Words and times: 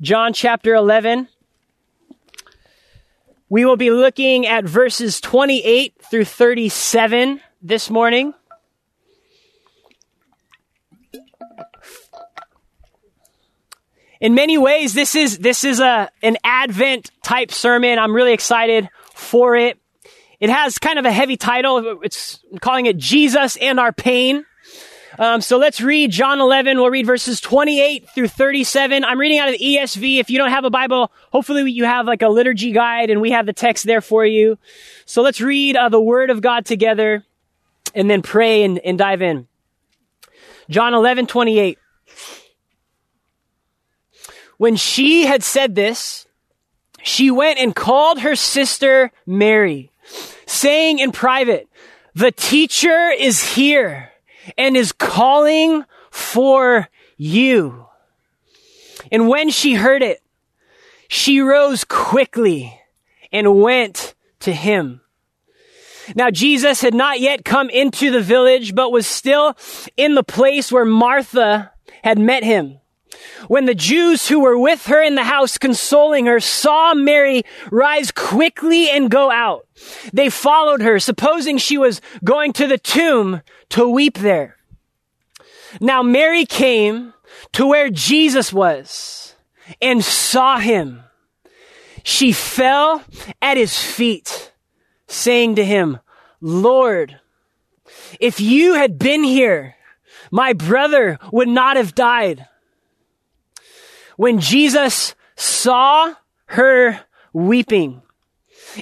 John 0.00 0.32
chapter 0.32 0.74
11. 0.76 1.26
We 3.48 3.64
will 3.64 3.76
be 3.76 3.90
looking 3.90 4.46
at 4.46 4.64
verses 4.64 5.20
28 5.20 5.94
through 6.08 6.24
37 6.24 7.40
this 7.62 7.90
morning. 7.90 8.32
In 14.20 14.34
many 14.34 14.56
ways, 14.56 14.94
this 14.94 15.16
is, 15.16 15.38
this 15.38 15.64
is 15.64 15.80
a, 15.80 16.10
an 16.22 16.36
Advent 16.44 17.10
type 17.24 17.50
sermon. 17.50 17.98
I'm 17.98 18.14
really 18.14 18.32
excited 18.32 18.88
for 19.14 19.56
it. 19.56 19.80
It 20.38 20.50
has 20.50 20.78
kind 20.78 21.00
of 21.00 21.04
a 21.04 21.12
heavy 21.12 21.36
title. 21.36 22.00
It's 22.02 22.38
I'm 22.52 22.58
calling 22.58 22.86
it 22.86 22.98
Jesus 22.98 23.56
in 23.56 23.80
Our 23.80 23.92
Pain. 23.92 24.44
Um, 25.18 25.40
so 25.40 25.58
let's 25.58 25.80
read 25.80 26.12
John 26.12 26.40
11. 26.40 26.78
We'll 26.78 26.90
read 26.90 27.06
verses 27.06 27.40
28 27.40 28.08
through 28.14 28.28
37. 28.28 29.04
I'm 29.04 29.18
reading 29.18 29.40
out 29.40 29.48
of 29.48 29.58
the 29.58 29.64
ESV. 29.64 30.20
If 30.20 30.30
you 30.30 30.38
don't 30.38 30.50
have 30.50 30.64
a 30.64 30.70
Bible, 30.70 31.10
hopefully 31.32 31.68
you 31.72 31.84
have 31.84 32.06
like 32.06 32.22
a 32.22 32.28
liturgy 32.28 32.70
guide 32.70 33.10
and 33.10 33.20
we 33.20 33.32
have 33.32 33.44
the 33.44 33.52
text 33.52 33.84
there 33.84 34.00
for 34.00 34.24
you. 34.24 34.58
So 35.06 35.22
let's 35.22 35.40
read 35.40 35.76
uh, 35.76 35.88
the 35.88 36.00
Word 36.00 36.30
of 36.30 36.40
God 36.40 36.64
together 36.64 37.24
and 37.96 38.08
then 38.08 38.22
pray 38.22 38.62
and, 38.62 38.78
and 38.78 38.96
dive 38.96 39.20
in. 39.20 39.48
John 40.70 40.94
11, 40.94 41.26
28. 41.26 41.78
When 44.58 44.76
she 44.76 45.26
had 45.26 45.42
said 45.42 45.74
this, 45.74 46.28
she 47.02 47.32
went 47.32 47.58
and 47.58 47.74
called 47.74 48.20
her 48.20 48.36
sister 48.36 49.10
Mary, 49.26 49.90
saying 50.46 51.00
in 51.00 51.10
private, 51.10 51.68
the 52.14 52.30
teacher 52.30 53.10
is 53.10 53.54
here 53.54 54.12
and 54.56 54.76
is 54.76 54.92
calling 54.92 55.84
for 56.10 56.88
you. 57.16 57.86
And 59.10 59.28
when 59.28 59.50
she 59.50 59.74
heard 59.74 60.02
it, 60.02 60.22
she 61.08 61.40
rose 61.40 61.84
quickly 61.84 62.78
and 63.32 63.60
went 63.60 64.14
to 64.40 64.52
him. 64.52 65.00
Now 66.14 66.30
Jesus 66.30 66.80
had 66.80 66.94
not 66.94 67.20
yet 67.20 67.44
come 67.44 67.68
into 67.70 68.10
the 68.10 68.20
village, 68.20 68.74
but 68.74 68.92
was 68.92 69.06
still 69.06 69.56
in 69.96 70.14
the 70.14 70.22
place 70.22 70.72
where 70.72 70.84
Martha 70.84 71.72
had 72.02 72.18
met 72.18 72.44
him. 72.44 72.78
When 73.48 73.66
the 73.66 73.74
Jews 73.74 74.28
who 74.28 74.40
were 74.40 74.58
with 74.58 74.86
her 74.86 75.02
in 75.02 75.14
the 75.14 75.24
house 75.24 75.58
consoling 75.58 76.26
her 76.26 76.40
saw 76.40 76.94
Mary 76.94 77.42
rise 77.70 78.10
quickly 78.10 78.90
and 78.90 79.10
go 79.10 79.30
out, 79.30 79.66
they 80.12 80.28
followed 80.28 80.82
her, 80.82 80.98
supposing 80.98 81.58
she 81.58 81.78
was 81.78 82.00
going 82.24 82.52
to 82.54 82.66
the 82.66 82.78
tomb 82.78 83.42
to 83.70 83.88
weep 83.88 84.18
there. 84.18 84.56
Now 85.80 86.02
Mary 86.02 86.46
came 86.46 87.14
to 87.52 87.66
where 87.66 87.90
Jesus 87.90 88.52
was 88.52 89.34
and 89.80 90.02
saw 90.04 90.58
him. 90.58 91.02
She 92.02 92.32
fell 92.32 93.02
at 93.42 93.56
his 93.56 93.78
feet, 93.78 94.52
saying 95.06 95.56
to 95.56 95.64
him, 95.64 95.98
Lord, 96.40 97.20
if 98.20 98.40
you 98.40 98.74
had 98.74 98.98
been 98.98 99.24
here, 99.24 99.74
my 100.30 100.52
brother 100.52 101.18
would 101.32 101.48
not 101.48 101.76
have 101.76 101.94
died. 101.94 102.46
When 104.16 104.40
Jesus 104.40 105.14
saw 105.36 106.14
her 106.46 107.00
weeping, 107.32 108.02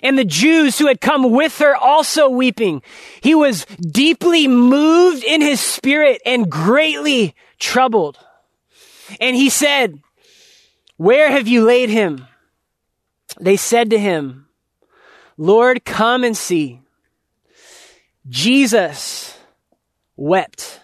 and 0.02 0.18
the 0.18 0.24
Jews 0.24 0.78
who 0.78 0.86
had 0.86 1.00
come 1.00 1.30
with 1.30 1.58
her 1.58 1.76
also 1.76 2.28
weeping. 2.28 2.82
He 3.20 3.34
was 3.34 3.64
deeply 3.64 4.48
moved 4.48 5.24
in 5.24 5.40
his 5.40 5.60
spirit 5.60 6.20
and 6.24 6.50
greatly 6.50 7.34
troubled. 7.58 8.18
And 9.20 9.36
he 9.36 9.50
said, 9.50 10.00
Where 10.96 11.30
have 11.30 11.48
you 11.48 11.64
laid 11.64 11.90
him? 11.90 12.26
They 13.40 13.56
said 13.56 13.90
to 13.90 13.98
him, 13.98 14.46
Lord, 15.36 15.84
come 15.84 16.24
and 16.24 16.36
see. 16.36 16.80
Jesus 18.28 19.38
wept. 20.16 20.80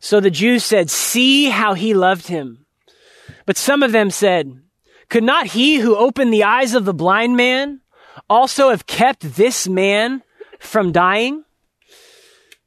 So 0.00 0.20
the 0.20 0.30
Jews 0.30 0.64
said, 0.64 0.90
See 0.90 1.46
how 1.46 1.74
he 1.74 1.94
loved 1.94 2.28
him. 2.28 2.66
But 3.46 3.56
some 3.56 3.82
of 3.82 3.92
them 3.92 4.10
said, 4.10 4.60
could 5.08 5.24
not 5.24 5.46
he 5.46 5.76
who 5.76 5.96
opened 5.96 6.32
the 6.32 6.44
eyes 6.44 6.74
of 6.74 6.84
the 6.84 6.94
blind 6.94 7.36
man 7.36 7.80
also 8.28 8.70
have 8.70 8.86
kept 8.86 9.34
this 9.34 9.66
man 9.68 10.22
from 10.58 10.92
dying? 10.92 11.44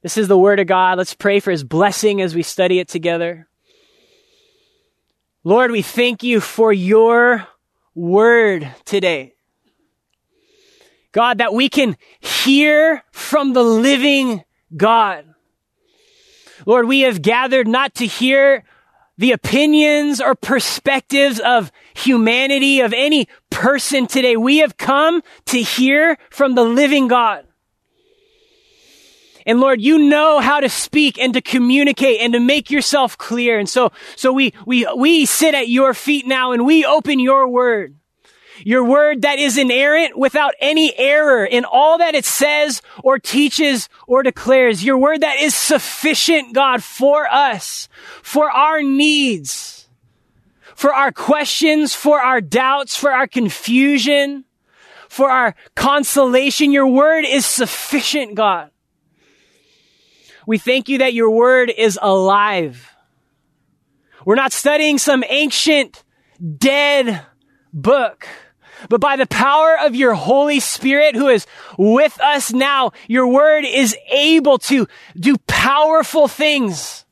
This 0.02 0.18
is 0.18 0.28
the 0.28 0.38
word 0.38 0.60
of 0.60 0.68
God. 0.68 0.98
Let's 0.98 1.14
pray 1.14 1.40
for 1.40 1.52
his 1.52 1.64
blessing 1.64 2.22
as 2.22 2.34
we 2.34 2.42
study 2.42 2.80
it 2.80 2.88
together. 2.88 3.48
Lord, 5.44 5.72
we 5.72 5.82
thank 5.82 6.24
you 6.24 6.40
for 6.40 6.74
your 6.74 7.48
word 7.94 8.70
today. 8.86 9.36
God, 11.12 11.40
that 11.40 11.54
we 11.54 11.68
can 11.70 11.98
hear 12.20 13.04
from 13.12 13.54
the 13.54 13.64
living 13.64 14.44
God. 14.76 15.26
Lord, 16.66 16.88
we 16.88 17.02
have 17.02 17.22
gathered 17.22 17.68
not 17.68 17.96
to 17.96 18.06
hear 18.06 18.64
the 19.18 19.34
opinions 19.34 20.22
or 20.22 20.36
perspectives 20.36 21.40
of 21.40 21.72
humanity, 22.02 22.82
of 22.82 22.94
any 22.94 23.28
person 23.50 24.08
today. 24.08 24.36
We 24.36 24.58
have 24.60 24.78
come 24.78 25.22
to 25.48 25.62
hear 25.62 26.18
from 26.30 26.56
the 26.56 26.64
living 26.64 27.08
God. 27.08 27.46
And 29.46 29.60
Lord, 29.60 29.82
you 29.82 29.98
know 29.98 30.40
how 30.40 30.60
to 30.60 30.70
speak 30.70 31.18
and 31.18 31.34
to 31.34 31.42
communicate 31.42 32.22
and 32.22 32.34
to 32.34 32.40
make 32.40 32.70
yourself 32.70 33.18
clear. 33.18 33.58
And 33.58 33.68
so, 33.68 33.92
so 34.16 34.32
we, 34.32 34.54
we, 34.66 34.88
we 34.96 35.26
sit 35.26 35.56
at 35.56 35.68
your 35.68 35.94
feet 35.94 36.28
now 36.28 36.52
and 36.52 36.66
we 36.66 36.86
open 36.86 37.20
your 37.20 37.48
word. 37.48 37.96
Your 38.64 38.84
word 38.84 39.24
that 39.24 39.40
is 39.40 39.58
inerrant 39.58 40.18
without 40.18 40.54
any 40.60 40.96
error 40.98 41.44
in 41.44 41.66
all 41.66 41.98
that 41.98 42.14
it 42.14 42.26
says 42.26 42.82
or 43.04 43.18
teaches 43.18 43.90
or 44.08 44.22
declares. 44.22 44.84
Your 44.84 44.98
word 44.98 45.22
that 45.22 45.40
is 45.40 45.56
sufficient, 45.56 46.54
God, 46.54 46.84
for 46.84 47.26
us, 47.32 47.90
for 48.22 48.52
our 48.52 48.84
needs, 48.84 49.88
for 50.82 50.96
our 50.96 51.12
questions, 51.12 51.94
for 51.94 52.20
our 52.20 52.42
doubts, 52.42 52.98
for 52.98 53.12
our 53.12 53.28
confusion, 53.28 54.46
for 55.10 55.30
our 55.30 55.54
consolation. 55.76 56.72
Your 56.72 56.88
word 56.88 57.24
is 57.24 57.46
sufficient, 57.46 58.34
God. 58.34 58.72
We 60.48 60.58
thank 60.58 60.90
you 60.90 60.98
that 60.98 61.14
your 61.14 61.30
word 61.30 61.70
is 61.70 62.00
alive. 62.02 62.96
We're 64.26 64.34
not 64.34 64.54
studying 64.54 64.98
some 64.98 65.24
ancient, 65.30 66.04
dead 66.58 67.28
book 67.72 68.28
but 68.90 69.00
by 69.00 69.16
the 69.16 69.28
power 69.28 69.78
of 69.80 69.94
your 69.94 70.16
Holy 70.16 70.60
Spirit 70.60 71.14
who 71.14 71.28
is 71.28 71.46
with 71.78 72.20
us 72.20 72.52
now, 72.52 72.94
your 73.08 73.28
word 73.28 73.64
is 73.64 73.96
able 74.10 74.58
to 74.58 74.88
do 75.16 75.38
powerful 75.46 76.28
things. 76.28 77.06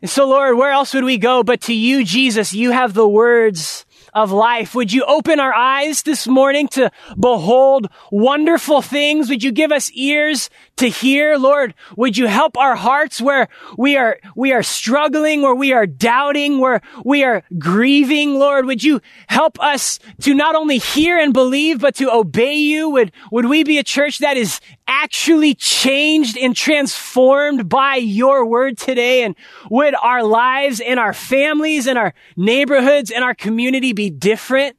And 0.00 0.10
so, 0.10 0.28
Lord, 0.28 0.56
where 0.56 0.70
else 0.70 0.94
would 0.94 1.04
we 1.04 1.18
go 1.18 1.42
but 1.42 1.60
to 1.62 1.74
you, 1.74 2.04
Jesus? 2.04 2.54
You 2.54 2.70
have 2.70 2.94
the 2.94 3.08
words 3.08 3.84
of 4.14 4.30
life. 4.30 4.74
Would 4.74 4.92
you 4.92 5.04
open 5.04 5.40
our 5.40 5.54
eyes 5.54 6.02
this 6.02 6.26
morning 6.26 6.68
to 6.68 6.90
behold 7.18 7.88
wonderful 8.10 8.80
things? 8.80 9.28
Would 9.28 9.42
you 9.42 9.52
give 9.52 9.72
us 9.72 9.90
ears 9.92 10.50
to 10.78 10.88
hear? 10.88 11.36
Lord, 11.36 11.74
would 11.96 12.16
you 12.16 12.26
help 12.26 12.56
our 12.56 12.74
hearts 12.74 13.20
where 13.20 13.48
we 13.76 13.96
are, 13.96 14.18
we 14.34 14.52
are 14.52 14.62
struggling, 14.62 15.42
where 15.42 15.54
we 15.54 15.72
are 15.72 15.86
doubting, 15.86 16.58
where 16.58 16.80
we 17.04 17.24
are 17.24 17.42
grieving? 17.58 18.34
Lord, 18.34 18.66
would 18.66 18.82
you 18.82 19.00
help 19.28 19.60
us 19.60 19.98
to 20.22 20.34
not 20.34 20.54
only 20.54 20.78
hear 20.78 21.18
and 21.18 21.32
believe, 21.32 21.80
but 21.80 21.94
to 21.96 22.10
obey 22.10 22.54
you? 22.54 22.90
Would, 22.90 23.12
would 23.30 23.46
we 23.46 23.64
be 23.64 23.78
a 23.78 23.84
church 23.84 24.18
that 24.18 24.36
is 24.36 24.60
actually 24.86 25.54
changed 25.54 26.36
and 26.36 26.56
transformed 26.56 27.68
by 27.68 27.96
your 27.96 28.44
word 28.46 28.78
today? 28.78 29.22
And 29.22 29.36
would 29.70 29.94
our 29.94 30.22
lives 30.24 30.80
and 30.80 30.98
our 30.98 31.12
families 31.12 31.86
and 31.86 31.98
our 31.98 32.14
neighborhoods 32.36 33.10
and 33.10 33.22
our 33.22 33.34
community 33.34 33.92
be 33.92 34.10
different 34.10 34.76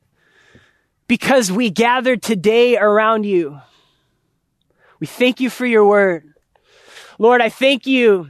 because 1.08 1.52
we 1.52 1.70
gathered 1.70 2.22
today 2.22 2.78
around 2.78 3.26
you? 3.26 3.60
We 5.00 5.08
thank 5.08 5.40
you 5.40 5.50
for 5.50 5.66
your 5.66 5.86
word. 5.86 6.34
Lord, 7.18 7.42
I 7.42 7.50
thank 7.50 7.86
you 7.86 8.30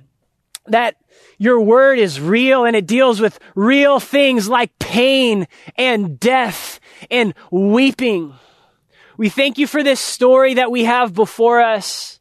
that 0.67 0.95
your 1.37 1.61
word 1.61 1.99
is 1.99 2.19
real 2.19 2.65
and 2.65 2.75
it 2.75 2.85
deals 2.85 3.19
with 3.19 3.39
real 3.55 3.99
things 3.99 4.49
like 4.49 4.77
pain 4.77 5.47
and 5.75 6.19
death 6.19 6.79
and 7.09 7.33
weeping. 7.49 8.33
We 9.17 9.29
thank 9.29 9.57
you 9.57 9.67
for 9.67 9.83
this 9.83 9.99
story 9.99 10.55
that 10.55 10.71
we 10.71 10.83
have 10.85 11.13
before 11.13 11.61
us. 11.61 12.19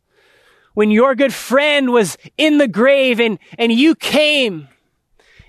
When 0.75 0.91
your 0.91 1.15
good 1.17 1.35
friend 1.35 1.91
was 1.91 2.17
in 2.37 2.59
the 2.59 2.69
grave 2.69 3.19
and, 3.19 3.39
and 3.59 3.73
you 3.73 3.97
came 3.97 4.69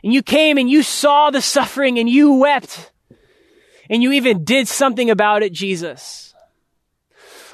and 0.03 0.13
you 0.13 0.23
came 0.23 0.57
and 0.57 0.69
you 0.69 0.81
saw 0.81 1.29
the 1.29 1.41
suffering 1.41 1.99
and 1.99 2.09
you 2.09 2.33
wept 2.33 2.91
and 3.89 4.01
you 4.01 4.11
even 4.13 4.43
did 4.43 4.67
something 4.67 5.09
about 5.09 5.43
it, 5.43 5.53
Jesus. 5.53 6.28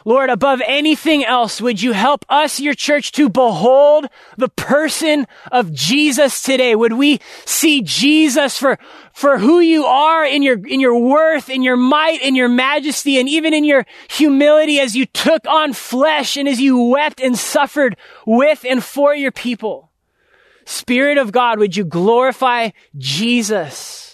Lord, 0.07 0.29
above 0.29 0.61
anything 0.67 1.25
else, 1.25 1.59
would 1.59 1.81
you 1.81 1.91
help 1.93 2.25
us, 2.29 2.59
your 2.59 2.75
church, 2.75 3.11
to 3.13 3.27
behold 3.27 4.05
the 4.37 4.49
person 4.49 5.25
of 5.51 5.73
Jesus 5.73 6.43
today? 6.43 6.75
Would 6.75 6.93
we 6.93 7.19
see 7.43 7.81
Jesus 7.81 8.55
for, 8.55 8.77
for 9.13 9.39
who 9.39 9.59
you 9.59 9.83
are 9.85 10.23
in 10.23 10.43
your, 10.43 10.59
in 10.67 10.79
your 10.79 10.95
worth, 10.95 11.49
in 11.49 11.63
your 11.63 11.75
might, 11.75 12.21
in 12.21 12.35
your 12.35 12.47
majesty, 12.47 13.19
and 13.19 13.27
even 13.27 13.55
in 13.55 13.63
your 13.63 13.83
humility 14.07 14.79
as 14.79 14.95
you 14.95 15.07
took 15.07 15.47
on 15.47 15.73
flesh 15.73 16.37
and 16.37 16.47
as 16.47 16.61
you 16.61 16.79
wept 16.79 17.19
and 17.19 17.35
suffered 17.35 17.97
with 18.27 18.63
and 18.63 18.83
for 18.83 19.15
your 19.15 19.31
people? 19.31 19.89
Spirit 20.65 21.17
of 21.17 21.31
God, 21.31 21.57
would 21.57 21.75
you 21.75 21.83
glorify 21.83 22.69
Jesus? 22.95 24.04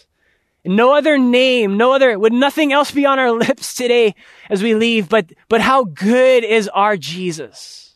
No 0.63 0.95
other 0.95 1.17
name, 1.17 1.77
no 1.77 1.91
other, 1.91 2.17
would 2.17 2.33
nothing 2.33 2.71
else 2.71 2.91
be 2.91 3.05
on 3.05 3.17
our 3.17 3.31
lips 3.45 3.73
today 3.73 4.15
as 4.49 4.61
we 4.61 4.75
leave, 4.75 5.09
but, 5.09 5.31
but 5.49 5.61
how 5.61 5.83
good 5.83 6.43
is 6.43 6.67
our 6.69 6.97
Jesus? 6.97 7.95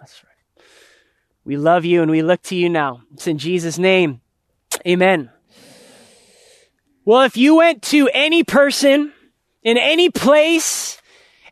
That's 0.00 0.24
right. 0.24 0.66
We 1.44 1.56
love 1.56 1.84
you 1.84 2.02
and 2.02 2.10
we 2.10 2.22
look 2.22 2.42
to 2.42 2.56
you 2.56 2.68
now. 2.68 3.02
It's 3.12 3.26
in 3.26 3.38
Jesus' 3.38 3.78
name. 3.78 4.20
Amen. 4.86 5.30
Well, 7.04 7.22
if 7.22 7.36
you 7.36 7.56
went 7.56 7.82
to 7.84 8.08
any 8.12 8.42
person 8.42 9.12
in 9.62 9.78
any 9.78 10.10
place 10.10 11.00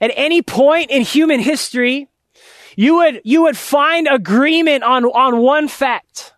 at 0.01 0.11
any 0.17 0.43
point 0.43 0.91
in 0.91 1.03
human 1.03 1.41
history, 1.41 2.09
you 2.75 2.97
would, 2.97 3.21
you 3.25 3.43
would 3.43 3.57
find 3.57 4.09
agreement 4.09 4.83
on, 4.83 5.05
on 5.05 5.39
one 5.39 5.69
fact. 5.69 6.32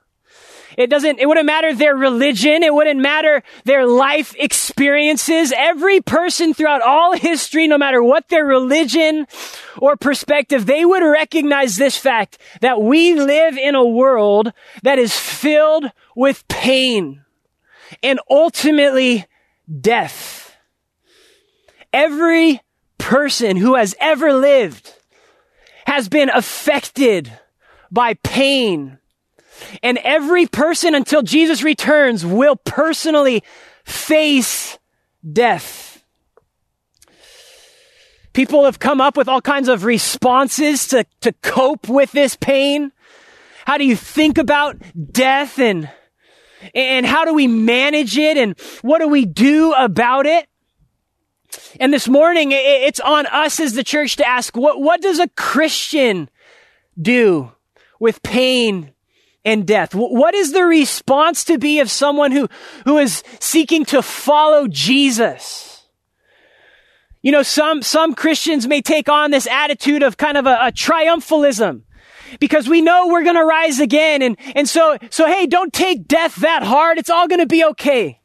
It 0.77 0.89
doesn't, 0.89 1.19
it 1.19 1.27
wouldn't 1.27 1.47
matter 1.47 1.75
their 1.75 1.97
religion. 1.97 2.63
It 2.63 2.75
wouldn't 2.75 3.01
matter 3.01 3.43
their 3.65 3.87
life 3.87 4.35
experiences. 4.39 5.53
Every 5.57 6.01
person 6.01 6.55
throughout 6.55 6.83
all 6.83 7.15
history, 7.15 7.69
no 7.69 7.79
matter 7.79 8.03
what 8.03 8.29
their 8.29 8.45
religion 8.45 9.27
or 9.79 9.97
perspective, 9.97 10.67
they 10.67 10.85
would 10.85 11.03
recognize 11.03 11.77
this 11.77 11.97
fact 11.97 12.39
that 12.61 12.81
we 12.81 13.15
live 13.15 13.57
in 13.57 13.75
a 13.75 13.85
world 13.85 14.53
that 14.83 14.99
is 14.99 15.19
filled 15.19 15.91
with 16.17 16.47
pain 16.49 17.25
and 18.03 18.21
ultimately 18.31 19.27
death. 19.81 20.57
Every 21.93 22.61
person 22.99 23.57
who 23.57 23.77
has 23.77 23.95
ever 24.01 24.33
lived 24.33 24.93
has 25.87 26.09
been 26.09 26.31
affected 26.31 27.33
by 27.91 28.15
pain 28.15 28.99
and 29.83 29.99
every 29.99 30.47
person 30.47 30.95
until 30.95 31.23
Jesus 31.23 31.63
returns 31.63 32.25
will 32.25 32.57
personally 32.57 33.43
face 33.85 34.79
death. 35.33 36.05
People 38.33 38.65
have 38.65 38.79
come 38.79 39.01
up 39.01 39.17
with 39.17 39.29
all 39.29 39.41
kinds 39.41 39.69
of 39.69 39.85
responses 39.85 40.89
to, 40.89 41.07
to 41.21 41.33
cope 41.41 41.89
with 41.89 42.11
this 42.13 42.37
pain. 42.37 42.91
How 43.65 43.79
do 43.79 43.85
you 43.85 43.97
think 43.97 44.39
about 44.39 44.77
death 45.13 45.59
and, 45.59 45.89
and 46.75 47.07
how 47.07 47.25
do 47.25 47.33
we 47.33 47.47
manage 47.47 48.19
it 48.19 48.37
and 48.37 48.59
what 48.83 48.99
do 48.99 49.09
we 49.09 49.25
do 49.25 49.73
about 49.73 50.27
it? 50.27 50.49
And 51.79 51.93
this 51.93 52.09
morning, 52.09 52.49
it's 52.51 52.99
on 52.99 53.27
us 53.27 53.61
as 53.61 53.75
the 53.75 53.85
church 53.85 54.17
to 54.17 54.29
ask, 54.29 54.57
what, 54.57 54.81
what 54.81 55.01
does 55.01 55.21
a 55.21 55.29
Christian 55.29 56.29
do 57.01 57.53
with 58.01 58.23
pain 58.25 58.94
and 59.45 59.67
death? 59.67 59.95
What 59.95 60.35
is 60.35 60.53
the 60.53 60.65
response 60.65 61.45
to 61.45 61.59
be 61.59 61.81
of 61.81 61.91
someone 61.91 62.33
who, 62.33 62.49
who 62.85 62.99
is 62.99 63.23
seeking 63.41 63.85
to 63.87 64.03
follow 64.03 64.67
Jesus? 64.69 65.83
You 67.23 67.33
know, 67.33 67.43
some, 67.43 67.83
some 67.83 68.15
Christians 68.15 68.67
may 68.67 68.83
take 68.83 69.09
on 69.09 69.31
this 69.31 69.47
attitude 69.47 70.03
of 70.03 70.17
kind 70.17 70.37
of 70.37 70.47
a, 70.47 70.59
a 70.61 70.73
triumphalism 70.73 71.83
because 72.39 72.69
we 72.69 72.81
know 72.83 73.09
we're 73.09 73.23
going 73.23 73.37
to 73.37 73.45
rise 73.45 73.81
again. 73.81 74.21
And, 74.23 74.37
and 74.55 74.69
so, 74.69 74.99
so 75.11 75.27
hey, 75.27 75.47
don't 75.47 75.73
take 75.73 76.07
death 76.07 76.37
that 76.37 76.63
hard. 76.63 76.99
It's 76.99 77.11
all 77.11 77.27
going 77.27 77.41
to 77.41 77.47
be 77.47 77.65
okay. 77.65 78.21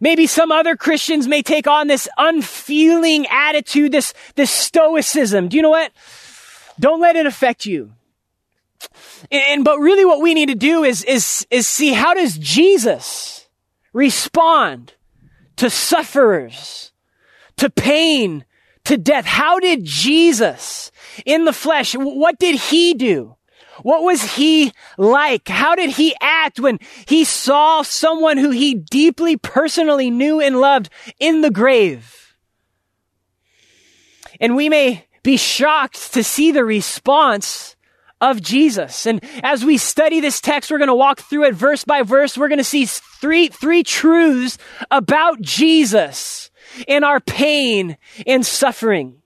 Maybe 0.00 0.26
some 0.26 0.50
other 0.50 0.76
Christians 0.76 1.28
may 1.28 1.42
take 1.42 1.66
on 1.66 1.86
this 1.86 2.08
unfeeling 2.18 3.26
attitude, 3.28 3.92
this, 3.92 4.12
this 4.34 4.50
stoicism. 4.50 5.48
Do 5.48 5.56
you 5.56 5.62
know 5.62 5.70
what? 5.70 5.92
Don't 6.78 7.00
let 7.00 7.16
it 7.16 7.26
affect 7.26 7.64
you. 7.64 7.92
And, 9.30 9.64
but 9.64 9.78
really 9.78 10.04
what 10.04 10.20
we 10.20 10.34
need 10.34 10.48
to 10.48 10.54
do 10.54 10.84
is, 10.84 11.02
is, 11.04 11.46
is 11.50 11.66
see 11.66 11.92
how 11.92 12.14
does 12.14 12.36
Jesus 12.38 13.48
respond 13.92 14.94
to 15.56 15.70
sufferers, 15.70 16.92
to 17.56 17.70
pain, 17.70 18.44
to 18.84 18.96
death? 18.96 19.24
How 19.24 19.58
did 19.58 19.84
Jesus 19.84 20.90
in 21.24 21.44
the 21.44 21.52
flesh, 21.52 21.94
what 21.94 22.38
did 22.38 22.56
he 22.56 22.94
do? 22.94 23.36
What 23.82 24.02
was 24.02 24.34
he 24.34 24.72
like? 24.96 25.48
How 25.48 25.74
did 25.74 25.90
he 25.90 26.14
act 26.20 26.60
when 26.60 26.78
he 27.06 27.24
saw 27.24 27.82
someone 27.82 28.38
who 28.38 28.50
he 28.50 28.74
deeply 28.74 29.36
personally 29.36 30.10
knew 30.10 30.40
and 30.40 30.60
loved 30.60 30.90
in 31.18 31.40
the 31.40 31.50
grave? 31.50 32.36
And 34.40 34.54
we 34.54 34.68
may 34.68 35.06
be 35.22 35.36
shocked 35.36 36.12
to 36.12 36.22
see 36.22 36.52
the 36.52 36.64
response 36.64 37.76
of 38.20 38.40
Jesus. 38.40 39.06
And 39.06 39.22
as 39.42 39.64
we 39.64 39.78
study 39.78 40.20
this 40.20 40.40
text, 40.40 40.70
we're 40.70 40.78
going 40.78 40.88
to 40.88 40.94
walk 40.94 41.20
through 41.20 41.44
it 41.44 41.54
verse 41.54 41.84
by 41.84 42.02
verse. 42.02 42.36
We're 42.36 42.48
going 42.48 42.58
to 42.58 42.64
see 42.64 42.86
three, 42.86 43.48
three 43.48 43.82
truths 43.82 44.58
about 44.90 45.40
Jesus 45.40 46.50
in 46.86 47.04
our 47.04 47.20
pain 47.20 47.96
and 48.26 48.44
suffering. 48.44 49.22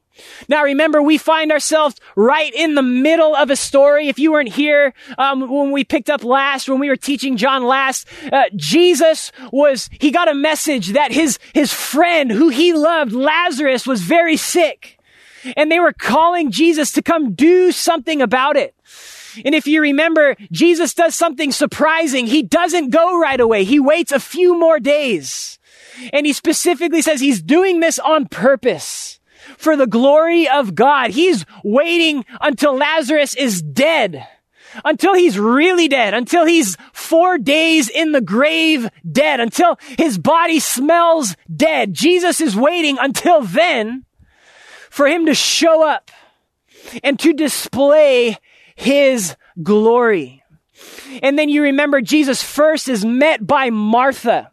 Now 0.48 0.64
remember, 0.64 1.00
we 1.00 1.18
find 1.18 1.52
ourselves 1.52 1.96
right 2.16 2.52
in 2.52 2.74
the 2.74 2.82
middle 2.82 3.34
of 3.34 3.50
a 3.50 3.56
story. 3.56 4.08
If 4.08 4.18
you 4.18 4.32
weren't 4.32 4.52
here 4.52 4.94
um, 5.16 5.48
when 5.48 5.70
we 5.70 5.84
picked 5.84 6.10
up 6.10 6.24
last, 6.24 6.68
when 6.68 6.80
we 6.80 6.88
were 6.88 6.96
teaching 6.96 7.36
John 7.36 7.64
last, 7.64 8.08
uh, 8.32 8.44
Jesus 8.56 9.32
was, 9.52 9.88
he 10.00 10.10
got 10.10 10.28
a 10.28 10.34
message 10.34 10.88
that 10.88 11.12
his, 11.12 11.38
his 11.54 11.72
friend 11.72 12.30
who 12.30 12.48
he 12.48 12.72
loved, 12.72 13.12
Lazarus, 13.12 13.86
was 13.86 14.00
very 14.02 14.36
sick. 14.36 14.98
And 15.56 15.70
they 15.70 15.78
were 15.78 15.92
calling 15.92 16.50
Jesus 16.50 16.92
to 16.92 17.02
come 17.02 17.34
do 17.34 17.70
something 17.70 18.20
about 18.20 18.56
it. 18.56 18.74
And 19.44 19.54
if 19.54 19.66
you 19.66 19.80
remember, 19.80 20.36
Jesus 20.50 20.94
does 20.94 21.14
something 21.14 21.52
surprising. 21.52 22.26
He 22.26 22.42
doesn't 22.42 22.90
go 22.90 23.20
right 23.20 23.40
away. 23.40 23.64
He 23.64 23.78
waits 23.78 24.12
a 24.12 24.20
few 24.20 24.58
more 24.58 24.80
days. 24.80 25.58
And 26.12 26.26
he 26.26 26.32
specifically 26.32 27.02
says 27.02 27.20
he's 27.20 27.42
doing 27.42 27.80
this 27.80 27.98
on 27.98 28.26
purpose 28.26 29.20
for 29.56 29.76
the 29.76 29.86
glory 29.86 30.48
of 30.48 30.74
God. 30.74 31.10
He's 31.10 31.44
waiting 31.64 32.24
until 32.40 32.76
Lazarus 32.76 33.34
is 33.34 33.62
dead. 33.62 34.26
Until 34.84 35.14
he's 35.14 35.38
really 35.38 35.88
dead, 35.88 36.12
until 36.12 36.44
he's 36.44 36.76
four 36.92 37.38
days 37.38 37.88
in 37.88 38.12
the 38.12 38.20
grave 38.20 38.88
dead, 39.10 39.40
until 39.40 39.78
his 39.96 40.18
body 40.18 40.60
smells 40.60 41.36
dead. 41.54 41.94
Jesus 41.94 42.40
is 42.40 42.54
waiting 42.54 42.98
until 43.00 43.40
then 43.40 44.04
for 44.90 45.06
him 45.06 45.24
to 45.24 45.34
show 45.34 45.88
up 45.88 46.10
and 47.02 47.18
to 47.18 47.32
display 47.32 48.36
his 48.78 49.36
glory. 49.60 50.42
And 51.22 51.36
then 51.36 51.48
you 51.48 51.64
remember 51.64 52.00
Jesus 52.00 52.42
first 52.42 52.88
is 52.88 53.04
met 53.04 53.44
by 53.44 53.70
Martha. 53.70 54.52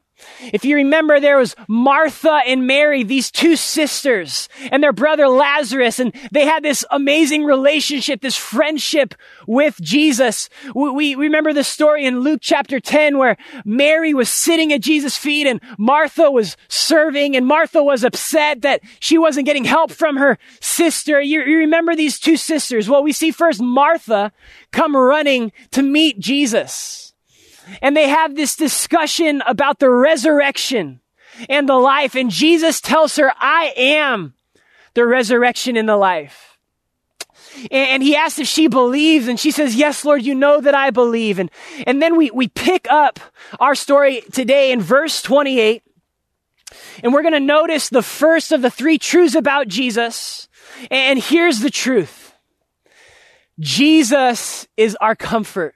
If 0.54 0.66
you 0.66 0.76
remember, 0.76 1.20
there 1.20 1.38
was 1.38 1.56
Martha 1.68 2.42
and 2.46 2.68
Mary, 2.68 3.04
these 3.04 3.32
two 3.32 3.56
sisters, 3.56 4.50
and 4.72 4.82
their 4.82 4.94
brother 4.94 5.28
Lazarus, 5.28 6.00
and 6.00 6.14
they 6.32 6.46
had 6.46 6.64
this 6.64 6.86
amazing 6.92 7.44
relationship, 7.44 8.22
this 8.22 8.36
friendship 8.36 9.16
with 9.48 9.80
Jesus. 9.82 10.50
We, 10.74 10.92
we 10.92 11.16
remember 11.16 11.54
the 11.54 11.64
story 11.64 12.06
in 12.06 12.20
Luke 12.20 12.40
chapter 12.42 12.80
10 12.80 13.18
where 13.18 13.38
Mary 13.64 14.14
was 14.14 14.30
sitting 14.30 14.74
at 14.74 14.82
Jesus' 14.82 15.18
feet 15.18 15.48
and 15.48 15.62
Martha 15.78 16.30
was 16.32 16.58
serving, 16.68 17.36
and 17.36 17.46
Martha 17.46 17.84
was 17.84 18.04
upset 18.04 18.62
that 18.62 18.82
she 19.00 19.18
wasn't 19.18 19.46
getting 19.46 19.66
help 19.66 19.92
from 19.92 20.18
her 20.18 20.38
sister. 20.60 21.22
You, 21.22 21.44
you 21.44 21.58
remember 21.60 21.96
these 21.96 22.20
two 22.20 22.38
sisters? 22.38 22.90
Well, 22.90 23.04
we 23.04 23.12
see 23.12 23.32
first 23.32 23.62
Martha 23.62 24.32
come 24.72 24.96
running 24.96 25.52
to 25.72 25.82
meet 25.82 26.20
Jesus 26.20 27.05
and 27.82 27.96
they 27.96 28.10
have 28.10 28.36
this 28.36 28.56
discussion 28.56 29.42
about 29.46 29.80
the 29.80 29.90
resurrection 29.90 31.02
and 31.50 31.68
the 31.68 31.76
life. 31.76 32.16
And 32.16 32.30
Jesus 32.30 32.82
tells 32.82 33.16
her, 33.18 33.32
I 33.38 33.74
am 33.76 34.34
the 34.94 35.06
resurrection 35.06 35.78
and 35.78 35.88
the 35.88 35.98
life. 35.98 36.58
And 37.72 38.04
he 38.04 38.16
asks 38.16 38.40
if 38.40 38.48
she 38.48 38.68
believes, 38.68 39.28
and 39.28 39.40
she 39.40 39.52
says, 39.52 39.76
Yes, 39.76 40.04
Lord, 40.04 40.24
you 40.24 40.36
know 40.36 40.60
that 40.60 40.76
I 40.76 40.90
believe. 40.90 41.40
And, 41.40 41.50
and 41.88 42.02
then 42.02 42.18
we, 42.18 42.30
we 42.32 42.50
pick 42.50 42.86
up 42.90 43.20
our 43.60 43.76
story 43.76 44.22
today 44.34 44.72
in 44.72 44.82
verse 44.82 45.22
28. 45.22 45.84
And 47.04 47.14
we're 47.14 47.22
going 47.22 47.34
to 47.34 47.40
notice 47.40 47.90
the 47.90 48.04
first 48.04 48.52
of 48.52 48.62
the 48.62 48.70
three 48.70 48.98
truths 48.98 49.36
about 49.36 49.68
Jesus. 49.68 50.50
And 50.92 51.20
here's 51.20 51.60
the 51.60 51.70
truth 51.70 52.34
Jesus 53.60 54.68
is 54.76 54.98
our 55.00 55.16
comfort. 55.16 55.76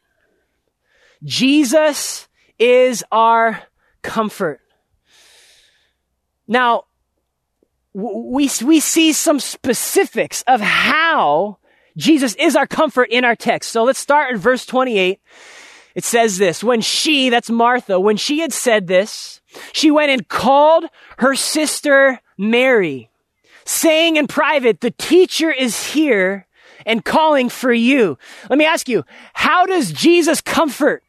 Jesus 1.23 2.27
is 2.57 3.03
our 3.11 3.61
comfort. 4.01 4.61
Now, 6.47 6.85
we, 7.93 8.49
we 8.63 8.79
see 8.79 9.13
some 9.13 9.39
specifics 9.39 10.43
of 10.47 10.61
how 10.61 11.57
Jesus 11.97 12.35
is 12.35 12.55
our 12.55 12.67
comfort 12.67 13.09
in 13.11 13.25
our 13.25 13.35
text. 13.35 13.71
So 13.71 13.83
let's 13.83 13.99
start 13.99 14.31
in 14.31 14.37
verse 14.37 14.65
28. 14.65 15.19
It 15.95 16.03
says 16.03 16.37
this, 16.37 16.63
when 16.63 16.81
she, 16.81 17.29
that's 17.29 17.49
Martha, 17.49 17.99
when 17.99 18.15
she 18.15 18.39
had 18.39 18.53
said 18.53 18.87
this, 18.87 19.41
she 19.73 19.91
went 19.91 20.11
and 20.11 20.27
called 20.27 20.85
her 21.17 21.35
sister 21.35 22.21
Mary, 22.37 23.09
saying 23.65 24.15
in 24.15 24.27
private, 24.27 24.81
the 24.81 24.91
teacher 24.91 25.51
is 25.51 25.91
here 25.91 26.47
and 26.85 27.03
calling 27.03 27.49
for 27.49 27.73
you. 27.73 28.17
Let 28.49 28.57
me 28.57 28.65
ask 28.65 28.87
you, 28.87 29.03
how 29.33 29.65
does 29.65 29.91
Jesus 29.91 30.41
comfort? 30.41 31.03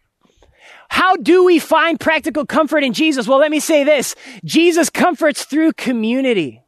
How 0.91 1.15
do 1.15 1.45
we 1.45 1.61
find 1.61 2.01
practical 2.01 2.45
comfort 2.45 2.83
in 2.83 2.93
Jesus? 2.93 3.29
Well, 3.29 3.39
let 3.39 3.53
me 3.53 3.61
say 3.61 3.85
this. 3.85 4.17
Jesus 4.45 4.91
comforts 4.91 5.45
through 5.45 5.75
community. 5.75 6.63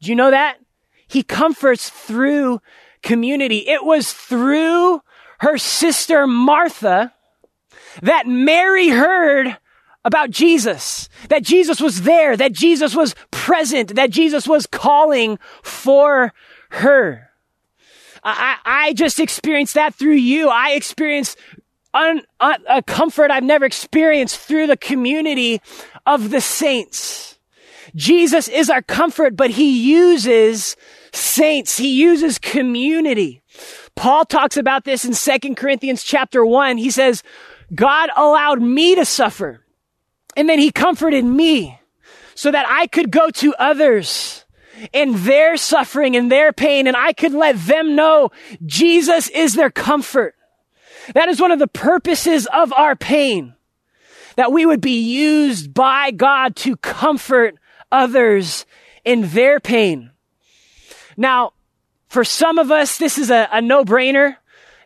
Do 0.00 0.08
you 0.08 0.14
know 0.14 0.30
that? 0.30 0.58
He 1.08 1.24
comforts 1.24 1.90
through 1.90 2.60
community. 3.02 3.68
It 3.68 3.84
was 3.84 4.12
through 4.12 5.02
her 5.40 5.58
sister 5.58 6.28
Martha 6.28 7.12
that 8.02 8.26
Mary 8.26 8.88
heard 8.88 9.56
about 10.04 10.30
Jesus, 10.30 11.08
that 11.28 11.42
Jesus 11.42 11.80
was 11.80 12.02
there, 12.02 12.36
that 12.36 12.52
Jesus 12.52 12.94
was 12.94 13.16
present, 13.32 13.96
that 13.96 14.10
Jesus 14.10 14.46
was 14.46 14.66
calling 14.66 15.40
for 15.62 16.32
her. 16.70 17.30
I, 18.22 18.56
I 18.64 18.92
just 18.92 19.20
experienced 19.20 19.74
that 19.74 19.94
through 19.94 20.14
you. 20.14 20.48
I 20.48 20.70
experienced 20.70 21.38
un, 21.94 22.22
un, 22.40 22.56
a 22.68 22.82
comfort 22.82 23.30
I've 23.30 23.44
never 23.44 23.64
experienced 23.64 24.38
through 24.38 24.66
the 24.66 24.76
community 24.76 25.60
of 26.04 26.30
the 26.30 26.40
saints. 26.40 27.38
Jesus 27.94 28.48
is 28.48 28.68
our 28.68 28.82
comfort, 28.82 29.36
but 29.36 29.50
he 29.50 29.90
uses 29.90 30.76
saints. 31.12 31.78
He 31.78 31.94
uses 32.00 32.38
community. 32.38 33.42
Paul 33.94 34.24
talks 34.24 34.56
about 34.56 34.84
this 34.84 35.04
in 35.04 35.14
2 35.14 35.54
Corinthians 35.54 36.02
chapter 36.02 36.44
1. 36.44 36.76
He 36.76 36.90
says, 36.90 37.22
God 37.74 38.10
allowed 38.16 38.60
me 38.60 38.94
to 38.94 39.04
suffer. 39.04 39.64
And 40.36 40.48
then 40.48 40.58
he 40.58 40.70
comforted 40.70 41.24
me 41.24 41.80
so 42.34 42.50
that 42.50 42.66
I 42.68 42.86
could 42.86 43.10
go 43.10 43.30
to 43.30 43.54
others 43.58 44.44
in 44.92 45.24
their 45.24 45.56
suffering 45.56 46.16
and 46.16 46.30
their 46.30 46.52
pain 46.52 46.86
and 46.86 46.96
I 46.96 47.14
could 47.14 47.32
let 47.32 47.56
them 47.66 47.96
know 47.96 48.30
Jesus 48.64 49.28
is 49.30 49.54
their 49.54 49.70
comfort. 49.70 50.34
That 51.14 51.28
is 51.28 51.40
one 51.40 51.52
of 51.52 51.58
the 51.58 51.68
purposes 51.68 52.46
of 52.52 52.72
our 52.72 52.96
pain. 52.96 53.54
That 54.36 54.52
we 54.52 54.66
would 54.66 54.80
be 54.80 55.00
used 55.00 55.72
by 55.72 56.10
God 56.10 56.56
to 56.56 56.76
comfort 56.76 57.56
others 57.90 58.66
in 59.04 59.28
their 59.30 59.60
pain. 59.60 60.10
Now, 61.16 61.52
for 62.08 62.24
some 62.24 62.58
of 62.58 62.70
us, 62.70 62.98
this 62.98 63.18
is 63.18 63.30
a, 63.30 63.48
a 63.50 63.62
no-brainer. 63.62 64.36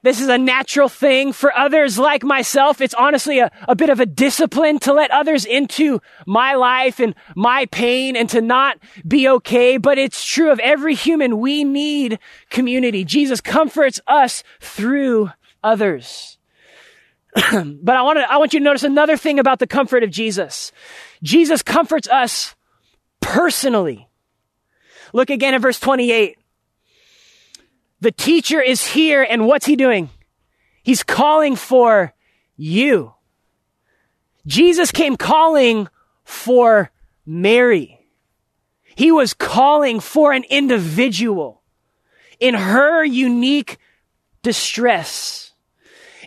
This 0.03 0.21
is 0.21 0.29
a 0.29 0.39
natural 0.39 0.89
thing. 0.89 1.33
For 1.33 1.55
others 1.55 1.99
like 1.99 2.23
myself, 2.23 2.81
it's 2.81 2.95
honestly 2.95 3.41
a, 3.41 3.51
a 3.69 3.75
bit 3.75 3.91
of 3.91 4.01
a 4.01 4.07
discipline 4.07 4.79
to 4.81 4.93
let 4.93 5.11
others 5.11 5.45
into 5.45 6.01
my 6.27 6.55
life 6.55 7.01
and 7.01 7.15
my 7.35 7.67
pain 7.67 8.17
and 8.17 8.29
to 8.31 8.41
not 8.41 8.79
be 9.07 9.29
okay. 9.29 9.77
But 9.77 9.99
it's 9.99 10.25
true 10.25 10.51
of 10.51 10.59
every 10.61 10.95
human. 10.95 11.39
We 11.41 11.65
need 11.65 12.19
community. 12.49 13.05
Jesus 13.05 13.41
comforts 13.41 14.01
us 14.07 14.43
through 14.61 15.33
others. 15.63 16.39
but 17.35 17.97
I 17.97 18.03
want 18.03 18.19
to, 18.19 18.31
I 18.31 18.39
want 18.39 18.53
you 18.53 18.61
to 18.61 18.65
notice 18.65 18.83
another 18.83 19.17
thing 19.17 19.39
about 19.39 19.59
the 19.59 19.67
comfort 19.67 20.03
of 20.03 20.11
Jesus. 20.11 20.73
Jesus 21.23 21.63
comforts 21.63 22.09
us 22.09 22.55
personally. 23.21 24.09
Look 25.13 25.31
again 25.31 25.55
at 25.55 25.61
verse 25.61 25.79
28. 25.79 26.39
The 28.01 28.13
teacher 28.13 28.61
is 28.61 28.87
here 28.87 29.27
and 29.29 29.47
what's 29.47 29.67
he 29.67 29.77
doing? 29.77 30.11
He's 30.83 31.03
calling 31.03 31.57
for 31.57 32.15
you. 32.57 33.15
Jesus 34.47 34.91
came 34.91 35.17
calling 35.17 35.89
for 36.25 36.91
Mary. 37.27 38.01
He 38.95 39.13
was 39.13 39.35
calling 39.35 40.01
for 40.01 40.33
an 40.33 40.45
individual 40.45 41.63
in 42.39 42.55
her 42.55 43.05
unique 43.05 43.79
distress. 44.43 45.50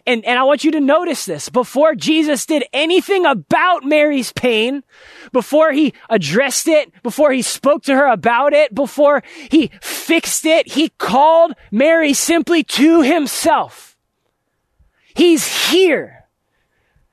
And, 0.05 0.25
and 0.25 0.38
I 0.38 0.43
want 0.43 0.65
you 0.65 0.72
to 0.72 0.81
notice 0.81 1.25
this. 1.25 1.48
Before 1.48 1.95
Jesus 1.95 2.45
did 2.45 2.65
anything 2.74 3.25
about 3.25 3.86
Mary's 3.86 4.33
pain, 4.33 4.83
before 5.31 5.72
he 5.72 5.93
addressed 6.10 6.67
it, 6.67 6.91
before 7.03 7.31
he 7.31 7.41
spoke 7.41 7.83
to 7.83 7.95
her 7.95 8.07
about 8.07 8.53
it, 8.53 8.75
before 8.75 9.24
he 9.50 9.72
fixed 9.81 10.45
it, 10.45 10.74
he 10.74 10.89
called 10.89 11.53
Mary 11.72 12.13
simply 12.13 12.63
to 12.63 13.01
himself. 13.01 13.98
He's 15.15 15.69
here. 15.69 16.25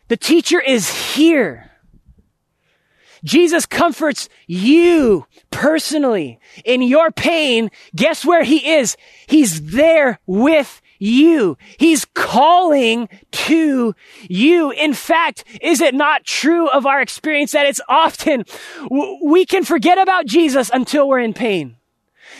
The 0.08 0.16
teacher 0.16 0.60
is 0.60 1.14
here. 1.14 1.70
Jesus 3.22 3.66
comforts 3.66 4.28
you 4.46 5.26
personally 5.50 6.40
in 6.64 6.82
your 6.82 7.10
pain. 7.10 7.70
Guess 7.94 8.24
where 8.24 8.42
he 8.42 8.72
is? 8.72 8.96
He's 9.28 9.72
there 9.72 10.18
with 10.26 10.80
you. 11.00 11.58
He's 11.78 12.04
calling 12.04 13.08
to 13.32 13.94
you. 14.28 14.70
In 14.70 14.94
fact, 14.94 15.42
is 15.60 15.80
it 15.80 15.94
not 15.94 16.24
true 16.24 16.68
of 16.68 16.86
our 16.86 17.00
experience 17.00 17.50
that 17.52 17.66
it's 17.66 17.80
often 17.88 18.44
we 19.22 19.44
can 19.44 19.64
forget 19.64 19.98
about 19.98 20.26
Jesus 20.26 20.70
until 20.72 21.08
we're 21.08 21.18
in 21.18 21.34
pain? 21.34 21.76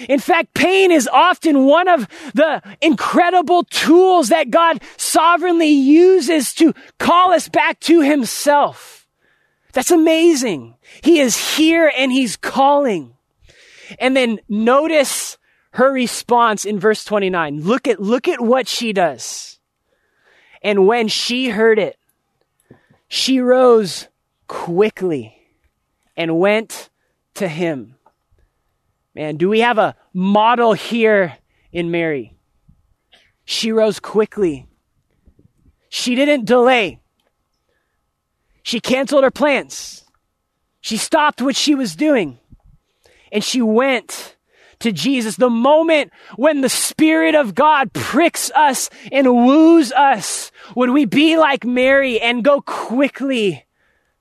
In 0.09 0.21
fact, 0.21 0.55
pain 0.55 0.91
is 0.91 1.09
often 1.13 1.65
one 1.65 1.89
of 1.89 2.07
the 2.33 2.63
incredible 2.81 3.65
tools 3.65 4.29
that 4.29 4.51
God 4.51 4.83
sovereignly 4.97 5.69
uses 5.69 6.55
to 6.55 6.75
call 6.99 7.33
us 7.33 7.49
back 7.49 7.81
to 7.81 8.01
himself. 8.01 9.07
That's 9.73 9.91
amazing. 9.91 10.77
He 11.03 11.21
is 11.21 11.57
here 11.57 11.93
and 11.97 12.11
he's 12.11 12.37
calling. 12.37 13.15
And 13.99 14.17
then 14.17 14.41
notice 14.49 15.39
her 15.73 15.93
response 15.93 16.65
in 16.65 16.79
verse 16.79 17.05
29. 17.05 17.63
Look 17.63 17.87
at, 17.87 18.01
look 18.01 18.29
at 18.29 18.41
what 18.41 18.69
she 18.69 18.93
does. 18.93 19.59
And 20.63 20.87
when 20.87 21.09
she 21.09 21.49
heard 21.49 21.79
it, 21.79 21.99
she 23.09 23.41
rose 23.41 24.09
quickly 24.47 25.37
and 26.17 26.39
went 26.39 26.91
to 27.35 27.49
him. 27.49 27.97
Man, 29.15 29.37
do 29.37 29.49
we 29.49 29.61
have 29.61 29.79
a 29.79 29.97
model 30.13 30.73
here 30.73 31.37
in 31.73 31.91
Mary? 31.91 32.37
She 33.45 33.73
rose 33.73 33.99
quickly. 33.99 34.67
She 35.89 36.15
didn't 36.15 36.45
delay. 36.45 37.01
She 38.63 38.81
canceled 38.81 39.25
her 39.25 39.31
plans. 39.31 40.05
She 40.81 40.97
stopped 40.97 41.43
what 41.43 41.57
she 41.57 41.75
was 41.75 41.97
doing 41.97 42.39
and 43.33 43.43
she 43.43 43.63
went 43.63 44.37
to 44.81 44.93
Jesus, 44.93 45.37
the 45.37 45.51
moment 45.51 46.13
when 46.37 46.61
the 46.61 46.69
Spirit 46.69 47.35
of 47.35 47.55
God 47.55 47.93
pricks 47.93 48.51
us 48.53 48.91
and 49.13 49.33
woos 49.33 49.93
us, 49.93 50.51
would 50.75 50.91
we 50.91 51.05
be 51.05 51.37
like 51.37 51.65
Mary 51.65 52.21
and 52.21 52.45
go 52.45 52.61
quickly 52.61 53.67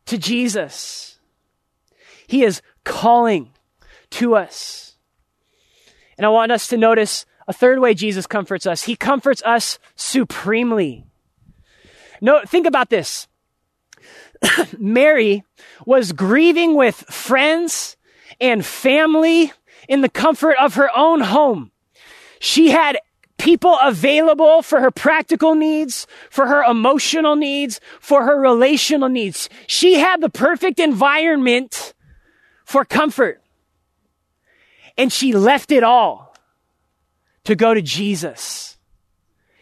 to 0.06 0.18
Jesus? 0.18 1.20
He 2.28 2.44
is 2.44 2.62
calling 2.84 3.52
to 4.12 4.36
us. 4.36 4.96
And 6.18 6.26
I 6.26 6.30
want 6.30 6.52
us 6.52 6.68
to 6.68 6.78
notice 6.78 7.26
a 7.48 7.54
third 7.54 7.80
way 7.80 7.94
Jesus 7.94 8.28
comforts 8.28 8.68
us. 8.68 8.84
He 8.84 8.96
comforts 8.96 9.42
us 9.44 9.80
supremely. 9.96 11.06
No, 12.22 12.42
think 12.46 12.68
about 12.68 12.90
this. 12.90 13.28
Mary 14.78 15.44
was 15.86 16.12
grieving 16.12 16.76
with 16.76 16.96
friends 16.96 17.98
and 18.40 18.66
family 18.66 19.52
in 19.90 20.00
the 20.02 20.08
comfort 20.08 20.56
of 20.62 20.76
her 20.76 20.90
own 20.96 21.20
home. 21.20 21.72
She 22.40 22.70
had 22.70 23.00
people 23.38 23.78
available 23.82 24.62
for 24.62 24.80
her 24.80 24.92
practical 24.92 25.56
needs, 25.56 26.06
for 26.30 26.46
her 26.46 26.64
emotional 26.64 27.36
needs, 27.36 27.82
for 28.00 28.24
her 28.24 28.40
relational 28.40 29.10
needs. 29.10 29.50
She 29.66 29.96
had 29.96 30.22
the 30.22 30.30
perfect 30.30 30.80
environment 30.80 31.94
for 32.64 32.86
comfort. 32.86 33.42
And 34.96 35.12
she 35.12 35.34
left 35.34 35.72
it 35.72 35.84
all 35.84 36.36
to 37.46 37.56
go 37.56 37.74
to 37.74 37.82
Jesus. 37.82 38.78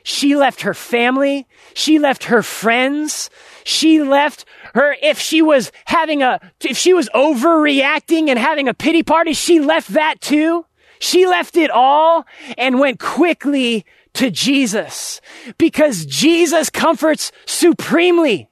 She 0.04 0.36
left 0.36 0.62
her 0.62 0.74
family. 0.74 1.48
She 1.74 2.00
left 2.00 2.26
her 2.26 2.44
friends. 2.44 3.30
She 3.68 4.02
left 4.02 4.46
her, 4.76 4.96
if 5.02 5.20
she 5.20 5.42
was 5.42 5.74
having 5.84 6.24
a, 6.24 6.40
if 6.64 6.78
she 6.78 6.94
was 6.94 7.10
overreacting 7.14 8.30
and 8.30 8.40
having 8.40 8.70
a 8.70 8.74
pity 8.74 9.04
party, 9.04 9.34
she 9.34 9.60
left 9.60 9.90
that 9.90 10.22
too. 10.22 10.66
She 11.00 11.28
left 11.28 11.58
it 11.58 11.70
all 11.70 12.26
and 12.58 12.80
went 12.80 13.00
quickly 13.00 13.86
to 14.14 14.32
Jesus 14.32 15.20
because 15.58 16.06
Jesus 16.06 16.70
comforts 16.70 17.34
supremely. 17.46 18.50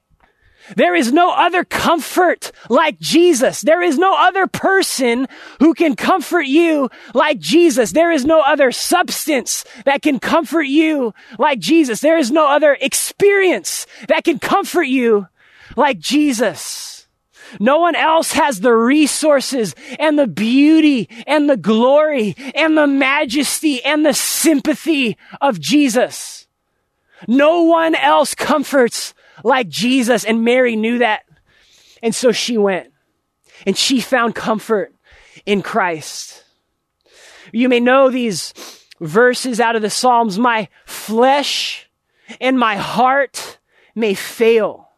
There 0.74 0.94
is 0.94 1.12
no 1.12 1.32
other 1.32 1.64
comfort 1.64 2.50
like 2.68 2.98
Jesus. 2.98 3.60
There 3.60 3.82
is 3.82 3.98
no 3.98 4.16
other 4.16 4.46
person 4.46 5.28
who 5.60 5.74
can 5.74 5.94
comfort 5.94 6.46
you 6.46 6.90
like 7.14 7.38
Jesus. 7.38 7.92
There 7.92 8.10
is 8.10 8.24
no 8.24 8.40
other 8.40 8.72
substance 8.72 9.64
that 9.84 10.02
can 10.02 10.18
comfort 10.18 10.66
you 10.66 11.14
like 11.38 11.60
Jesus. 11.60 12.00
There 12.00 12.18
is 12.18 12.30
no 12.30 12.48
other 12.48 12.76
experience 12.80 13.86
that 14.08 14.24
can 14.24 14.38
comfort 14.38 14.88
you 14.88 15.28
like 15.76 15.98
Jesus. 15.98 17.06
No 17.60 17.78
one 17.78 17.94
else 17.94 18.32
has 18.32 18.60
the 18.60 18.74
resources 18.74 19.74
and 20.00 20.18
the 20.18 20.26
beauty 20.26 21.08
and 21.26 21.48
the 21.48 21.56
glory 21.56 22.34
and 22.54 22.76
the 22.76 22.88
majesty 22.88 23.84
and 23.84 24.04
the 24.04 24.14
sympathy 24.14 25.16
of 25.40 25.60
Jesus. 25.60 26.48
No 27.28 27.62
one 27.62 27.94
else 27.94 28.34
comforts 28.34 29.14
like 29.44 29.68
Jesus. 29.68 30.24
And 30.24 30.44
Mary 30.44 30.76
knew 30.76 30.98
that. 30.98 31.24
And 32.02 32.14
so 32.14 32.32
she 32.32 32.58
went 32.58 32.92
and 33.64 33.76
she 33.76 34.00
found 34.00 34.34
comfort 34.34 34.94
in 35.44 35.62
Christ. 35.62 36.44
You 37.52 37.68
may 37.68 37.80
know 37.80 38.10
these 38.10 38.52
verses 39.00 39.60
out 39.60 39.76
of 39.76 39.82
the 39.82 39.90
Psalms. 39.90 40.38
My 40.38 40.68
flesh 40.84 41.88
and 42.40 42.58
my 42.58 42.76
heart 42.76 43.58
may 43.94 44.14
fail, 44.14 44.90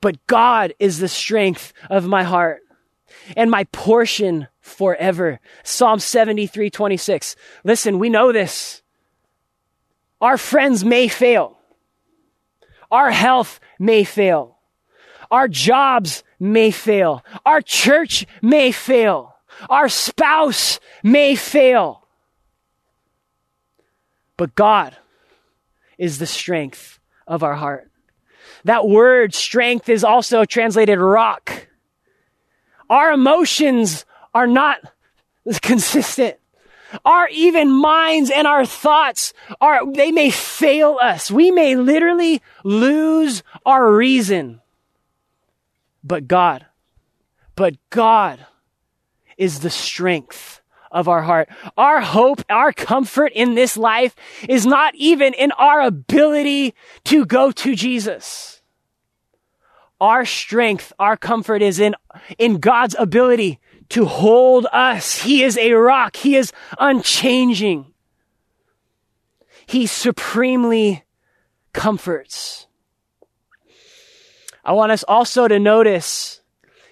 but 0.00 0.26
God 0.26 0.74
is 0.78 0.98
the 0.98 1.08
strength 1.08 1.72
of 1.88 2.06
my 2.06 2.22
heart 2.22 2.62
and 3.36 3.50
my 3.50 3.64
portion 3.64 4.48
forever. 4.60 5.40
Psalm 5.62 5.98
73, 5.98 6.70
26. 6.70 7.36
Listen, 7.64 7.98
we 7.98 8.08
know 8.08 8.32
this. 8.32 8.82
Our 10.20 10.36
friends 10.36 10.84
may 10.84 11.08
fail. 11.08 11.59
Our 12.90 13.10
health 13.10 13.60
may 13.78 14.04
fail. 14.04 14.58
Our 15.30 15.48
jobs 15.48 16.24
may 16.38 16.70
fail. 16.70 17.24
Our 17.46 17.62
church 17.62 18.26
may 18.42 18.72
fail. 18.72 19.36
Our 19.68 19.88
spouse 19.88 20.80
may 21.02 21.36
fail. 21.36 22.06
But 24.36 24.54
God 24.54 24.96
is 25.98 26.18
the 26.18 26.26
strength 26.26 26.98
of 27.26 27.42
our 27.42 27.54
heart. 27.54 27.90
That 28.64 28.88
word 28.88 29.34
strength 29.34 29.88
is 29.88 30.02
also 30.02 30.44
translated 30.44 30.98
rock. 30.98 31.68
Our 32.88 33.12
emotions 33.12 34.04
are 34.34 34.46
not 34.46 34.78
consistent. 35.62 36.38
Our 37.04 37.28
even 37.28 37.70
minds 37.70 38.30
and 38.30 38.46
our 38.46 38.66
thoughts 38.66 39.32
are, 39.60 39.90
they 39.92 40.12
may 40.12 40.30
fail 40.30 40.98
us. 41.00 41.30
We 41.30 41.50
may 41.50 41.76
literally 41.76 42.42
lose 42.64 43.42
our 43.64 43.92
reason. 43.92 44.60
But 46.02 46.26
God, 46.26 46.66
but 47.54 47.76
God 47.90 48.46
is 49.36 49.60
the 49.60 49.70
strength 49.70 50.60
of 50.90 51.08
our 51.08 51.22
heart. 51.22 51.48
Our 51.76 52.00
hope, 52.00 52.42
our 52.50 52.72
comfort 52.72 53.32
in 53.34 53.54
this 53.54 53.76
life 53.76 54.16
is 54.48 54.66
not 54.66 54.94
even 54.96 55.34
in 55.34 55.52
our 55.52 55.80
ability 55.80 56.74
to 57.04 57.24
go 57.24 57.52
to 57.52 57.76
Jesus. 57.76 58.60
Our 60.00 60.24
strength, 60.24 60.92
our 60.98 61.16
comfort 61.16 61.62
is 61.62 61.78
in, 61.78 61.94
in 62.38 62.58
God's 62.58 62.96
ability 62.98 63.60
to 63.90 64.06
hold 64.06 64.66
us. 64.72 65.22
He 65.22 65.42
is 65.42 65.56
a 65.58 65.72
rock. 65.72 66.16
He 66.16 66.36
is 66.36 66.52
unchanging. 66.78 67.92
He 69.66 69.86
supremely 69.86 71.04
comforts. 71.72 72.66
I 74.64 74.72
want 74.72 74.92
us 74.92 75.04
also 75.06 75.48
to 75.48 75.58
notice 75.58 76.40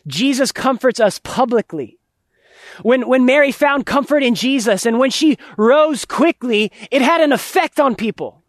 Jesus 0.06 0.52
comforts 0.52 1.00
us 1.00 1.18
publicly. 1.18 1.98
When, 2.82 3.08
when 3.08 3.26
Mary 3.26 3.52
found 3.52 3.86
comfort 3.86 4.22
in 4.22 4.34
Jesus 4.34 4.86
and 4.86 4.98
when 4.98 5.10
she 5.10 5.36
rose 5.56 6.04
quickly, 6.04 6.70
it 6.90 7.02
had 7.02 7.20
an 7.20 7.32
effect 7.32 7.80
on 7.80 7.94
people. 7.94 8.42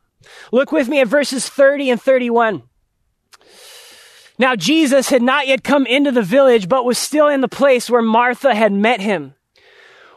Look 0.52 0.72
with 0.72 0.88
me 0.88 1.02
at 1.02 1.08
verses 1.08 1.50
30 1.50 1.90
and 1.90 2.02
31. 2.02 2.64
Now 4.40 4.56
Jesus 4.56 5.10
had 5.10 5.22
not 5.22 5.48
yet 5.48 5.66
come 5.66 5.86
into 5.86 6.12
the 6.12 6.24
village, 6.24 6.70
but 6.70 6.86
was 6.86 6.98
still 6.98 7.28
in 7.28 7.42
the 7.42 7.50
place 7.50 7.90
where 7.90 8.02
Martha 8.02 8.56
had 8.56 8.72
met 8.72 9.02
him. 9.02 9.36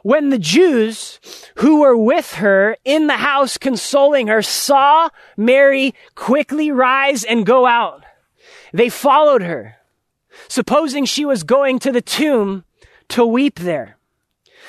When 0.05 0.31
the 0.31 0.39
Jews 0.39 1.19
who 1.57 1.81
were 1.81 1.97
with 1.97 2.35
her 2.35 2.77
in 2.85 3.09
the 3.09 3.17
house 3.17 3.59
consoling 3.59 4.29
her 4.29 4.41
saw 4.41 5.11
Mary 5.37 5.95
quickly 6.15 6.71
rise 6.71 7.25
and 7.25 7.45
go 7.45 7.67
out, 7.67 8.05
they 8.73 8.89
followed 8.89 9.43
her, 9.43 9.77
supposing 10.49 11.05
she 11.05 11.25
was 11.25 11.43
going 11.43 11.81
to 11.81 11.93
the 11.93 12.01
tomb 12.01 12.65
to 13.09 13.27
weep 13.27 13.59
there. 13.59 13.97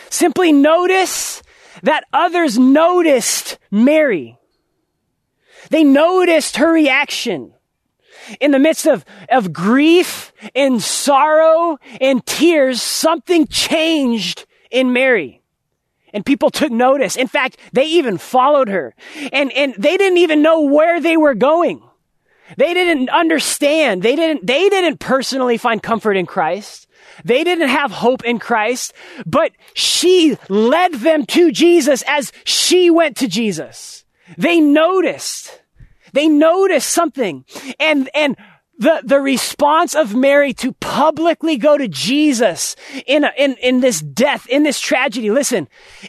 Simply 0.10 0.52
notice 0.52 1.44
that 1.84 2.06
others 2.12 2.58
noticed 2.58 3.60
Mary. 3.70 4.38
They 5.70 5.84
noticed 5.84 6.58
her 6.58 6.72
reaction 6.72 7.54
in 8.40 8.52
the 8.52 8.60
midst 8.60 8.86
of, 8.86 9.06
of 9.30 9.54
grief 9.54 10.34
and 10.56 10.82
sorrow 10.82 11.78
and 12.02 12.26
tears, 12.26 12.82
something 12.82 13.48
changed 13.48 14.46
in 14.72 14.94
Mary. 14.94 15.42
And 16.14 16.26
people 16.26 16.52
took 16.52 16.72
notice. 16.72 17.16
In 17.16 17.28
fact, 17.28 17.58
they 17.72 17.86
even 17.86 18.18
followed 18.18 18.70
her. 18.70 18.94
And, 19.32 19.52
and 19.52 19.74
they 19.78 19.98
didn't 19.98 20.20
even 20.20 20.42
know 20.42 20.62
where 20.62 21.02
they 21.02 21.18
were 21.18 21.34
going. 21.34 21.82
They 22.58 22.74
didn't 22.74 23.10
understand. 23.10 24.04
They 24.04 24.16
didn't, 24.16 24.46
they 24.46 24.70
didn't 24.70 25.00
personally 25.00 25.58
find 25.58 25.82
comfort 25.82 26.16
in 26.18 26.26
Christ. 26.26 26.88
They 27.26 27.44
didn't 27.44 27.70
have 27.70 27.92
hope 27.92 28.24
in 28.24 28.40
Christ, 28.40 28.94
but 29.26 29.52
she 29.74 30.38
led 30.50 30.94
them 30.94 31.26
to 31.28 31.52
Jesus 31.52 32.04
as 32.08 32.32
she 32.44 32.90
went 32.90 33.18
to 33.18 33.28
Jesus. 33.28 34.06
They 34.38 34.60
noticed. 34.60 35.60
They 36.14 36.30
noticed 36.30 36.90
something. 36.90 37.44
And, 37.80 38.10
and 38.14 38.38
the, 38.78 39.02
the 39.04 39.20
response 39.20 39.96
of 39.96 40.16
Mary 40.16 40.54
to 40.56 40.72
publicly 40.74 41.58
go 41.58 41.78
to 41.78 41.88
Jesus 41.88 42.76
in, 43.06 43.24
a, 43.24 43.32
in, 43.38 43.56
in 43.62 43.82
this 43.82 44.00
death, 44.00 44.48
in 44.48 44.64
this 44.64 44.80
tragedy, 44.80 45.30
listen, 45.32 45.68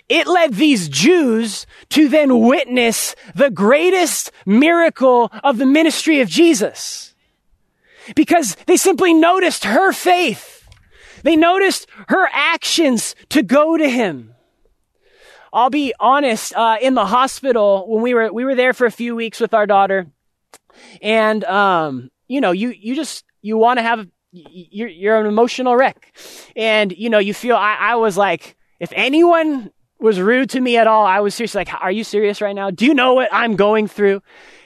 it 0.08 0.26
led 0.26 0.54
these 0.54 0.88
Jews 0.88 1.66
to 1.90 2.08
then 2.08 2.40
witness 2.40 3.14
the 3.34 3.50
greatest 3.50 4.30
miracle 4.46 5.30
of 5.42 5.58
the 5.58 5.66
ministry 5.66 6.20
of 6.20 6.28
Jesus. 6.28 7.14
Because 8.14 8.56
they 8.66 8.76
simply 8.76 9.14
noticed 9.14 9.64
her 9.64 9.92
faith. 9.92 10.68
They 11.22 11.36
noticed 11.36 11.86
her 12.08 12.28
actions 12.32 13.14
to 13.30 13.42
go 13.42 13.78
to 13.78 13.88
him. 13.88 14.33
I'll 15.54 15.70
be 15.70 15.94
honest, 16.00 16.52
uh, 16.54 16.78
in 16.82 16.94
the 16.94 17.06
hospital, 17.06 17.86
when 17.88 18.02
we 18.02 18.12
were, 18.12 18.32
we 18.32 18.44
were 18.44 18.56
there 18.56 18.72
for 18.72 18.86
a 18.86 18.90
few 18.90 19.14
weeks 19.14 19.38
with 19.38 19.54
our 19.54 19.66
daughter, 19.66 20.08
and, 21.00 21.44
um, 21.44 22.10
you 22.26 22.40
know, 22.40 22.50
you, 22.50 22.70
you 22.70 22.96
just, 22.96 23.24
you 23.40 23.56
want 23.56 23.78
to 23.78 23.82
have, 23.82 24.08
you're, 24.32 24.88
you're 24.88 25.20
an 25.20 25.26
emotional 25.26 25.76
wreck. 25.76 26.12
And, 26.56 26.90
you 26.90 27.08
know, 27.08 27.20
you 27.20 27.32
feel, 27.32 27.54
I, 27.54 27.76
I 27.78 27.94
was 27.94 28.16
like, 28.16 28.56
if 28.80 28.92
anyone 28.96 29.70
was 30.00 30.20
rude 30.20 30.50
to 30.50 30.60
me 30.60 30.76
at 30.76 30.88
all, 30.88 31.06
I 31.06 31.20
was 31.20 31.36
seriously 31.36 31.60
like, 31.60 31.72
are 31.80 31.92
you 31.92 32.02
serious 32.02 32.40
right 32.40 32.56
now? 32.56 32.70
Do 32.70 32.84
you 32.84 32.92
know 32.92 33.14
what 33.14 33.28
I'm 33.30 33.54
going 33.54 33.86
through? 33.86 34.22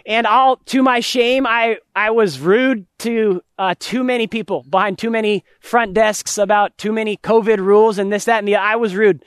And 0.07 0.27
all 0.27 0.57
to 0.67 0.83
my 0.83 1.01
shame, 1.01 1.47
I, 1.47 1.77
I 1.95 2.13
was 2.13 2.41
rude 2.41 2.87
to 3.01 3.43
uh, 3.59 3.75
too 3.79 4.03
many 4.03 4.27
people 4.27 4.65
behind 4.71 4.99
too 4.99 5.11
many 5.11 5.45
front 5.61 5.93
desks 5.93 6.39
about 6.39 6.79
too 6.79 6.93
many 6.93 7.19
COVID 7.19 7.59
rules 7.59 7.99
and 7.99 8.11
this, 8.11 8.25
that, 8.25 8.39
and 8.39 8.49
the. 8.49 8.57
I 8.57 8.77
was 8.77 8.97
rude 8.97 9.23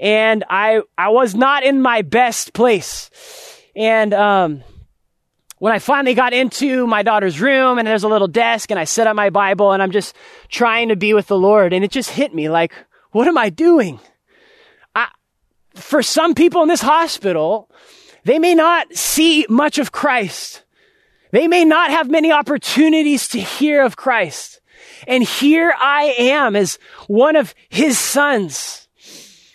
and 0.00 0.44
I 0.48 0.80
I 0.98 1.10
was 1.10 1.34
not 1.34 1.62
in 1.62 1.82
my 1.82 2.02
best 2.02 2.52
place. 2.54 3.10
And 3.76 4.12
um, 4.14 4.64
when 5.58 5.72
I 5.72 5.78
finally 5.78 6.14
got 6.14 6.32
into 6.32 6.86
my 6.86 7.02
daughter's 7.02 7.40
room 7.40 7.78
and 7.78 7.86
there's 7.86 8.02
a 8.02 8.08
little 8.08 8.26
desk 8.26 8.70
and 8.70 8.80
I 8.80 8.84
set 8.84 9.06
up 9.06 9.14
my 9.14 9.30
Bible 9.30 9.72
and 9.72 9.82
I'm 9.82 9.92
just 9.92 10.16
trying 10.48 10.88
to 10.88 10.96
be 10.96 11.12
with 11.12 11.26
the 11.26 11.38
Lord 11.38 11.72
and 11.72 11.84
it 11.84 11.90
just 11.90 12.10
hit 12.10 12.34
me 12.34 12.48
like, 12.48 12.72
what 13.12 13.28
am 13.28 13.36
I 13.36 13.50
doing? 13.50 14.00
I, 14.94 15.08
for 15.74 16.02
some 16.02 16.34
people 16.34 16.62
in 16.62 16.68
this 16.68 16.80
hospital, 16.80 17.70
they 18.24 18.38
may 18.38 18.54
not 18.54 18.94
see 18.94 19.46
much 19.48 19.78
of 19.78 19.92
Christ. 19.92 20.64
They 21.30 21.46
may 21.46 21.64
not 21.64 21.90
have 21.90 22.10
many 22.10 22.32
opportunities 22.32 23.28
to 23.28 23.38
hear 23.40 23.84
of 23.84 23.96
Christ. 23.96 24.60
And 25.06 25.22
here 25.22 25.72
I 25.78 26.14
am 26.18 26.56
as 26.56 26.78
one 27.06 27.36
of 27.36 27.54
his 27.68 27.98
sons. 27.98 28.88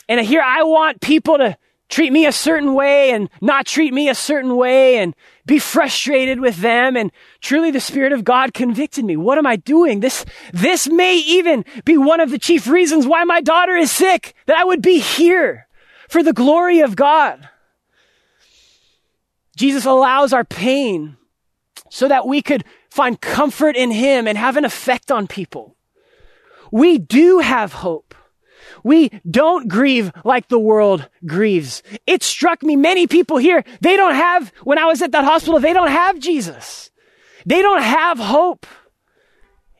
And 0.08 0.20
here 0.26 0.42
I 0.42 0.64
want 0.64 1.02
people 1.02 1.38
to 1.38 1.58
treat 1.90 2.12
me 2.12 2.26
a 2.26 2.32
certain 2.32 2.74
way 2.74 3.12
and 3.12 3.30
not 3.42 3.66
treat 3.66 3.94
me 3.94 4.10
a 4.10 4.16
certain 4.16 4.56
way 4.56 4.98
and 4.98 5.16
be 5.46 5.60
frustrated 5.60 6.40
with 6.40 6.58
them. 6.58 6.98
And 6.98 7.12
truly 7.42 7.72
the 7.72 7.80
Spirit 7.80 8.12
of 8.12 8.24
God 8.24 8.54
convicted 8.54 9.06
me. 9.06 9.18
What 9.18 9.38
am 9.38 9.46
I 9.46 9.56
doing? 9.56 10.00
This, 10.00 10.26
this 10.52 10.88
may 10.88 11.18
even 11.18 11.64
be 11.84 11.98
one 11.98 12.20
of 12.20 12.32
the 12.32 12.40
chief 12.40 12.68
reasons 12.68 13.06
why 13.06 13.24
my 13.24 13.42
daughter 13.42 13.76
is 13.76 13.92
sick, 13.92 14.34
that 14.48 14.58
I 14.58 14.64
would 14.64 14.82
be 14.82 15.00
here 15.00 15.68
for 16.10 16.24
the 16.24 16.34
glory 16.34 16.80
of 16.80 16.96
God. 16.96 17.50
Jesus 19.56 19.86
allows 19.86 20.34
our 20.34 20.44
pain 20.44 21.18
so 21.90 22.08
that 22.08 22.28
we 22.28 22.42
could 22.42 22.66
find 22.90 23.20
comfort 23.22 23.76
in 23.76 23.92
Him 23.92 24.28
and 24.28 24.38
have 24.38 24.58
an 24.58 24.66
effect 24.66 25.12
on 25.12 25.28
people. 25.28 25.76
We 26.72 26.98
do 26.98 27.40
have 27.40 27.74
hope. 27.74 28.16
We 28.86 29.10
don't 29.28 29.68
grieve 29.68 30.12
like 30.24 30.48
the 30.48 30.60
world 30.60 31.10
grieves. 31.26 31.82
It 32.06 32.22
struck 32.22 32.62
me 32.62 32.76
many 32.76 33.08
people 33.08 33.38
here, 33.38 33.64
they 33.82 33.98
don't 33.98 34.14
have, 34.14 34.50
when 34.64 34.78
I 34.78 34.86
was 34.86 35.02
at 35.02 35.12
that 35.12 35.24
hospital, 35.24 35.60
they 35.60 35.74
don't 35.74 35.90
have 35.90 36.20
Jesus. 36.20 36.92
They 37.48 37.64
don't 37.64 37.82
have 37.82 38.20
hope. 38.20 38.68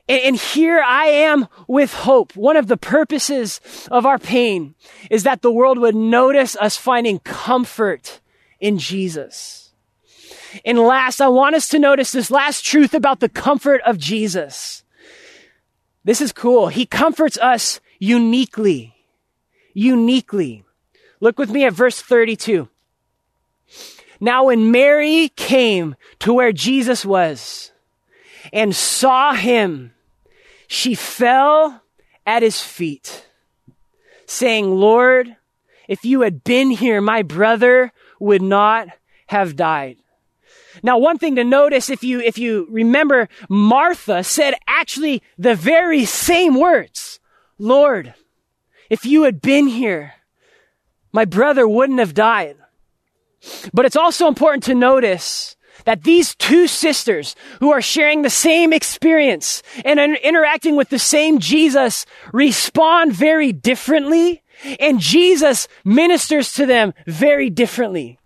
And, 0.08 0.34
here 0.34 0.82
I 0.84 1.06
am 1.06 1.46
with 1.68 1.94
hope. 1.94 2.34
One 2.34 2.56
of 2.56 2.66
the 2.66 2.76
purposes 2.76 3.60
of 3.92 4.06
our 4.06 4.18
pain 4.18 4.74
is 5.08 5.22
that 5.22 5.40
the 5.40 5.52
world 5.52 5.78
would 5.78 5.94
notice 5.94 6.56
us 6.56 6.76
finding 6.76 7.20
comfort 7.20 8.20
in 8.58 8.76
Jesus. 8.76 9.72
And 10.64 10.80
last, 10.80 11.20
I 11.20 11.28
want 11.28 11.54
us 11.54 11.68
to 11.68 11.78
notice 11.78 12.10
this 12.10 12.30
last 12.30 12.64
truth 12.64 12.92
about 12.92 13.20
the 13.20 13.28
comfort 13.28 13.82
of 13.82 13.98
Jesus. 13.98 14.82
This 16.02 16.20
is 16.20 16.32
cool. 16.32 16.68
He 16.68 16.86
comforts 16.86 17.38
us 17.38 17.80
uniquely. 18.00 18.95
Uniquely. 19.78 20.64
Look 21.20 21.38
with 21.38 21.50
me 21.50 21.66
at 21.66 21.74
verse 21.74 22.00
32. 22.00 22.66
Now 24.20 24.44
when 24.44 24.70
Mary 24.70 25.28
came 25.36 25.96
to 26.20 26.32
where 26.32 26.50
Jesus 26.50 27.04
was 27.04 27.72
and 28.54 28.74
saw 28.74 29.34
him, 29.34 29.92
she 30.66 30.94
fell 30.94 31.82
at 32.24 32.42
his 32.42 32.62
feet, 32.62 33.26
saying, 34.24 34.70
Lord, 34.70 35.36
if 35.88 36.06
you 36.06 36.22
had 36.22 36.42
been 36.42 36.70
here, 36.70 37.02
my 37.02 37.20
brother 37.20 37.92
would 38.18 38.40
not 38.40 38.88
have 39.26 39.56
died. 39.56 39.98
Now, 40.82 40.96
one 40.96 41.18
thing 41.18 41.36
to 41.36 41.44
notice 41.44 41.90
if 41.90 42.02
you, 42.02 42.20
if 42.20 42.38
you 42.38 42.66
remember, 42.70 43.28
Martha 43.50 44.24
said 44.24 44.54
actually 44.66 45.22
the 45.36 45.54
very 45.54 46.06
same 46.06 46.54
words. 46.54 47.20
Lord, 47.58 48.14
if 48.90 49.04
you 49.04 49.24
had 49.24 49.40
been 49.40 49.66
here, 49.66 50.14
my 51.12 51.24
brother 51.24 51.66
wouldn't 51.66 51.98
have 51.98 52.14
died. 52.14 52.56
But 53.72 53.86
it's 53.86 53.96
also 53.96 54.28
important 54.28 54.64
to 54.64 54.74
notice 54.74 55.56
that 55.84 56.04
these 56.04 56.34
two 56.34 56.66
sisters 56.66 57.36
who 57.60 57.70
are 57.70 57.82
sharing 57.82 58.22
the 58.22 58.30
same 58.30 58.72
experience 58.72 59.62
and 59.84 60.00
interacting 60.00 60.76
with 60.76 60.88
the 60.88 60.98
same 60.98 61.38
Jesus 61.38 62.06
respond 62.32 63.12
very 63.12 63.52
differently 63.52 64.42
and 64.80 65.00
Jesus 65.00 65.68
ministers 65.84 66.52
to 66.54 66.66
them 66.66 66.94
very 67.06 67.50
differently. 67.50 68.18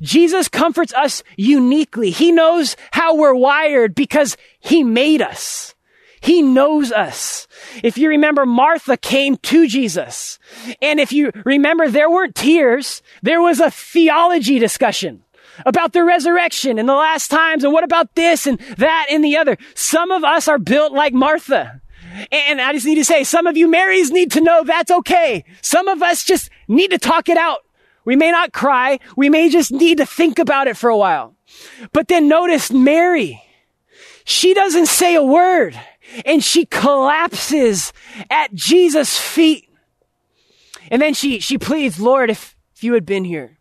Jesus 0.00 0.48
comforts 0.48 0.94
us 0.94 1.22
uniquely. 1.36 2.10
He 2.10 2.32
knows 2.32 2.76
how 2.92 3.16
we're 3.16 3.34
wired 3.34 3.94
because 3.94 4.36
he 4.60 4.84
made 4.84 5.20
us. 5.20 5.74
He 6.20 6.42
knows 6.42 6.92
us. 6.92 7.46
If 7.82 7.96
you 7.96 8.08
remember, 8.08 8.44
Martha 8.44 8.96
came 8.96 9.36
to 9.38 9.66
Jesus. 9.66 10.38
And 10.82 11.00
if 11.00 11.12
you 11.12 11.32
remember, 11.44 11.88
there 11.88 12.10
weren't 12.10 12.34
tears. 12.34 13.02
There 13.22 13.40
was 13.40 13.60
a 13.60 13.70
theology 13.70 14.58
discussion 14.58 15.24
about 15.66 15.92
the 15.92 16.04
resurrection 16.04 16.78
and 16.78 16.88
the 16.88 16.94
last 16.94 17.28
times 17.28 17.64
and 17.64 17.72
what 17.72 17.84
about 17.84 18.14
this 18.14 18.46
and 18.46 18.58
that 18.78 19.06
and 19.10 19.24
the 19.24 19.36
other. 19.36 19.56
Some 19.74 20.10
of 20.10 20.24
us 20.24 20.48
are 20.48 20.58
built 20.58 20.92
like 20.92 21.12
Martha. 21.12 21.80
And 22.32 22.60
I 22.60 22.72
just 22.72 22.86
need 22.86 22.96
to 22.96 23.04
say, 23.04 23.24
some 23.24 23.46
of 23.46 23.56
you 23.56 23.68
Marys 23.68 24.10
need 24.10 24.32
to 24.32 24.40
know 24.40 24.64
that's 24.64 24.90
okay. 24.90 25.44
Some 25.62 25.88
of 25.88 26.02
us 26.02 26.24
just 26.24 26.50
need 26.68 26.90
to 26.90 26.98
talk 26.98 27.28
it 27.28 27.36
out. 27.36 27.60
We 28.04 28.16
may 28.16 28.30
not 28.30 28.52
cry. 28.52 28.98
We 29.16 29.28
may 29.28 29.48
just 29.48 29.70
need 29.70 29.98
to 29.98 30.06
think 30.06 30.38
about 30.38 30.66
it 30.66 30.76
for 30.76 30.90
a 30.90 30.96
while. 30.96 31.36
But 31.92 32.08
then 32.08 32.28
notice 32.28 32.72
Mary. 32.72 33.42
She 34.24 34.54
doesn't 34.54 34.86
say 34.86 35.14
a 35.14 35.22
word 35.22 35.78
and 36.24 36.42
she 36.42 36.66
collapses 36.66 37.92
at 38.30 38.54
Jesus' 38.54 39.18
feet. 39.18 39.68
And 40.90 41.00
then 41.00 41.14
she, 41.14 41.40
she 41.40 41.58
pleads, 41.58 42.00
Lord, 42.00 42.30
if, 42.30 42.56
if 42.74 42.84
you 42.84 42.94
had 42.94 43.06
been 43.06 43.24
here, 43.24 43.58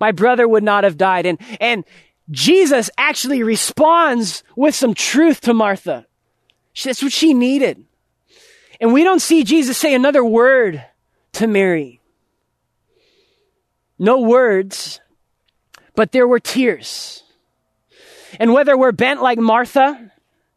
my 0.00 0.12
brother 0.12 0.48
would 0.48 0.64
not 0.64 0.84
have 0.84 0.96
died. 0.96 1.26
And, 1.26 1.38
and 1.60 1.84
Jesus 2.30 2.90
actually 2.96 3.42
responds 3.42 4.42
with 4.56 4.74
some 4.74 4.94
truth 4.94 5.42
to 5.42 5.54
Martha. 5.54 6.06
That's 6.82 7.02
what 7.02 7.12
she 7.12 7.34
needed. 7.34 7.84
And 8.80 8.92
we 8.92 9.04
don't 9.04 9.20
see 9.20 9.44
Jesus 9.44 9.76
say 9.76 9.94
another 9.94 10.24
word 10.24 10.82
to 11.32 11.46
Mary. 11.46 12.00
No 13.98 14.20
words, 14.20 15.00
but 15.94 16.12
there 16.12 16.26
were 16.26 16.40
tears. 16.40 17.22
And 18.38 18.54
whether 18.54 18.76
we're 18.76 18.92
bent 18.92 19.20
like 19.20 19.38
Martha 19.38 20.10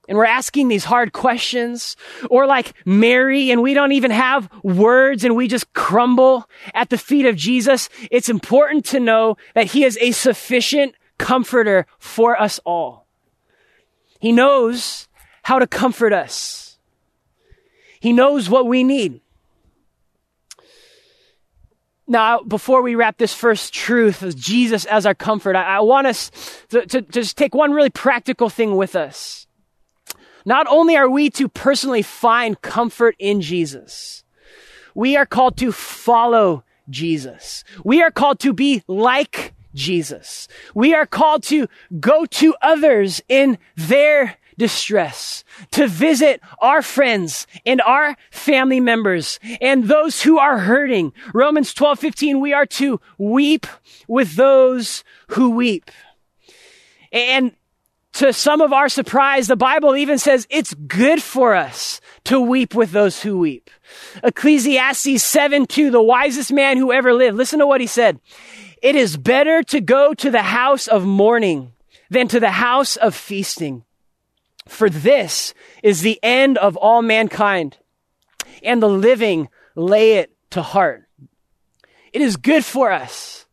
and 0.08 0.18
we're 0.18 0.26
asking 0.26 0.68
these 0.68 0.84
hard 0.84 1.14
questions, 1.14 1.96
or 2.30 2.46
like 2.46 2.74
Mary 2.86 3.52
and 3.52 3.62
we 3.62 3.74
don't 3.74 3.94
even 3.94 4.12
have 4.12 4.50
words 4.62 5.24
and 5.24 5.36
we 5.36 5.48
just 5.48 5.72
crumble 5.74 6.50
at 6.74 6.90
the 6.90 6.98
feet 6.98 7.26
of 7.26 7.36
Jesus, 7.36 7.90
it's 8.12 8.30
important 8.30 8.86
to 8.86 9.00
know 9.00 9.38
that 9.54 9.68
He 9.68 9.86
is 9.86 9.98
a 10.02 10.12
sufficient 10.12 10.96
comforter 11.18 11.86
for 12.00 12.40
us 12.40 12.60
all. 12.66 13.08
He 14.20 14.32
knows 14.32 15.08
how 15.44 15.60
to 15.60 15.68
comfort 15.68 16.14
us. 16.14 16.78
He 18.00 18.12
knows 18.12 18.50
what 18.50 18.68
we 18.68 18.84
need. 18.84 19.22
Now, 22.06 22.42
before 22.42 22.82
we 22.82 22.96
wrap 22.96 23.18
this 23.18 23.34
first 23.34 23.74
truth 23.74 24.24
of 24.24 24.36
Jesus 24.36 24.84
as 24.86 25.06
our 25.06 25.16
comfort, 25.16 25.56
I, 25.56 25.78
I 25.78 25.80
want 25.80 26.08
us 26.08 26.32
to, 26.70 26.86
to, 26.86 27.02
to 27.02 27.12
just 27.12 27.38
take 27.38 27.56
one 27.56 27.72
really 27.72 27.90
practical 27.90 28.50
thing 28.50 28.76
with 28.76 28.96
us. 28.96 29.48
Not 30.46 30.68
only 30.70 30.96
are 30.96 31.10
we 31.10 31.30
to 31.32 31.48
personally 31.48 32.02
find 32.02 32.62
comfort 32.62 33.16
in 33.20 33.42
Jesus, 33.42 34.24
we 34.96 35.16
are 35.16 35.26
called 35.26 35.58
to 35.58 35.72
follow 35.72 36.64
Jesus. 36.90 37.64
We 37.84 38.02
are 38.02 38.12
called 38.12 38.40
to 38.40 38.54
be 38.54 38.84
like 38.88 39.54
Jesus. 39.74 40.48
We 40.76 40.94
are 40.94 41.06
called 41.06 41.44
to 41.44 41.68
go 42.00 42.26
to 42.26 42.56
others 42.62 43.22
in 43.28 43.58
their 43.76 44.38
distress, 44.58 45.44
to 45.72 45.88
visit 45.88 46.42
our 46.60 46.82
friends 46.82 47.48
and 47.66 47.82
our 47.82 48.16
family 48.30 48.80
members 48.80 49.40
and 49.62 49.86
those 49.86 50.22
who 50.22 50.38
are 50.38 50.60
hurting. 50.60 51.12
Romans 51.34 51.74
12, 51.74 52.00
15, 52.00 52.40
we 52.40 52.54
are 52.54 52.68
to 52.68 53.00
weep 53.18 53.66
with 54.08 54.36
those 54.36 55.04
who 55.30 55.52
weep. 55.52 55.90
And 57.12 57.54
to 58.14 58.34
some 58.34 58.62
of 58.62 58.74
our 58.74 58.90
surprise, 58.90 59.48
the 59.48 59.56
Bible 59.56 59.96
even 59.96 60.18
says 60.18 60.48
it's 60.50 60.74
good 60.74 61.22
for 61.22 61.56
us 61.56 62.02
to 62.26 62.40
weep 62.40 62.74
with 62.76 62.92
those 62.92 63.22
who 63.22 63.38
weep. 63.38 63.70
Ecclesiastes 64.24 65.24
7, 65.24 65.66
2, 65.66 65.92
the 65.92 66.02
wisest 66.02 66.52
man 66.52 66.78
who 66.78 66.92
ever 66.92 67.14
lived. 67.14 67.38
Listen 67.38 67.60
to 67.60 67.68
what 67.68 67.82
he 67.82 67.88
said. 67.88 68.20
It 68.82 68.96
is 68.96 69.18
better 69.18 69.64
to 69.64 69.82
go 69.82 70.14
to 70.14 70.30
the 70.30 70.42
house 70.42 70.88
of 70.88 71.06
mourning 71.06 71.72
than 72.10 72.28
to 72.28 72.40
the 72.40 72.52
house 72.52 72.96
of 72.98 73.16
feasting 73.16 73.84
for 74.68 74.90
this 74.90 75.54
is 75.82 76.02
the 76.02 76.20
end 76.24 76.58
of 76.58 76.78
all 76.78 77.02
mankind, 77.02 77.78
and 78.64 78.82
the 78.82 78.90
living 78.90 79.50
lay 79.76 80.14
it 80.14 80.32
to 80.52 80.62
heart. 80.62 81.04
It 82.12 82.22
is 82.22 82.38
good 82.38 82.64
for 82.64 82.92
us 82.92 83.46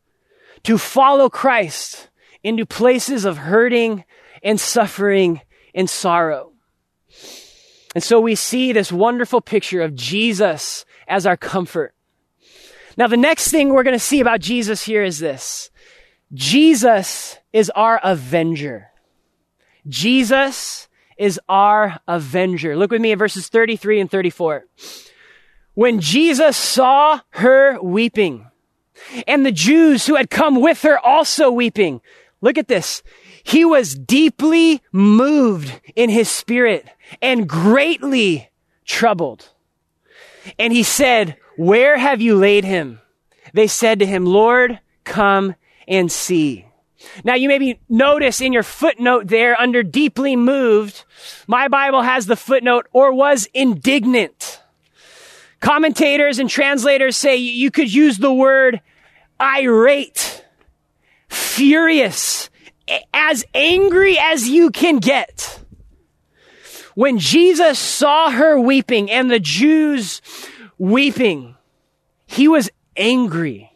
to 0.65 0.79
follow 0.79 1.29
Christ 1.29 2.09
into 2.43 2.67
places 2.67 3.25
of 3.25 3.39
hurting 3.39 4.05
and 4.43 4.59
suffering 4.61 5.41
and 5.75 5.89
sorrow. 5.89 6.53
And 7.95 8.05
so 8.05 8.21
we 8.21 8.35
see 8.35 8.73
this 8.73 8.93
wonderful 8.93 9.41
picture 9.41 9.83
of 9.83 9.95
Jesus 9.95 10.85
as 11.09 11.27
our 11.27 11.37
comfort. 11.37 11.95
Now, 12.97 13.07
the 13.07 13.17
next 13.17 13.51
thing 13.51 13.71
we're 13.71 13.83
going 13.83 13.99
to 13.99 14.05
see 14.05 14.21
about 14.21 14.41
Jesus 14.41 14.83
here 14.83 15.03
is 15.03 15.19
this 15.19 15.71
Jesus 16.33 17.39
is 17.53 17.71
our 17.71 18.01
avenger. 18.03 18.89
Jesus 19.89 20.89
is 21.19 21.41
our 21.49 21.99
avenger. 22.07 22.77
Look 22.77 22.91
with 22.91 23.01
me 23.01 23.13
at 23.13 23.19
verses 23.19 23.49
33 23.49 24.01
and 24.01 24.11
34. 24.11 24.67
When 25.75 26.01
Jesus 26.01 26.57
saw 26.57 27.21
her 27.31 27.81
weeping, 27.81 28.47
and 29.27 29.45
the 29.45 29.53
Jews 29.53 30.07
who 30.07 30.17
had 30.17 30.31
come 30.31 30.61
with 30.61 30.83
her 30.83 30.99
also 30.99 31.51
weeping, 31.51 32.01
look 32.41 32.59
at 32.59 32.69
this. 32.69 33.03
He 33.43 33.65
was 33.65 33.95
deeply 33.95 34.83
moved 34.93 35.81
in 35.95 36.11
his 36.11 36.29
spirit 36.29 36.87
and 37.21 37.49
greatly 37.49 38.51
troubled. 38.85 39.49
And 40.59 40.73
he 40.73 40.83
said, 40.83 41.37
Where 41.57 41.99
have 41.99 42.21
you 42.21 42.37
laid 42.37 42.65
him? 42.65 43.01
They 43.53 43.67
said 43.67 43.99
to 43.99 44.07
him, 44.07 44.27
Lord, 44.27 44.81
come 45.05 45.55
and 45.89 46.11
see. 46.11 46.67
Now 47.25 47.35
you 47.35 47.49
maybe 47.49 47.81
notice 47.89 48.41
in 48.41 48.53
your 48.53 48.63
footnote 48.63 49.29
there 49.29 49.59
under 49.59 49.83
deeply 49.83 50.37
moved, 50.37 51.05
my 51.47 51.69
Bible 51.69 52.03
has 52.03 52.27
the 52.27 52.37
footnote 52.37 52.87
or 52.93 53.13
was 53.13 53.49
indignant. 53.55 54.61
Commentators 55.61 56.39
and 56.39 56.49
translators 56.49 57.17
say 57.17 57.37
you 57.37 57.71
could 57.71 57.93
use 57.93 58.19
the 58.19 58.33
word 58.33 58.81
irate, 59.41 60.45
furious, 61.29 62.50
as 63.13 63.45
angry 63.55 64.19
as 64.19 64.49
you 64.49 64.71
can 64.71 64.99
get. 64.99 65.61
When 66.95 67.19
Jesus 67.19 67.79
saw 67.79 68.31
her 68.31 68.59
weeping 68.59 69.11
and 69.11 69.31
the 69.31 69.41
Jews 69.41 70.21
weeping, 70.79 71.55
he 72.27 72.49
was 72.49 72.71
angry. 72.97 73.73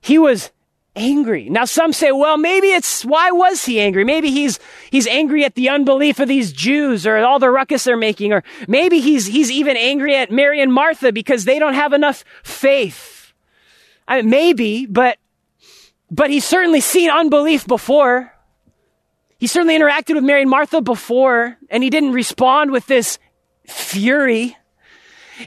He 0.00 0.18
was 0.18 0.50
angry. 0.96 1.48
Now 1.48 1.64
some 1.64 1.92
say, 1.92 2.12
well, 2.12 2.36
maybe 2.36 2.68
it's, 2.68 3.04
why 3.04 3.30
was 3.30 3.64
he 3.64 3.80
angry? 3.80 4.04
Maybe 4.04 4.30
he's, 4.30 4.58
he's 4.90 5.06
angry 5.06 5.44
at 5.44 5.54
the 5.54 5.68
unbelief 5.68 6.20
of 6.20 6.28
these 6.28 6.52
Jews 6.52 7.06
or 7.06 7.16
all 7.18 7.38
the 7.38 7.50
ruckus 7.50 7.84
they're 7.84 7.96
making, 7.96 8.32
or 8.32 8.42
maybe 8.68 9.00
he's, 9.00 9.26
he's 9.26 9.50
even 9.50 9.76
angry 9.76 10.16
at 10.16 10.30
Mary 10.30 10.60
and 10.60 10.72
Martha 10.72 11.12
because 11.12 11.44
they 11.44 11.58
don't 11.58 11.74
have 11.74 11.92
enough 11.92 12.24
faith. 12.42 13.32
I 14.08 14.20
mean, 14.20 14.30
maybe, 14.30 14.86
but, 14.86 15.18
but 16.12 16.30
he's 16.30 16.44
certainly 16.44 16.80
seen 16.80 17.10
unbelief 17.10 17.66
before. 17.66 18.32
He 19.38 19.46
certainly 19.46 19.76
interacted 19.76 20.14
with 20.14 20.22
Mary 20.22 20.42
and 20.42 20.50
Martha 20.50 20.82
before, 20.82 21.56
and 21.70 21.82
he 21.82 21.90
didn't 21.90 22.12
respond 22.12 22.70
with 22.70 22.86
this 22.86 23.18
fury. 23.66 24.56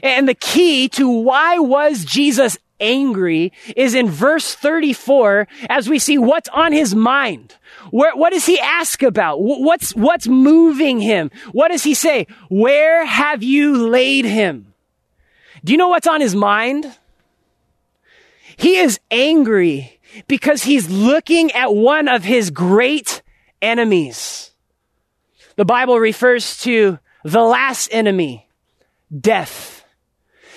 And 0.02 0.28
the 0.28 0.34
key 0.34 0.88
to 0.90 1.08
why 1.08 1.58
was 1.60 2.04
Jesus 2.04 2.58
angry 2.80 3.52
is 3.76 3.94
in 3.94 4.10
verse 4.10 4.54
34 4.54 5.46
as 5.70 5.88
we 5.88 6.00
see 6.00 6.18
what's 6.18 6.48
on 6.50 6.72
his 6.72 6.94
mind. 6.94 7.54
Where, 7.90 8.14
what 8.16 8.32
does 8.32 8.44
he 8.44 8.58
ask 8.58 9.02
about? 9.02 9.40
What's, 9.40 9.94
what's 9.94 10.26
moving 10.26 11.00
him? 11.00 11.30
What 11.52 11.68
does 11.68 11.84
he 11.84 11.94
say? 11.94 12.26
Where 12.50 13.06
have 13.06 13.42
you 13.42 13.88
laid 13.88 14.24
him? 14.24 14.74
Do 15.64 15.72
you 15.72 15.78
know 15.78 15.88
what's 15.88 16.08
on 16.08 16.20
his 16.20 16.34
mind? 16.34 16.92
He 18.56 18.76
is 18.78 18.98
angry 19.10 19.95
because 20.28 20.62
he's 20.62 20.90
looking 20.90 21.52
at 21.52 21.74
one 21.74 22.08
of 22.08 22.24
his 22.24 22.50
great 22.50 23.22
enemies. 23.62 24.50
The 25.56 25.64
Bible 25.64 25.98
refers 25.98 26.58
to 26.62 26.98
the 27.24 27.42
last 27.42 27.88
enemy, 27.92 28.48
death. 29.18 29.84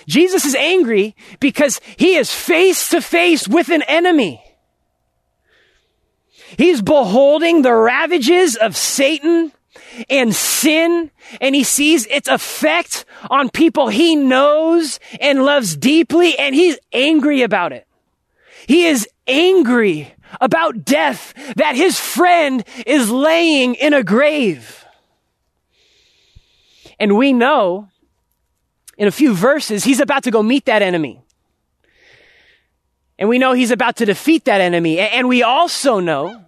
Jesus 0.07 0.45
is 0.45 0.55
angry 0.55 1.15
because 1.39 1.79
he 1.97 2.15
is 2.15 2.33
face 2.33 2.89
to 2.89 3.01
face 3.01 3.47
with 3.47 3.69
an 3.69 3.83
enemy. 3.83 4.43
He's 6.57 6.81
beholding 6.81 7.61
the 7.61 7.73
ravages 7.73 8.55
of 8.55 8.75
Satan 8.75 9.51
and 10.09 10.33
sin, 10.33 11.11
and 11.39 11.53
he 11.53 11.63
sees 11.63 12.05
its 12.07 12.27
effect 12.27 13.05
on 13.29 13.49
people 13.49 13.87
he 13.89 14.15
knows 14.15 14.99
and 15.21 15.43
loves 15.43 15.75
deeply, 15.75 16.37
and 16.37 16.55
he's 16.55 16.77
angry 16.91 17.43
about 17.43 17.71
it. 17.71 17.87
He 18.67 18.85
is 18.85 19.07
angry 19.29 20.13
about 20.41 20.83
death 20.83 21.33
that 21.55 21.75
his 21.75 21.99
friend 21.99 22.63
is 22.85 23.09
laying 23.09 23.75
in 23.75 23.93
a 23.93 24.03
grave. 24.03 24.85
And 26.99 27.17
we 27.17 27.33
know 27.33 27.89
in 28.97 29.07
a 29.07 29.11
few 29.11 29.33
verses, 29.33 29.83
he's 29.83 30.01
about 30.01 30.23
to 30.23 30.31
go 30.31 30.43
meet 30.43 30.65
that 30.65 30.81
enemy. 30.81 31.21
And 33.17 33.29
we 33.29 33.39
know 33.39 33.53
he's 33.53 33.71
about 33.71 33.97
to 33.97 34.05
defeat 34.05 34.45
that 34.45 34.61
enemy. 34.61 34.99
And 34.99 35.27
we 35.27 35.43
also 35.43 35.99
know 35.99 36.43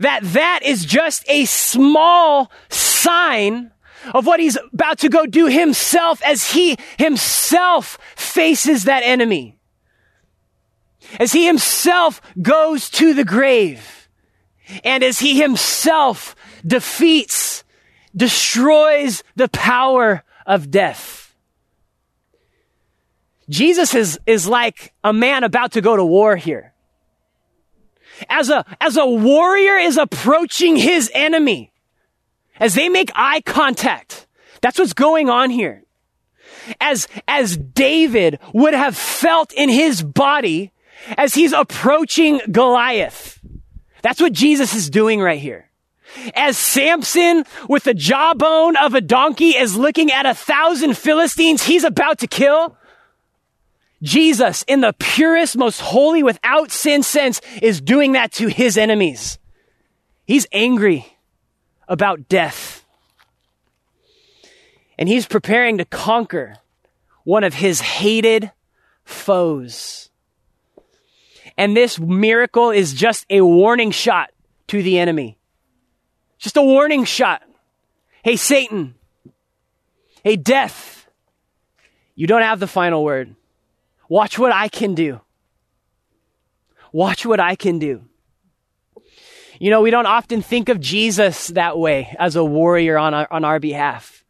that 0.00 0.20
that 0.22 0.60
is 0.62 0.84
just 0.84 1.24
a 1.28 1.44
small 1.44 2.50
sign 2.68 3.72
of 4.14 4.26
what 4.26 4.40
he's 4.40 4.58
about 4.72 4.98
to 4.98 5.08
go 5.08 5.26
do 5.26 5.46
himself 5.46 6.22
as 6.24 6.52
he 6.52 6.76
himself 6.98 7.98
faces 8.16 8.84
that 8.84 9.02
enemy. 9.04 9.58
As 11.18 11.32
he 11.32 11.46
himself 11.46 12.20
goes 12.40 12.88
to 12.90 13.14
the 13.14 13.24
grave. 13.24 14.08
And 14.84 15.02
as 15.02 15.18
he 15.18 15.40
himself 15.40 16.34
defeats, 16.66 17.64
destroys 18.16 19.22
the 19.36 19.48
power 19.48 20.22
of 20.46 20.70
death. 20.70 21.34
Jesus 23.48 23.94
is, 23.94 24.18
is 24.26 24.46
like 24.46 24.92
a 25.04 25.12
man 25.12 25.44
about 25.44 25.72
to 25.72 25.80
go 25.80 25.96
to 25.96 26.04
war 26.04 26.36
here. 26.36 26.72
As 28.30 28.50
a, 28.50 28.64
as 28.80 28.96
a 28.96 29.06
warrior 29.06 29.76
is 29.76 29.96
approaching 29.96 30.76
his 30.76 31.10
enemy, 31.12 31.72
as 32.58 32.74
they 32.74 32.88
make 32.88 33.10
eye 33.14 33.40
contact, 33.40 34.26
that's 34.60 34.78
what's 34.78 34.92
going 34.92 35.28
on 35.28 35.50
here. 35.50 35.82
As, 36.80 37.08
as 37.26 37.56
David 37.56 38.38
would 38.54 38.74
have 38.74 38.96
felt 38.96 39.52
in 39.52 39.68
his 39.68 40.02
body 40.02 40.72
as 41.16 41.34
he's 41.34 41.52
approaching 41.52 42.40
Goliath. 42.50 43.40
That's 44.02 44.20
what 44.20 44.32
Jesus 44.32 44.74
is 44.74 44.90
doing 44.90 45.20
right 45.20 45.40
here. 45.40 45.68
As 46.34 46.58
Samson 46.58 47.44
with 47.68 47.84
the 47.84 47.94
jawbone 47.94 48.76
of 48.76 48.94
a 48.94 49.00
donkey 49.00 49.50
is 49.50 49.76
looking 49.76 50.12
at 50.12 50.26
a 50.26 50.34
thousand 50.34 50.96
Philistines 50.96 51.62
he's 51.62 51.84
about 51.84 52.18
to 52.18 52.26
kill, 52.26 52.76
Jesus, 54.02 54.64
in 54.64 54.80
the 54.80 54.94
purest, 54.98 55.56
most 55.56 55.80
holy, 55.80 56.22
without 56.22 56.72
sin 56.72 57.02
sense, 57.02 57.40
is 57.62 57.80
doing 57.80 58.12
that 58.12 58.32
to 58.32 58.48
his 58.48 58.76
enemies. 58.76 59.38
He's 60.26 60.46
angry 60.52 61.06
about 61.88 62.28
death. 62.28 62.84
And 64.98 65.08
he's 65.08 65.26
preparing 65.26 65.78
to 65.78 65.84
conquer 65.84 66.56
one 67.24 67.44
of 67.44 67.54
his 67.54 67.80
hated 67.80 68.50
foes. 69.04 70.10
And 71.56 71.76
this 71.76 71.98
miracle 71.98 72.70
is 72.70 72.94
just 72.94 73.26
a 73.28 73.42
warning 73.42 73.90
shot 73.90 74.30
to 74.68 74.82
the 74.82 74.98
enemy. 74.98 75.38
Just 76.38 76.56
a 76.56 76.62
warning 76.62 77.04
shot. 77.04 77.42
Hey, 78.22 78.36
Satan. 78.36 78.94
Hey, 80.24 80.36
death. 80.36 81.06
You 82.14 82.26
don't 82.26 82.42
have 82.42 82.60
the 82.60 82.66
final 82.66 83.04
word. 83.04 83.34
Watch 84.08 84.38
what 84.38 84.52
I 84.52 84.68
can 84.68 84.94
do. 84.94 85.20
Watch 86.92 87.24
what 87.24 87.40
I 87.40 87.54
can 87.54 87.78
do. 87.78 88.04
You 89.58 89.70
know, 89.70 89.80
we 89.80 89.90
don't 89.90 90.06
often 90.06 90.42
think 90.42 90.68
of 90.68 90.80
Jesus 90.80 91.48
that 91.48 91.78
way 91.78 92.14
as 92.18 92.36
a 92.36 92.44
warrior 92.44 92.98
on 92.98 93.14
our, 93.14 93.28
on 93.30 93.44
our 93.44 93.60
behalf, 93.60 94.24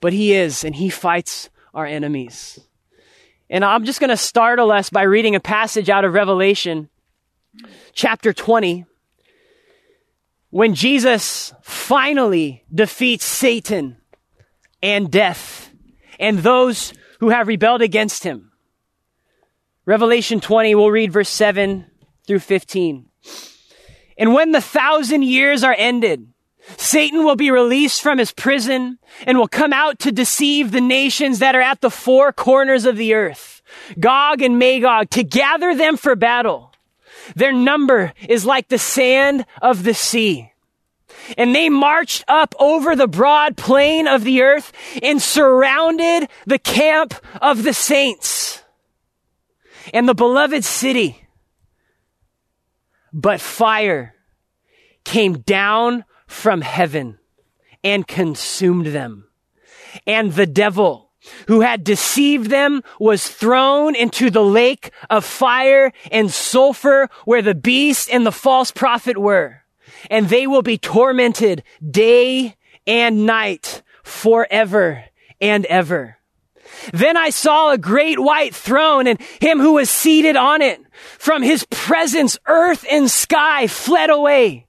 but 0.00 0.12
he 0.12 0.34
is, 0.34 0.64
and 0.64 0.74
he 0.74 0.90
fights 0.90 1.48
our 1.72 1.86
enemies. 1.86 2.60
And 3.52 3.64
I'm 3.64 3.84
just 3.84 3.98
going 3.98 4.10
to 4.10 4.16
startle 4.16 4.70
us 4.70 4.90
by 4.90 5.02
reading 5.02 5.34
a 5.34 5.40
passage 5.40 5.90
out 5.90 6.04
of 6.04 6.14
Revelation, 6.14 6.88
chapter 7.92 8.32
20, 8.32 8.86
when 10.50 10.76
Jesus 10.76 11.52
finally 11.60 12.64
defeats 12.72 13.24
Satan 13.24 13.96
and 14.80 15.10
death 15.10 15.72
and 16.20 16.38
those 16.38 16.92
who 17.18 17.30
have 17.30 17.48
rebelled 17.48 17.82
against 17.82 18.22
him. 18.22 18.52
Revelation 19.84 20.38
20, 20.38 20.76
we'll 20.76 20.92
read 20.92 21.12
verse 21.12 21.28
7 21.28 21.86
through 22.28 22.38
15. 22.38 23.06
And 24.16 24.32
when 24.32 24.52
the 24.52 24.60
thousand 24.60 25.24
years 25.24 25.64
are 25.64 25.74
ended, 25.76 26.29
Satan 26.76 27.24
will 27.24 27.36
be 27.36 27.50
released 27.50 28.02
from 28.02 28.18
his 28.18 28.32
prison 28.32 28.98
and 29.26 29.38
will 29.38 29.48
come 29.48 29.72
out 29.72 29.98
to 30.00 30.12
deceive 30.12 30.70
the 30.70 30.80
nations 30.80 31.38
that 31.38 31.54
are 31.54 31.60
at 31.60 31.80
the 31.80 31.90
four 31.90 32.32
corners 32.32 32.84
of 32.84 32.96
the 32.96 33.14
earth, 33.14 33.62
Gog 33.98 34.42
and 34.42 34.58
Magog, 34.58 35.10
to 35.10 35.24
gather 35.24 35.74
them 35.74 35.96
for 35.96 36.16
battle. 36.16 36.72
Their 37.36 37.52
number 37.52 38.12
is 38.28 38.44
like 38.44 38.68
the 38.68 38.78
sand 38.78 39.46
of 39.62 39.84
the 39.84 39.94
sea. 39.94 40.52
And 41.36 41.54
they 41.54 41.68
marched 41.68 42.24
up 42.28 42.54
over 42.58 42.96
the 42.96 43.08
broad 43.08 43.56
plain 43.56 44.08
of 44.08 44.24
the 44.24 44.42
earth 44.42 44.72
and 45.02 45.20
surrounded 45.20 46.28
the 46.46 46.58
camp 46.58 47.14
of 47.40 47.62
the 47.62 47.74
saints 47.74 48.62
and 49.92 50.08
the 50.08 50.14
beloved 50.14 50.64
city. 50.64 51.20
But 53.12 53.40
fire 53.40 54.14
came 55.04 55.38
down 55.40 56.04
from 56.30 56.60
heaven 56.60 57.18
and 57.82 58.06
consumed 58.06 58.86
them. 58.86 59.26
And 60.06 60.32
the 60.32 60.46
devil 60.46 61.10
who 61.48 61.60
had 61.60 61.84
deceived 61.84 62.50
them 62.50 62.82
was 62.98 63.28
thrown 63.28 63.94
into 63.94 64.30
the 64.30 64.44
lake 64.44 64.92
of 65.10 65.24
fire 65.24 65.92
and 66.10 66.30
sulfur 66.30 67.08
where 67.24 67.42
the 67.42 67.54
beast 67.54 68.08
and 68.10 68.24
the 68.24 68.32
false 68.32 68.70
prophet 68.70 69.18
were. 69.18 69.62
And 70.08 70.28
they 70.28 70.46
will 70.46 70.62
be 70.62 70.78
tormented 70.78 71.64
day 71.88 72.56
and 72.86 73.26
night 73.26 73.82
forever 74.04 75.04
and 75.40 75.66
ever. 75.66 76.16
Then 76.92 77.16
I 77.16 77.30
saw 77.30 77.72
a 77.72 77.78
great 77.78 78.20
white 78.20 78.54
throne 78.54 79.08
and 79.08 79.20
him 79.40 79.58
who 79.58 79.74
was 79.74 79.90
seated 79.90 80.36
on 80.36 80.62
it. 80.62 80.80
From 81.18 81.42
his 81.42 81.66
presence, 81.70 82.38
earth 82.46 82.86
and 82.88 83.10
sky 83.10 83.66
fled 83.66 84.10
away 84.10 84.68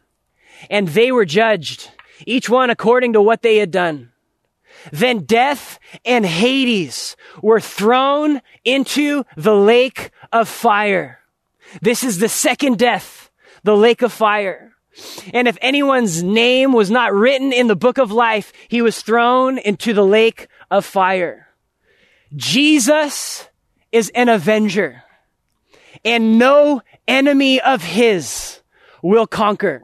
And 0.69 0.87
they 0.87 1.11
were 1.11 1.25
judged, 1.25 1.89
each 2.25 2.49
one 2.49 2.69
according 2.69 3.13
to 3.13 3.21
what 3.21 3.41
they 3.41 3.57
had 3.57 3.71
done. 3.71 4.11
Then 4.91 5.19
death 5.19 5.79
and 6.05 6.25
Hades 6.25 7.15
were 7.41 7.59
thrown 7.59 8.41
into 8.63 9.23
the 9.35 9.55
lake 9.55 10.11
of 10.31 10.47
fire. 10.47 11.19
This 11.81 12.03
is 12.03 12.19
the 12.19 12.29
second 12.29 12.79
death, 12.79 13.29
the 13.63 13.77
lake 13.77 14.01
of 14.01 14.11
fire. 14.11 14.73
And 15.33 15.47
if 15.47 15.57
anyone's 15.61 16.21
name 16.21 16.73
was 16.73 16.91
not 16.91 17.13
written 17.13 17.53
in 17.53 17.67
the 17.67 17.75
book 17.75 17.97
of 17.97 18.11
life, 18.11 18.51
he 18.67 18.81
was 18.81 19.01
thrown 19.01 19.57
into 19.57 19.93
the 19.93 20.05
lake 20.05 20.47
of 20.69 20.85
fire. 20.85 21.47
Jesus 22.35 23.47
is 23.91 24.11
an 24.15 24.29
avenger 24.29 25.03
and 26.03 26.39
no 26.39 26.81
enemy 27.07 27.59
of 27.61 27.83
his 27.83 28.61
will 29.01 29.27
conquer. 29.27 29.83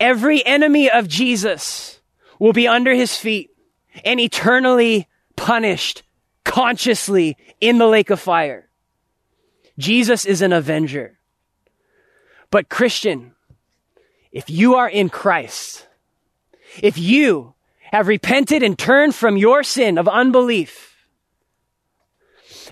Every 0.00 0.44
enemy 0.44 0.90
of 0.90 1.08
Jesus 1.08 2.00
will 2.38 2.52
be 2.52 2.66
under 2.66 2.92
his 2.92 3.16
feet 3.16 3.50
and 4.04 4.18
eternally 4.18 5.08
punished 5.36 6.02
consciously 6.44 7.36
in 7.60 7.78
the 7.78 7.86
lake 7.86 8.10
of 8.10 8.20
fire. 8.20 8.68
Jesus 9.78 10.24
is 10.24 10.42
an 10.42 10.52
avenger. 10.52 11.18
But 12.50 12.68
Christian, 12.68 13.32
if 14.30 14.50
you 14.50 14.74
are 14.74 14.88
in 14.88 15.08
Christ, 15.08 15.86
if 16.82 16.98
you 16.98 17.54
have 17.92 18.08
repented 18.08 18.62
and 18.62 18.78
turned 18.78 19.14
from 19.14 19.36
your 19.36 19.62
sin 19.62 19.98
of 19.98 20.08
unbelief, 20.08 21.06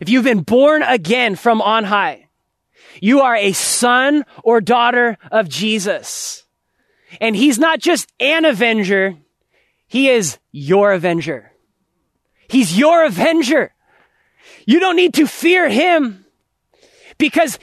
if 0.01 0.09
you've 0.09 0.25
been 0.25 0.43
born 0.43 0.83
again 0.83 1.37
from 1.37 1.61
on 1.61 1.85
high, 1.85 2.29
you 3.01 3.21
are 3.21 3.37
a 3.37 3.53
son 3.53 4.25
or 4.43 4.61
daughter 4.61 5.19
of 5.31 5.49
Jesus. 5.49 6.45
And 7.21 7.35
he's 7.35 7.59
not 7.59 7.81
just 7.81 8.13
an 8.21 8.45
avenger, 8.45 9.17
he 9.87 10.09
is 10.09 10.39
your 10.53 10.93
avenger. 10.93 11.53
He's 12.49 12.77
your 12.77 13.05
avenger. 13.05 13.73
You 14.67 14.81
don't 14.81 14.97
need 14.97 15.15
to 15.15 15.27
fear 15.27 15.69
him 15.69 16.25
because 17.19 17.59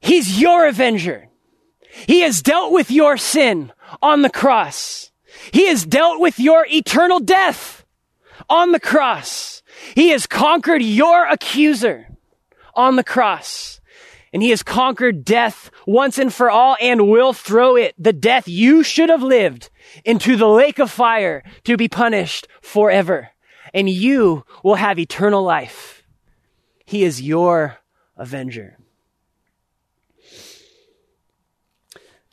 he's 0.00 0.40
your 0.40 0.66
avenger. 0.66 1.28
He 2.06 2.20
has 2.20 2.42
dealt 2.42 2.72
with 2.72 2.90
your 2.90 3.16
sin 3.16 3.72
on 4.02 4.22
the 4.22 4.30
cross. 4.30 5.10
He 5.52 5.68
has 5.68 5.84
dealt 5.84 6.20
with 6.20 6.38
your 6.38 6.66
eternal 6.68 7.20
death 7.20 7.84
on 8.48 8.72
the 8.72 8.80
cross. 8.80 9.62
He 9.94 10.10
has 10.10 10.26
conquered 10.26 10.82
your 10.82 11.26
accuser 11.26 12.08
on 12.74 12.96
the 12.96 13.04
cross. 13.04 13.80
And 14.32 14.42
he 14.42 14.50
has 14.50 14.62
conquered 14.62 15.24
death 15.24 15.70
once 15.86 16.18
and 16.18 16.32
for 16.32 16.50
all 16.50 16.76
and 16.80 17.08
will 17.08 17.32
throw 17.32 17.76
it, 17.76 17.94
the 17.98 18.12
death 18.12 18.48
you 18.48 18.82
should 18.82 19.08
have 19.08 19.22
lived, 19.22 19.70
into 20.04 20.36
the 20.36 20.48
lake 20.48 20.78
of 20.78 20.90
fire 20.90 21.42
to 21.64 21.76
be 21.76 21.88
punished 21.88 22.48
forever. 22.60 23.30
And 23.72 23.88
you 23.88 24.44
will 24.62 24.74
have 24.74 24.98
eternal 24.98 25.42
life. 25.42 26.02
He 26.84 27.04
is 27.04 27.22
your 27.22 27.78
avenger. 28.16 28.78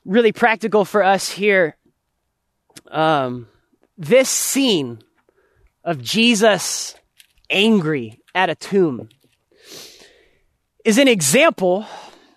Really 0.06 0.32
practical 0.32 0.84
for 0.84 1.04
us 1.04 1.30
here. 1.30 1.78
Um, 2.90 3.48
this 3.98 4.30
scene 4.30 5.00
of 5.84 6.02
Jesus 6.02 6.96
angry 7.50 8.20
at 8.36 8.50
a 8.50 8.56
tomb 8.56 9.10
is 10.84 10.98
an 10.98 11.08
example 11.08 11.86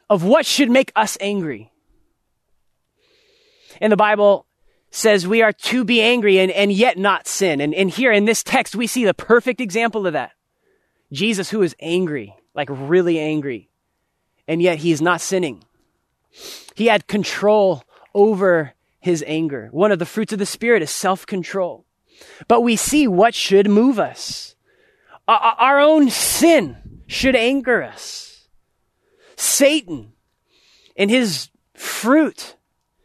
of 0.09 0.23
what 0.25 0.47
should 0.47 0.71
make 0.71 0.93
us 0.95 1.19
angry. 1.21 1.73
And 3.81 3.93
the 3.93 3.97
Bible 3.97 4.47
says 4.91 5.27
we 5.27 5.43
are 5.43 5.53
to 5.53 5.85
be 5.85 6.01
angry 6.01 6.39
and, 6.39 6.51
and 6.51 6.73
yet 6.73 6.97
not 6.97 7.27
sin. 7.27 7.61
And, 7.61 7.75
and 7.75 7.91
here 7.91 8.13
in 8.13 8.25
this 8.25 8.43
text, 8.43 8.75
we 8.75 8.87
see 8.87 9.05
the 9.05 9.15
perfect 9.15 9.61
example 9.61 10.07
of 10.07 10.13
that. 10.15 10.33
Jesus, 11.13 11.51
who 11.51 11.63
is 11.63 11.77
angry, 11.81 12.35
like 12.55 12.69
really 12.71 13.19
angry, 13.19 13.69
and 14.49 14.63
yet 14.63 14.79
he's 14.79 15.03
not 15.03 15.21
sinning. 15.21 15.63
He 16.75 16.87
had 16.87 17.07
control 17.07 17.83
over 18.15 18.75
his 18.99 19.25
anger. 19.27 19.69
One 19.71 19.93
of 19.93 19.99
the 19.99 20.07
fruits 20.07 20.33
of 20.33 20.39
the 20.39 20.47
Spirit 20.47 20.83
is 20.83 20.91
self 20.91 21.27
control. 21.27 21.85
But 22.49 22.63
we 22.63 22.77
see 22.77 23.07
what 23.07 23.35
should 23.35 23.69
move 23.69 23.99
us. 23.99 24.57
Our 25.29 25.81
own 25.81 26.09
sin 26.09 26.77
should 27.07 27.37
anger 27.37 27.83
us. 27.83 28.26
Satan 29.37 30.13
and 30.97 31.11
his 31.11 31.51
fruit 31.75 32.57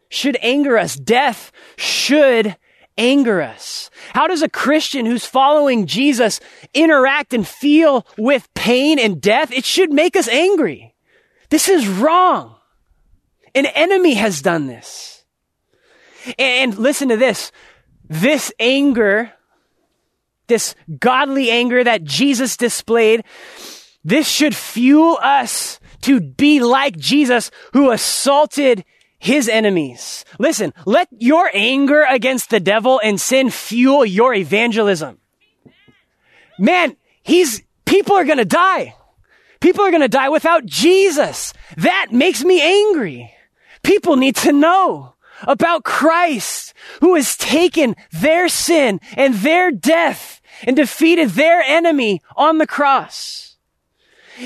should 0.10 0.38
anger 0.42 0.78
us. 0.78 0.96
Death 0.96 1.52
should 1.78 2.58
anger 2.98 3.42
us. 3.42 3.90
How 4.14 4.28
does 4.28 4.42
a 4.42 4.50
Christian 4.50 5.06
who's 5.06 5.26
following 5.26 5.88
Jesus 5.88 6.40
interact 6.74 7.34
and 7.34 7.48
feel 7.48 8.06
with 8.18 8.54
pain 8.54 9.00
and 9.00 9.22
death? 9.22 9.52
It 9.52 9.66
should 9.66 9.92
make 9.92 10.16
us 10.16 10.28
angry. 10.28 10.96
This 11.50 11.68
is 11.68 11.88
wrong. 11.88 12.56
An 13.54 13.66
enemy 13.66 14.14
has 14.16 14.42
done 14.42 14.68
this. 14.68 15.26
And 16.38 16.78
listen 16.78 17.10
to 17.10 17.18
this. 17.18 17.52
This 18.08 18.52
anger 18.60 19.34
this 20.52 20.76
godly 21.00 21.50
anger 21.50 21.82
that 21.82 22.04
Jesus 22.04 22.58
displayed, 22.58 23.24
this 24.04 24.28
should 24.28 24.54
fuel 24.54 25.18
us 25.22 25.80
to 26.02 26.20
be 26.20 26.60
like 26.60 26.98
Jesus 26.98 27.52
who 27.74 27.92
assaulted 27.92 28.84
his 29.20 29.48
enemies. 29.48 30.26
Listen, 30.40 30.74
let 30.86 31.08
your 31.12 31.50
anger 31.54 32.04
against 32.10 32.50
the 32.50 32.60
devil 32.60 33.00
and 33.04 33.22
sin 33.22 33.50
fuel 33.52 34.04
your 34.04 34.34
evangelism. 34.34 35.20
Man, 36.58 36.98
he's, 37.22 37.62
people 37.86 38.16
are 38.16 38.26
gonna 38.26 38.46
die. 38.46 38.96
People 39.60 39.86
are 39.86 39.92
gonna 39.92 40.08
die 40.08 40.30
without 40.30 40.66
Jesus. 40.66 41.54
That 41.78 42.08
makes 42.12 42.44
me 42.44 42.62
angry. 42.62 43.32
People 43.84 44.16
need 44.16 44.36
to 44.38 44.52
know 44.52 45.16
about 45.44 45.84
Christ 45.84 46.74
who 47.02 47.16
has 47.16 47.36
taken 47.36 47.96
their 48.12 48.48
sin 48.50 49.00
and 49.16 49.36
their 49.36 49.72
death 49.72 50.42
and 50.64 50.76
defeated 50.76 51.30
their 51.32 51.62
enemy 51.62 52.22
on 52.36 52.58
the 52.58 52.68
cross. 52.68 53.51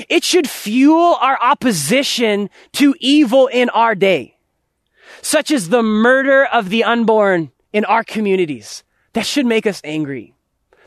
It 0.08 0.24
should 0.24 0.48
fuel 0.48 1.16
our 1.20 1.38
opposition 1.40 2.50
to 2.72 2.94
evil 3.00 3.46
in 3.46 3.68
our 3.70 3.94
day, 3.94 4.36
such 5.22 5.50
as 5.50 5.68
the 5.68 5.82
murder 5.82 6.44
of 6.44 6.68
the 6.68 6.84
unborn 6.84 7.50
in 7.72 7.84
our 7.84 8.04
communities. 8.04 8.82
That 9.12 9.26
should 9.26 9.46
make 9.46 9.66
us 9.66 9.80
angry. 9.84 10.34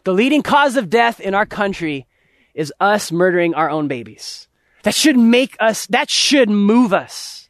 The 0.03 0.13
leading 0.13 0.43
cause 0.43 0.75
of 0.75 0.89
death 0.89 1.19
in 1.19 1.33
our 1.33 1.45
country 1.45 2.07
is 2.53 2.73
us 2.79 3.11
murdering 3.11 3.53
our 3.53 3.69
own 3.69 3.87
babies. 3.87 4.47
That 4.83 4.95
should 4.95 5.17
make 5.17 5.55
us, 5.59 5.87
that 5.87 6.09
should 6.09 6.49
move 6.49 6.93
us. 6.93 7.49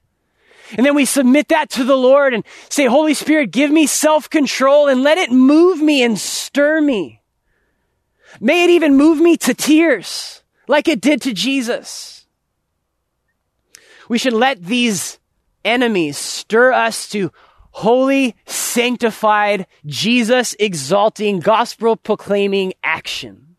And 0.77 0.85
then 0.85 0.95
we 0.95 1.05
submit 1.05 1.47
that 1.47 1.69
to 1.71 1.83
the 1.83 1.97
Lord 1.97 2.33
and 2.33 2.43
say, 2.69 2.85
Holy 2.85 3.13
Spirit, 3.13 3.51
give 3.51 3.71
me 3.71 3.87
self-control 3.87 4.87
and 4.87 5.01
let 5.01 5.17
it 5.17 5.31
move 5.31 5.81
me 5.81 6.03
and 6.03 6.17
stir 6.17 6.79
me. 6.79 7.21
May 8.39 8.65
it 8.65 8.69
even 8.69 8.95
move 8.95 9.19
me 9.19 9.35
to 9.37 9.53
tears 9.53 10.38
like 10.69 10.87
it 10.87 11.01
did 11.01 11.19
to 11.23 11.33
Jesus. 11.33 12.27
We 14.07 14.19
should 14.19 14.33
let 14.33 14.63
these 14.63 15.19
enemies 15.65 16.15
stir 16.15 16.71
us 16.71 17.09
to 17.09 17.31
holy, 17.71 18.35
sanctified, 18.45 19.65
Jesus 19.87 20.55
exalting, 20.59 21.39
gospel 21.39 21.95
proclaiming 21.95 22.73
action. 22.83 23.55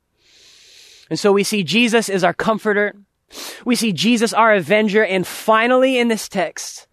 And 1.10 1.18
so 1.18 1.32
we 1.32 1.42
see 1.42 1.64
Jesus 1.64 2.08
is 2.08 2.22
our 2.22 2.32
comforter. 2.32 2.94
We 3.64 3.74
see 3.74 3.92
Jesus 3.92 4.32
our 4.32 4.54
avenger. 4.54 5.04
And 5.04 5.26
finally 5.26 5.98
in 5.98 6.06
this 6.06 6.28
text, 6.28 6.86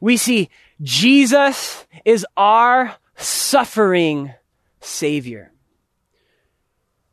we 0.00 0.16
see 0.16 0.50
Jesus 0.82 1.84
is 2.04 2.24
our 2.36 2.94
suffering 3.16 4.32
savior. 4.80 5.52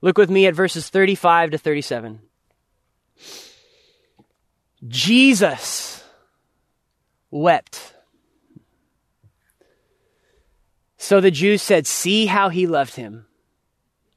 Look 0.02 0.20
with 0.20 0.30
me 0.30 0.46
at 0.46 0.54
verses 0.54 0.90
35 0.90 1.52
to 1.52 1.58
37. 1.58 2.20
Jesus 4.88 6.04
wept. 7.30 7.94
So 10.98 11.22
the 11.22 11.32
Jews 11.32 11.62
said, 11.62 11.88
See 11.88 12.26
how 12.26 12.50
he 12.50 12.68
loved 12.68 12.96
him. 12.96 13.26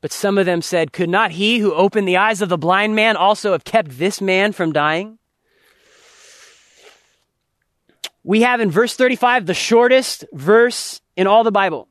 But 0.01 0.13
some 0.13 0.39
of 0.39 0.47
them 0.47 0.63
said, 0.63 0.93
Could 0.93 1.09
not 1.09 1.33
he 1.33 1.59
who 1.59 1.73
opened 1.75 2.07
the 2.07 2.19
eyes 2.19 2.43
of 2.43 2.49
the 2.49 2.59
blind 2.59 2.95
man 2.95 3.17
also 3.17 3.53
have 3.53 3.65
kept 3.65 3.99
this 3.99 4.21
man 4.21 4.53
from 4.53 4.73
dying? 4.73 5.19
we 8.25 8.41
have 8.41 8.61
in 8.61 8.71
verse 8.71 8.97
35 8.97 9.47
the 9.47 9.55
shortest 9.55 10.25
verse 10.33 11.01
in 11.15 11.27
all 11.27 11.45
the 11.45 11.53
Bible. 11.53 11.89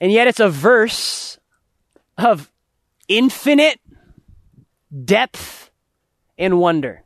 And 0.00 0.12
yet 0.12 0.28
it's 0.28 0.40
a 0.40 0.50
verse 0.50 1.38
of 2.16 2.50
infinite 3.08 3.80
depth 5.04 5.70
and 6.38 6.58
wonder. 6.58 7.04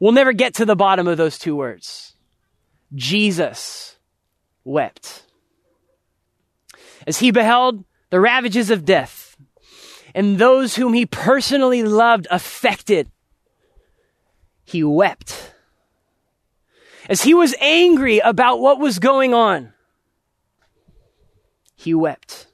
We'll 0.00 0.12
never 0.12 0.32
get 0.32 0.54
to 0.54 0.64
the 0.64 0.76
bottom 0.76 1.08
of 1.08 1.16
those 1.16 1.38
two 1.38 1.56
words. 1.56 2.14
Jesus 2.94 3.96
wept. 4.64 5.24
As 7.06 7.18
he 7.18 7.30
beheld 7.30 7.84
the 8.10 8.20
ravages 8.20 8.70
of 8.70 8.84
death 8.84 9.36
and 10.14 10.38
those 10.38 10.76
whom 10.76 10.92
he 10.92 11.06
personally 11.06 11.82
loved 11.82 12.26
affected, 12.30 13.10
he 14.64 14.84
wept. 14.84 15.54
As 17.08 17.22
he 17.22 17.32
was 17.32 17.54
angry 17.60 18.18
about 18.18 18.60
what 18.60 18.78
was 18.78 18.98
going 18.98 19.32
on, 19.32 19.72
he 21.74 21.94
wept. 21.94 22.47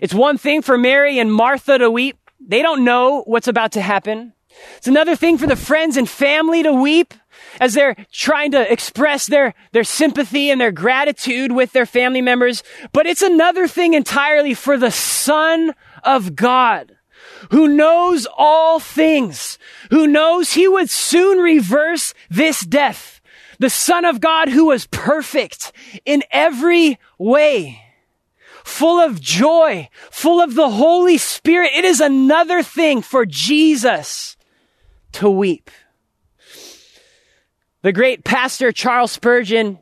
It's 0.00 0.14
one 0.14 0.38
thing 0.38 0.62
for 0.62 0.78
Mary 0.78 1.18
and 1.18 1.32
Martha 1.32 1.78
to 1.78 1.90
weep. 1.90 2.18
They 2.40 2.62
don't 2.62 2.84
know 2.84 3.22
what's 3.26 3.48
about 3.48 3.72
to 3.72 3.80
happen. 3.80 4.32
It's 4.76 4.88
another 4.88 5.16
thing 5.16 5.38
for 5.38 5.46
the 5.46 5.56
friends 5.56 5.96
and 5.96 6.08
family 6.08 6.62
to 6.62 6.72
weep 6.72 7.14
as 7.60 7.74
they're 7.74 7.96
trying 8.12 8.52
to 8.52 8.72
express 8.72 9.26
their, 9.26 9.54
their 9.72 9.84
sympathy 9.84 10.50
and 10.50 10.60
their 10.60 10.72
gratitude 10.72 11.52
with 11.52 11.72
their 11.72 11.86
family 11.86 12.20
members. 12.20 12.62
But 12.92 13.06
it's 13.06 13.22
another 13.22 13.68
thing 13.68 13.94
entirely 13.94 14.54
for 14.54 14.76
the 14.76 14.90
Son 14.90 15.74
of 16.02 16.36
God 16.36 16.96
who 17.50 17.68
knows 17.68 18.26
all 18.36 18.80
things, 18.80 19.58
who 19.90 20.06
knows 20.06 20.52
he 20.52 20.66
would 20.66 20.90
soon 20.90 21.38
reverse 21.38 22.14
this 22.30 22.60
death. 22.60 23.20
The 23.58 23.70
Son 23.70 24.04
of 24.04 24.20
God 24.20 24.48
who 24.48 24.66
was 24.66 24.86
perfect 24.86 25.72
in 26.04 26.22
every 26.30 26.98
way 27.18 27.87
full 28.68 29.00
of 29.00 29.20
joy, 29.20 29.88
full 30.10 30.40
of 30.40 30.54
the 30.54 30.68
Holy 30.68 31.16
Spirit. 31.18 31.70
It 31.74 31.84
is 31.84 32.00
another 32.00 32.62
thing 32.62 33.02
for 33.02 33.24
Jesus 33.24 34.36
to 35.12 35.28
weep. 35.28 35.70
The 37.82 37.92
great 37.92 38.24
pastor 38.24 38.70
Charles 38.70 39.12
Spurgeon 39.12 39.78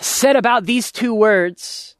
said 0.00 0.36
about 0.36 0.64
these 0.64 0.90
two 0.90 1.14
words, 1.14 1.96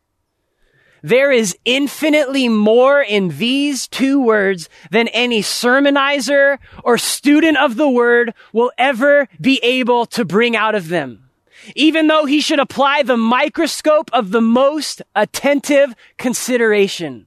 there 1.03 1.31
is 1.31 1.57
infinitely 1.65 2.49
more 2.49 3.03
in 3.03 3.37
these 3.37 3.87
two 3.87 4.21
words 4.21 4.69
than 4.91 5.09
any 5.09 5.43
sermonizer 5.43 6.59
or 6.83 6.97
student 6.97 7.59
of 7.59 7.77
the 7.77 7.89
word 7.89 8.33
will 8.53 8.73
ever 8.79 9.29
be 9.41 9.59
able 9.63 10.07
to 10.07 10.25
bring 10.25 10.57
out 10.57 10.75
of 10.75 10.89
them 10.89 11.29
even 11.75 12.07
though 12.07 12.25
he 12.25 12.41
should 12.41 12.59
apply 12.59 13.03
the 13.03 13.17
microscope 13.17 14.11
of 14.13 14.31
the 14.31 14.41
most 14.41 15.03
attentive 15.15 15.95
consideration. 16.19 17.27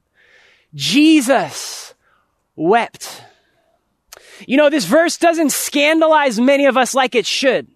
Jesus 0.74 1.94
wept. 2.54 3.22
You 4.46 4.56
know, 4.56 4.68
this 4.68 4.84
verse 4.84 5.16
doesn't 5.16 5.50
scandalize 5.50 6.38
many 6.38 6.66
of 6.66 6.76
us 6.76 6.94
like 6.94 7.14
it 7.14 7.26
should. 7.26 7.68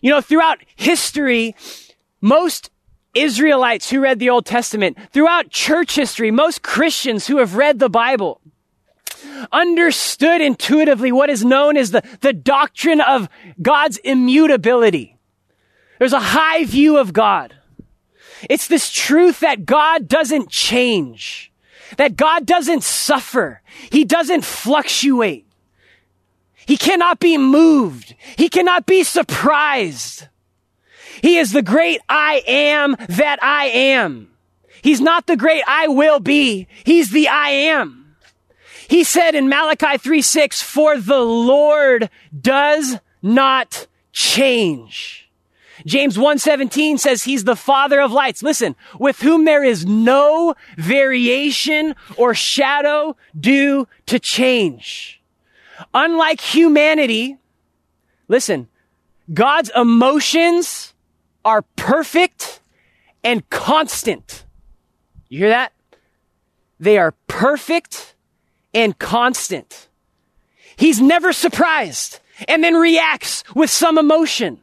You 0.00 0.10
know, 0.10 0.20
throughout 0.20 0.58
history, 0.76 1.56
most 2.20 2.70
Israelites 3.14 3.90
who 3.90 4.00
read 4.00 4.20
the 4.20 4.30
Old 4.30 4.46
Testament, 4.46 4.96
throughout 5.12 5.50
church 5.50 5.96
history, 5.96 6.30
most 6.30 6.62
Christians 6.62 7.26
who 7.26 7.38
have 7.38 7.56
read 7.56 7.78
the 7.78 7.88
Bible, 7.88 8.40
understood 9.52 10.40
intuitively 10.40 11.12
what 11.12 11.30
is 11.30 11.44
known 11.44 11.76
as 11.76 11.90
the, 11.90 12.02
the 12.20 12.32
doctrine 12.32 13.00
of 13.00 13.28
God's 13.60 13.98
immutability. 13.98 15.16
There's 15.98 16.12
a 16.12 16.20
high 16.20 16.64
view 16.64 16.98
of 16.98 17.12
God. 17.12 17.54
It's 18.48 18.68
this 18.68 18.90
truth 18.90 19.40
that 19.40 19.66
God 19.66 20.06
doesn't 20.06 20.48
change, 20.48 21.52
that 21.96 22.16
God 22.16 22.46
doesn't 22.46 22.84
suffer. 22.84 23.62
He 23.90 24.04
doesn't 24.04 24.44
fluctuate. 24.44 25.46
He 26.66 26.76
cannot 26.76 27.18
be 27.18 27.38
moved. 27.38 28.14
He 28.36 28.48
cannot 28.48 28.86
be 28.86 29.02
surprised. 29.02 30.28
He 31.22 31.38
is 31.38 31.52
the 31.52 31.62
great 31.62 32.00
I 32.08 32.42
am 32.46 32.94
that 33.08 33.42
I 33.42 33.66
am. 33.66 34.30
He's 34.82 35.00
not 35.00 35.26
the 35.26 35.36
great 35.36 35.62
I 35.66 35.88
will 35.88 36.20
be. 36.20 36.68
He's 36.84 37.10
the 37.10 37.28
I 37.28 37.48
am. 37.48 37.97
He 38.88 39.04
said 39.04 39.34
in 39.34 39.48
Malachi 39.48 39.98
3 39.98 40.22
6, 40.22 40.62
for 40.62 40.98
the 40.98 41.20
Lord 41.20 42.08
does 42.38 42.96
not 43.22 43.86
change. 44.12 45.30
James 45.86 46.16
1:17 46.16 46.98
says 46.98 47.22
he's 47.22 47.44
the 47.44 47.54
father 47.54 48.00
of 48.00 48.10
lights. 48.10 48.42
Listen, 48.42 48.74
with 48.98 49.20
whom 49.20 49.44
there 49.44 49.62
is 49.62 49.86
no 49.86 50.54
variation 50.76 51.94
or 52.16 52.34
shadow 52.34 53.14
due 53.38 53.86
to 54.06 54.18
change. 54.18 55.20
Unlike 55.94 56.40
humanity, 56.40 57.36
listen, 58.26 58.68
God's 59.32 59.70
emotions 59.76 60.94
are 61.44 61.62
perfect 61.76 62.60
and 63.22 63.48
constant. 63.50 64.44
You 65.28 65.40
hear 65.40 65.50
that? 65.50 65.72
They 66.80 66.98
are 66.98 67.12
perfect 67.28 68.16
and 68.74 68.98
constant. 68.98 69.88
He's 70.76 71.00
never 71.00 71.32
surprised 71.32 72.20
and 72.46 72.62
then 72.62 72.74
reacts 72.74 73.42
with 73.54 73.70
some 73.70 73.98
emotion. 73.98 74.60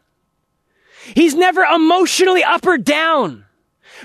He's 1.13 1.35
never 1.35 1.61
emotionally 1.61 2.43
up 2.43 2.65
or 2.65 2.77
down, 2.77 3.45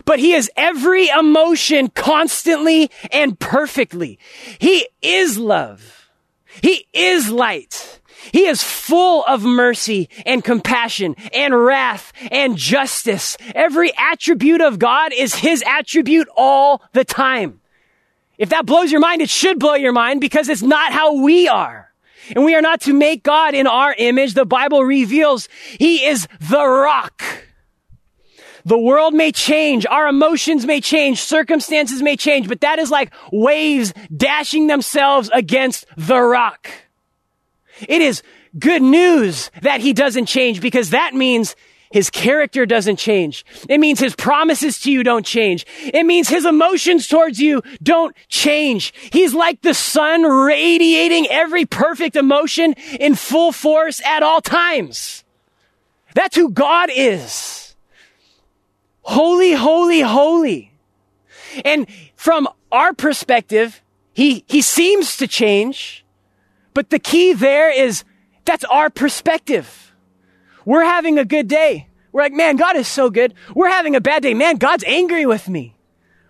but 0.04 0.18
he 0.18 0.32
is 0.32 0.50
every 0.56 1.08
emotion 1.08 1.88
constantly 1.88 2.90
and 3.12 3.38
perfectly. 3.38 4.18
He 4.58 4.88
is 5.00 5.38
love. 5.38 6.08
He 6.62 6.86
is 6.92 7.30
light. 7.30 8.00
He 8.32 8.46
is 8.46 8.62
full 8.62 9.24
of 9.24 9.44
mercy 9.44 10.08
and 10.26 10.44
compassion 10.44 11.16
and 11.32 11.58
wrath 11.58 12.12
and 12.30 12.56
justice. 12.56 13.36
Every 13.54 13.92
attribute 13.96 14.60
of 14.60 14.78
God 14.78 15.12
is 15.12 15.36
his 15.36 15.64
attribute 15.66 16.28
all 16.36 16.82
the 16.92 17.04
time. 17.04 17.59
If 18.40 18.48
that 18.48 18.64
blows 18.64 18.90
your 18.90 19.02
mind, 19.02 19.20
it 19.20 19.28
should 19.28 19.58
blow 19.58 19.74
your 19.74 19.92
mind 19.92 20.22
because 20.22 20.48
it's 20.48 20.62
not 20.62 20.92
how 20.92 21.22
we 21.22 21.46
are. 21.46 21.92
And 22.34 22.42
we 22.42 22.54
are 22.54 22.62
not 22.62 22.80
to 22.82 22.94
make 22.94 23.22
God 23.22 23.54
in 23.54 23.66
our 23.66 23.94
image. 23.96 24.32
The 24.32 24.46
Bible 24.46 24.82
reveals 24.82 25.46
He 25.78 26.06
is 26.06 26.26
the 26.40 26.66
rock. 26.66 27.22
The 28.64 28.78
world 28.78 29.12
may 29.12 29.30
change, 29.30 29.84
our 29.84 30.08
emotions 30.08 30.64
may 30.64 30.80
change, 30.80 31.20
circumstances 31.20 32.02
may 32.02 32.16
change, 32.16 32.48
but 32.48 32.62
that 32.62 32.78
is 32.78 32.90
like 32.90 33.12
waves 33.30 33.92
dashing 34.14 34.68
themselves 34.68 35.30
against 35.34 35.84
the 35.96 36.20
rock. 36.20 36.70
It 37.88 38.00
is 38.00 38.22
good 38.58 38.82
news 38.82 39.50
that 39.62 39.80
he 39.80 39.92
doesn't 39.92 40.26
change 40.26 40.60
because 40.60 40.90
that 40.90 41.14
means 41.14 41.56
his 41.90 42.08
character 42.08 42.66
doesn't 42.66 42.96
change. 42.96 43.44
It 43.68 43.78
means 43.78 43.98
his 43.98 44.14
promises 44.14 44.78
to 44.80 44.92
you 44.92 45.02
don't 45.02 45.26
change. 45.26 45.66
It 45.82 46.04
means 46.04 46.28
his 46.28 46.44
emotions 46.44 47.08
towards 47.08 47.40
you 47.40 47.62
don't 47.82 48.16
change. 48.28 48.94
He's 49.12 49.34
like 49.34 49.62
the 49.62 49.74
sun 49.74 50.22
radiating 50.22 51.26
every 51.28 51.66
perfect 51.66 52.14
emotion 52.14 52.74
in 52.98 53.16
full 53.16 53.50
force 53.50 54.00
at 54.06 54.22
all 54.22 54.40
times. 54.40 55.24
That's 56.14 56.36
who 56.36 56.50
God 56.50 56.90
is. 56.94 57.74
Holy, 59.02 59.52
holy, 59.52 60.00
holy. 60.00 60.72
And 61.64 61.88
from 62.14 62.48
our 62.70 62.92
perspective, 62.92 63.82
he, 64.12 64.44
he 64.46 64.62
seems 64.62 65.16
to 65.16 65.26
change, 65.26 66.04
but 66.72 66.90
the 66.90 66.98
key 67.00 67.32
there 67.32 67.70
is 67.70 68.04
that's 68.44 68.64
our 68.64 68.90
perspective. 68.90 69.89
We're 70.64 70.84
having 70.84 71.18
a 71.18 71.24
good 71.24 71.48
day. 71.48 71.88
We're 72.12 72.22
like, 72.22 72.32
man, 72.32 72.56
God 72.56 72.76
is 72.76 72.88
so 72.88 73.10
good. 73.10 73.34
We're 73.54 73.68
having 73.68 73.94
a 73.94 74.00
bad 74.00 74.22
day. 74.22 74.34
Man, 74.34 74.56
God's 74.56 74.84
angry 74.86 75.26
with 75.26 75.48
me. 75.48 75.76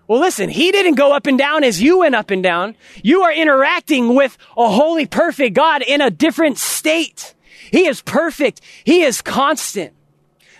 Well, 0.06 0.20
listen, 0.20 0.50
he 0.50 0.72
didn't 0.72 0.96
go 0.96 1.12
up 1.12 1.26
and 1.26 1.38
down 1.38 1.62
as 1.62 1.80
you 1.80 2.00
went 2.00 2.16
up 2.16 2.30
and 2.30 2.42
down. 2.42 2.74
You 3.02 3.22
are 3.22 3.32
interacting 3.32 4.14
with 4.14 4.36
a 4.56 4.68
holy, 4.68 5.06
perfect 5.06 5.54
God 5.54 5.82
in 5.82 6.00
a 6.00 6.10
different 6.10 6.58
state. 6.58 7.34
He 7.70 7.86
is 7.86 8.02
perfect. 8.02 8.60
He 8.84 9.02
is 9.02 9.22
constant. 9.22 9.92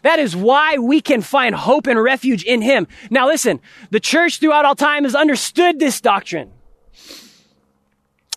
That 0.03 0.19
is 0.19 0.35
why 0.37 0.79
we 0.79 1.01
can 1.01 1.21
find 1.21 1.55
hope 1.55 1.87
and 1.87 2.01
refuge 2.01 2.45
in 2.45 2.63
him. 2.63 2.87
Now 3.11 3.27
listen, 3.27 3.61
the 3.91 4.01
church 4.01 4.39
throughout 4.39 4.65
all 4.65 4.77
time 4.77 5.05
has 5.05 5.15
understood 5.15 5.79
this 5.79 6.01
doctrine. 6.01 6.53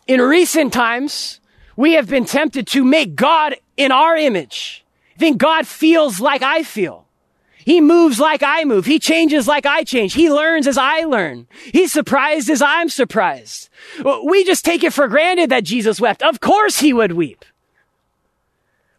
In 0.08 0.20
recent 0.20 0.74
times, 0.74 1.40
we 1.78 1.94
have 1.94 2.10
been 2.10 2.26
tempted 2.26 2.68
to 2.68 2.84
make 2.84 3.16
God 3.16 3.56
in 3.78 3.92
our 3.92 4.18
image. 4.18 4.83
Think 5.24 5.38
God 5.38 5.66
feels 5.66 6.20
like 6.20 6.42
I 6.42 6.64
feel. 6.64 7.08
He 7.64 7.80
moves 7.80 8.20
like 8.20 8.44
I 8.44 8.66
move. 8.66 8.86
He 8.86 9.00
changes 9.00 9.48
like 9.48 9.66
I 9.66 9.86
change. 9.86 10.16
He 10.16 10.30
learns 10.30 10.68
as 10.68 10.78
I 10.78 11.04
learn. 11.04 11.48
He's 11.72 11.94
surprised 11.94 12.50
as 12.50 12.62
I'm 12.62 12.90
surprised. 12.90 13.70
We 14.26 14.44
just 14.44 14.66
take 14.66 14.84
it 14.84 14.92
for 14.92 15.08
granted 15.08 15.50
that 15.50 15.64
Jesus 15.64 16.02
wept. 16.02 16.24
Of 16.24 16.42
course 16.42 16.80
he 16.80 16.92
would 16.92 17.14
weep. 17.14 17.46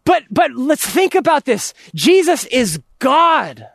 But, 0.03 0.23
but 0.31 0.49
let's 0.55 0.83
think 0.83 1.13
about 1.13 1.45
this. 1.45 1.75
Jesus 1.93 2.45
is 2.45 2.79
God. 2.97 3.67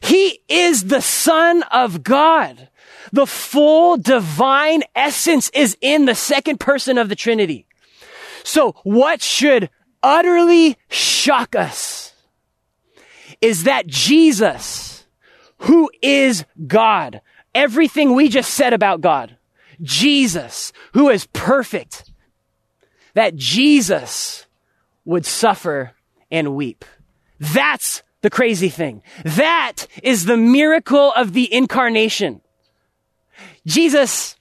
He 0.00 0.40
is 0.48 0.84
the 0.84 1.02
son 1.02 1.62
of 1.64 2.02
God. 2.02 2.70
The 3.12 3.26
full 3.26 3.98
divine 3.98 4.82
essence 4.94 5.50
is 5.50 5.76
in 5.82 6.06
the 6.06 6.14
second 6.14 6.58
person 6.58 6.96
of 6.96 7.10
the 7.10 7.16
Trinity. 7.16 7.66
So 8.44 8.76
what 8.82 9.20
should 9.20 9.68
utterly 10.02 10.76
shock 10.88 11.54
us 11.54 12.12
is 13.40 13.64
that 13.64 13.86
Jesus, 13.86 15.04
who 15.58 15.90
is 16.00 16.44
God, 16.66 17.20
everything 17.54 18.14
we 18.14 18.28
just 18.28 18.54
said 18.54 18.72
about 18.72 19.00
God, 19.00 19.36
Jesus, 19.80 20.72
who 20.92 21.10
is 21.10 21.26
perfect, 21.32 22.10
that 23.14 23.34
Jesus 23.36 24.46
would 25.04 25.26
suffer 25.26 25.92
and 26.30 26.54
weep. 26.54 26.84
That's 27.38 28.02
the 28.22 28.30
crazy 28.30 28.68
thing. 28.68 29.02
That 29.24 29.86
is 30.02 30.24
the 30.24 30.36
miracle 30.36 31.12
of 31.12 31.32
the 31.32 31.52
incarnation. 31.52 32.40
Jesus 33.66 34.36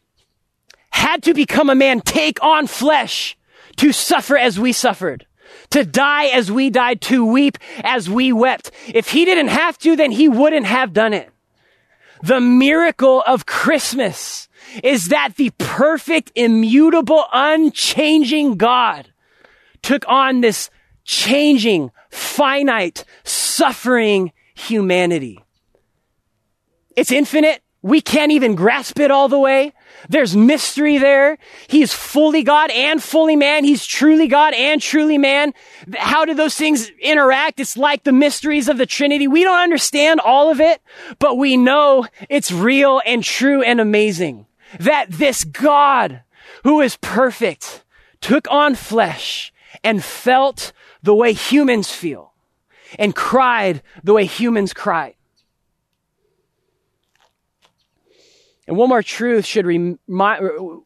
had 0.91 1.23
to 1.23 1.33
become 1.33 1.69
a 1.69 1.75
man, 1.75 2.01
take 2.01 2.41
on 2.43 2.67
flesh 2.67 3.37
to 3.77 3.91
suffer 3.91 4.37
as 4.37 4.59
we 4.59 4.71
suffered, 4.71 5.25
to 5.71 5.85
die 5.85 6.25
as 6.25 6.51
we 6.51 6.69
died, 6.69 7.01
to 7.01 7.25
weep 7.25 7.57
as 7.83 8.09
we 8.09 8.31
wept. 8.33 8.71
If 8.87 9.09
he 9.09 9.25
didn't 9.25 9.49
have 9.49 9.77
to, 9.79 9.95
then 9.95 10.11
he 10.11 10.27
wouldn't 10.27 10.65
have 10.65 10.93
done 10.93 11.13
it. 11.13 11.29
The 12.23 12.39
miracle 12.39 13.23
of 13.25 13.45
Christmas 13.45 14.47
is 14.83 15.07
that 15.07 15.35
the 15.37 15.51
perfect, 15.57 16.31
immutable, 16.35 17.25
unchanging 17.33 18.57
God 18.57 19.11
took 19.81 20.05
on 20.07 20.41
this 20.41 20.69
changing, 21.03 21.91
finite, 22.11 23.03
suffering 23.23 24.31
humanity. 24.53 25.39
It's 26.95 27.11
infinite. 27.11 27.61
We 27.81 28.01
can't 28.01 28.31
even 28.31 28.53
grasp 28.53 28.99
it 28.99 29.09
all 29.09 29.27
the 29.27 29.39
way. 29.39 29.73
There's 30.09 30.35
mystery 30.35 30.97
there. 30.97 31.37
He's 31.67 31.93
fully 31.93 32.43
God 32.43 32.71
and 32.71 33.01
fully 33.01 33.35
man. 33.35 33.63
He's 33.63 33.85
truly 33.85 34.27
God 34.27 34.53
and 34.53 34.81
truly 34.81 35.17
man. 35.17 35.53
How 35.95 36.25
do 36.25 36.33
those 36.33 36.55
things 36.55 36.89
interact? 36.99 37.59
It's 37.59 37.77
like 37.77 38.03
the 38.03 38.11
mysteries 38.11 38.67
of 38.67 38.77
the 38.77 38.85
Trinity. 38.85 39.27
We 39.27 39.43
don't 39.43 39.59
understand 39.59 40.19
all 40.19 40.51
of 40.51 40.59
it, 40.59 40.81
but 41.19 41.37
we 41.37 41.57
know 41.57 42.07
it's 42.29 42.51
real 42.51 43.01
and 43.05 43.23
true 43.23 43.61
and 43.61 43.79
amazing 43.79 44.47
that 44.79 45.11
this 45.11 45.43
God 45.43 46.23
who 46.63 46.81
is 46.81 46.97
perfect 46.97 47.83
took 48.21 48.49
on 48.49 48.75
flesh 48.75 49.51
and 49.83 50.03
felt 50.03 50.73
the 51.03 51.15
way 51.15 51.33
humans 51.33 51.91
feel 51.91 52.33
and 52.99 53.15
cried 53.15 53.81
the 54.03 54.13
way 54.13 54.25
humans 54.25 54.73
cry. 54.73 55.15
And 58.71 58.77
one 58.77 58.87
more 58.87 59.03
truth 59.03 59.45
should 59.45 59.65
rem- 59.65 59.99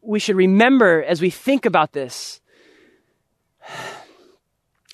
we 0.02 0.18
should 0.18 0.34
remember 0.34 1.04
as 1.04 1.20
we 1.20 1.30
think 1.30 1.64
about 1.64 1.92
this 1.92 2.40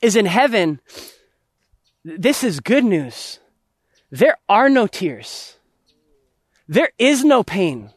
is 0.03 0.15
in 0.15 0.27
heaven, 0.27 0.79
this 2.05 2.45
is 2.45 2.61
good 2.61 2.85
news. 2.85 3.41
There 4.11 4.37
are 4.47 4.69
no 4.69 4.87
tears. 4.87 5.57
There 6.69 6.91
is 6.99 7.25
no 7.25 7.43
pain. 7.43 7.91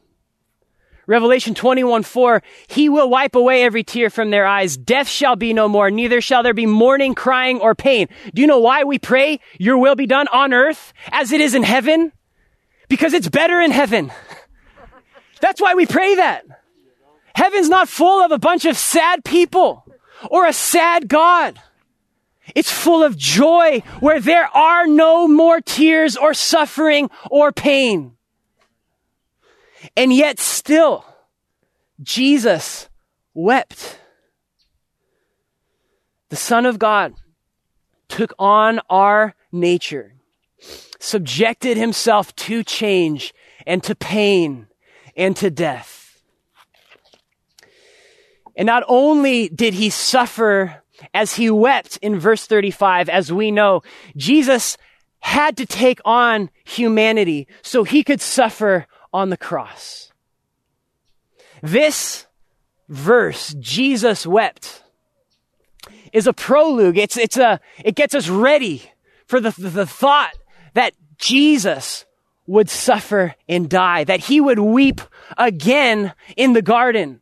Revelation 1.08 1.56
21, 1.56 2.04
4, 2.04 2.42
He 2.68 2.88
will 2.88 3.10
wipe 3.10 3.36
away 3.36 3.64
every 3.64 3.84
tear 3.84 4.10
from 4.10 4.30
their 4.30 4.46
eyes. 4.46 4.78
Death 4.78 5.10
shall 5.10 5.36
be 5.36 5.52
no 5.52 5.68
more, 5.68 5.92
neither 5.92 6.22
shall 6.22 6.42
there 6.42 6.54
be 6.54 6.66
mourning, 6.66 7.16
crying, 7.16 7.60
or 7.60 7.76
pain. 7.76 8.08
Do 8.34 8.42
you 8.42 8.48
know 8.48 8.60
why 8.60 8.86
we 8.86 8.98
pray, 8.98 9.42
Your 9.60 9.78
will 9.78 9.96
be 9.96 10.08
done 10.08 10.30
on 10.30 10.54
earth 10.54 10.94
as 11.12 11.34
it 11.34 11.42
is 11.42 11.54
in 11.54 11.64
heaven? 11.64 12.14
Because 12.88 13.14
it's 13.14 13.28
better 13.28 13.60
in 13.60 13.72
heaven. 13.72 14.10
That's 15.46 15.62
why 15.62 15.76
we 15.76 15.86
pray 15.86 16.16
that. 16.16 16.44
Heaven's 17.36 17.70
not 17.70 17.88
full 17.88 18.20
of 18.20 18.32
a 18.32 18.40
bunch 18.40 18.66
of 18.66 18.76
sad 18.76 19.24
people 19.24 19.86
or 20.32 20.48
a 20.48 20.52
sad 20.52 21.08
God. 21.08 21.62
It's 22.56 22.72
full 22.72 23.04
of 23.04 23.16
joy 23.16 23.84
where 24.00 24.20
there 24.20 24.48
are 24.58 24.88
no 24.88 25.28
more 25.28 25.62
tears 25.62 26.18
or 26.18 26.34
suffering 26.34 27.12
or 27.30 27.52
pain. 27.52 28.14
And 29.96 30.12
yet 30.12 30.40
still, 30.40 31.06
Jesus 32.02 32.90
wept. 33.36 34.00
The 36.30 36.38
Son 36.38 36.66
of 36.66 36.80
God 36.80 37.14
took 38.08 38.34
on 38.40 38.82
our 38.90 39.36
nature, 39.52 40.16
subjected 41.00 41.78
himself 41.78 42.36
to 42.38 42.64
change 42.64 43.32
and 43.68 43.84
to 43.84 43.94
pain 43.94 44.66
and 45.16 45.36
to 45.38 45.50
death. 45.50 46.22
And 48.56 48.66
not 48.66 48.84
only 48.88 49.50
did 49.50 49.74
he 49.74 49.90
suffer 49.90 50.84
as 51.14 51.36
he 51.36 51.50
wept 51.50 51.98
in 51.98 52.20
verse 52.20 52.46
35, 52.46 53.10
as 53.10 53.32
we 53.32 53.52
know, 53.52 53.82
Jesus 54.16 54.78
had 55.20 55.58
to 55.58 55.66
take 55.66 56.00
on 56.06 56.50
humanity 56.64 57.48
so 57.62 57.84
he 57.84 58.04
could 58.04 58.22
suffer 58.22 58.86
on 59.12 59.30
the 59.30 59.38
cross. 59.38 60.12
This 61.62 62.28
verse, 62.88 63.56
Jesus 63.60 64.28
wept, 64.28 64.84
is 66.14 66.28
a 66.28 66.34
prologue. 66.34 66.98
It's, 66.98 67.18
it's 67.18 67.38
a, 67.38 67.60
it 67.84 67.96
gets 67.96 68.16
us 68.16 68.30
ready 68.30 68.92
for 69.26 69.40
the, 69.40 69.52
the, 69.58 69.86
thought 69.86 70.34
that 70.76 70.94
Jesus 71.18 72.06
would 72.48 72.70
suffer 72.70 73.36
and 73.48 73.70
die, 73.70 74.04
that 74.04 74.22
he 74.22 74.40
would 74.40 74.60
weep 74.60 75.02
again 75.38 76.14
in 76.38 76.54
the 76.54 76.62
garden, 76.62 77.22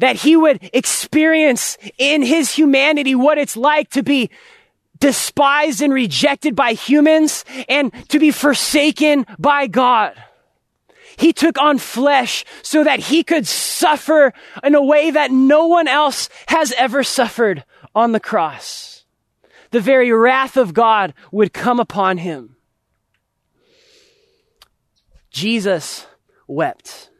that 0.00 0.16
he 0.16 0.36
would 0.36 0.70
experience 0.72 1.78
in 1.98 2.22
his 2.22 2.52
humanity 2.52 3.14
what 3.14 3.38
it's 3.38 3.56
like 3.56 3.90
to 3.90 4.02
be 4.02 4.30
despised 4.98 5.82
and 5.82 5.92
rejected 5.92 6.56
by 6.56 6.72
humans 6.72 7.44
and 7.68 7.92
to 8.08 8.18
be 8.18 8.30
forsaken 8.30 9.26
by 9.38 9.66
God. 9.66 10.14
He 11.16 11.32
took 11.32 11.58
on 11.58 11.78
flesh 11.78 12.44
so 12.62 12.84
that 12.84 13.00
he 13.00 13.22
could 13.22 13.46
suffer 13.46 14.32
in 14.62 14.74
a 14.74 14.82
way 14.82 15.10
that 15.10 15.30
no 15.30 15.66
one 15.66 15.88
else 15.88 16.28
has 16.48 16.72
ever 16.72 17.02
suffered 17.02 17.64
on 17.94 18.12
the 18.12 18.20
cross. 18.20 19.04
The 19.70 19.80
very 19.80 20.12
wrath 20.12 20.56
of 20.56 20.74
God 20.74 21.14
would 21.32 21.52
come 21.52 21.80
upon 21.80 22.18
him. 22.18 22.55
Jesus 25.36 26.06
wept. 26.48 27.10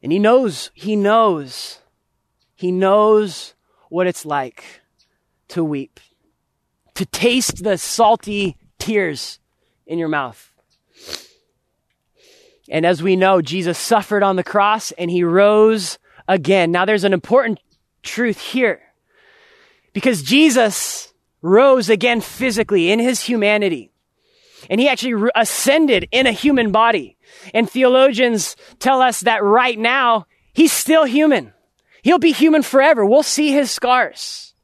And 0.00 0.12
he 0.12 0.20
knows, 0.20 0.70
he 0.74 0.94
knows, 0.94 1.80
he 2.54 2.70
knows 2.70 3.54
what 3.88 4.06
it's 4.06 4.24
like 4.24 4.62
to 5.48 5.64
weep, 5.64 5.98
to 6.94 7.04
taste 7.04 7.64
the 7.64 7.76
salty 7.76 8.56
tears 8.78 9.40
in 9.88 9.98
your 9.98 10.06
mouth. 10.06 10.52
And 12.70 12.86
as 12.86 13.02
we 13.02 13.16
know, 13.16 13.42
Jesus 13.42 13.76
suffered 13.76 14.22
on 14.22 14.36
the 14.36 14.44
cross 14.44 14.92
and 14.92 15.10
he 15.10 15.24
rose 15.24 15.98
again. 16.28 16.70
Now 16.70 16.84
there's 16.84 17.02
an 17.02 17.12
important 17.12 17.58
truth 18.04 18.40
here 18.40 18.80
because 19.92 20.22
Jesus 20.22 21.12
rose 21.42 21.90
again 21.90 22.20
physically 22.20 22.92
in 22.92 23.00
his 23.00 23.20
humanity. 23.20 23.91
And 24.70 24.80
he 24.80 24.88
actually 24.88 25.30
ascended 25.34 26.08
in 26.12 26.26
a 26.26 26.32
human 26.32 26.72
body. 26.72 27.16
And 27.54 27.68
theologians 27.68 28.56
tell 28.78 29.00
us 29.00 29.20
that 29.20 29.42
right 29.42 29.78
now, 29.78 30.26
he's 30.52 30.72
still 30.72 31.04
human. 31.04 31.52
He'll 32.02 32.18
be 32.18 32.32
human 32.32 32.62
forever. 32.62 33.04
We'll 33.04 33.22
see 33.22 33.52
his 33.52 33.70
scars. 33.70 34.54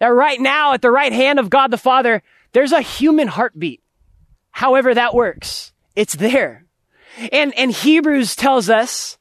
That 0.00 0.08
right 0.08 0.40
now, 0.40 0.72
at 0.72 0.82
the 0.82 0.90
right 0.90 1.12
hand 1.12 1.38
of 1.38 1.50
God 1.50 1.70
the 1.70 1.78
Father, 1.78 2.22
there's 2.52 2.72
a 2.72 2.80
human 2.80 3.28
heartbeat. 3.28 3.82
However 4.50 4.94
that 4.94 5.14
works, 5.14 5.72
it's 5.96 6.14
there. 6.14 6.66
And, 7.32 7.56
and 7.56 7.70
Hebrews 7.72 8.36
tells 8.36 8.68
us 8.68 9.18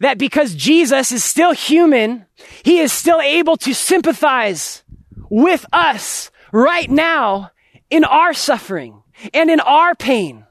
that 0.00 0.18
because 0.18 0.54
Jesus 0.54 1.12
is 1.12 1.22
still 1.22 1.52
human, 1.52 2.26
he 2.64 2.80
is 2.80 2.92
still 2.92 3.20
able 3.20 3.56
to 3.58 3.74
sympathize 3.74 4.82
with 5.30 5.64
us 5.72 6.30
right 6.52 6.90
now 6.90 7.50
in 7.90 8.04
our 8.04 8.34
suffering 8.34 9.03
and 9.32 9.50
in 9.50 9.60
our 9.60 9.94
pain. 9.94 10.44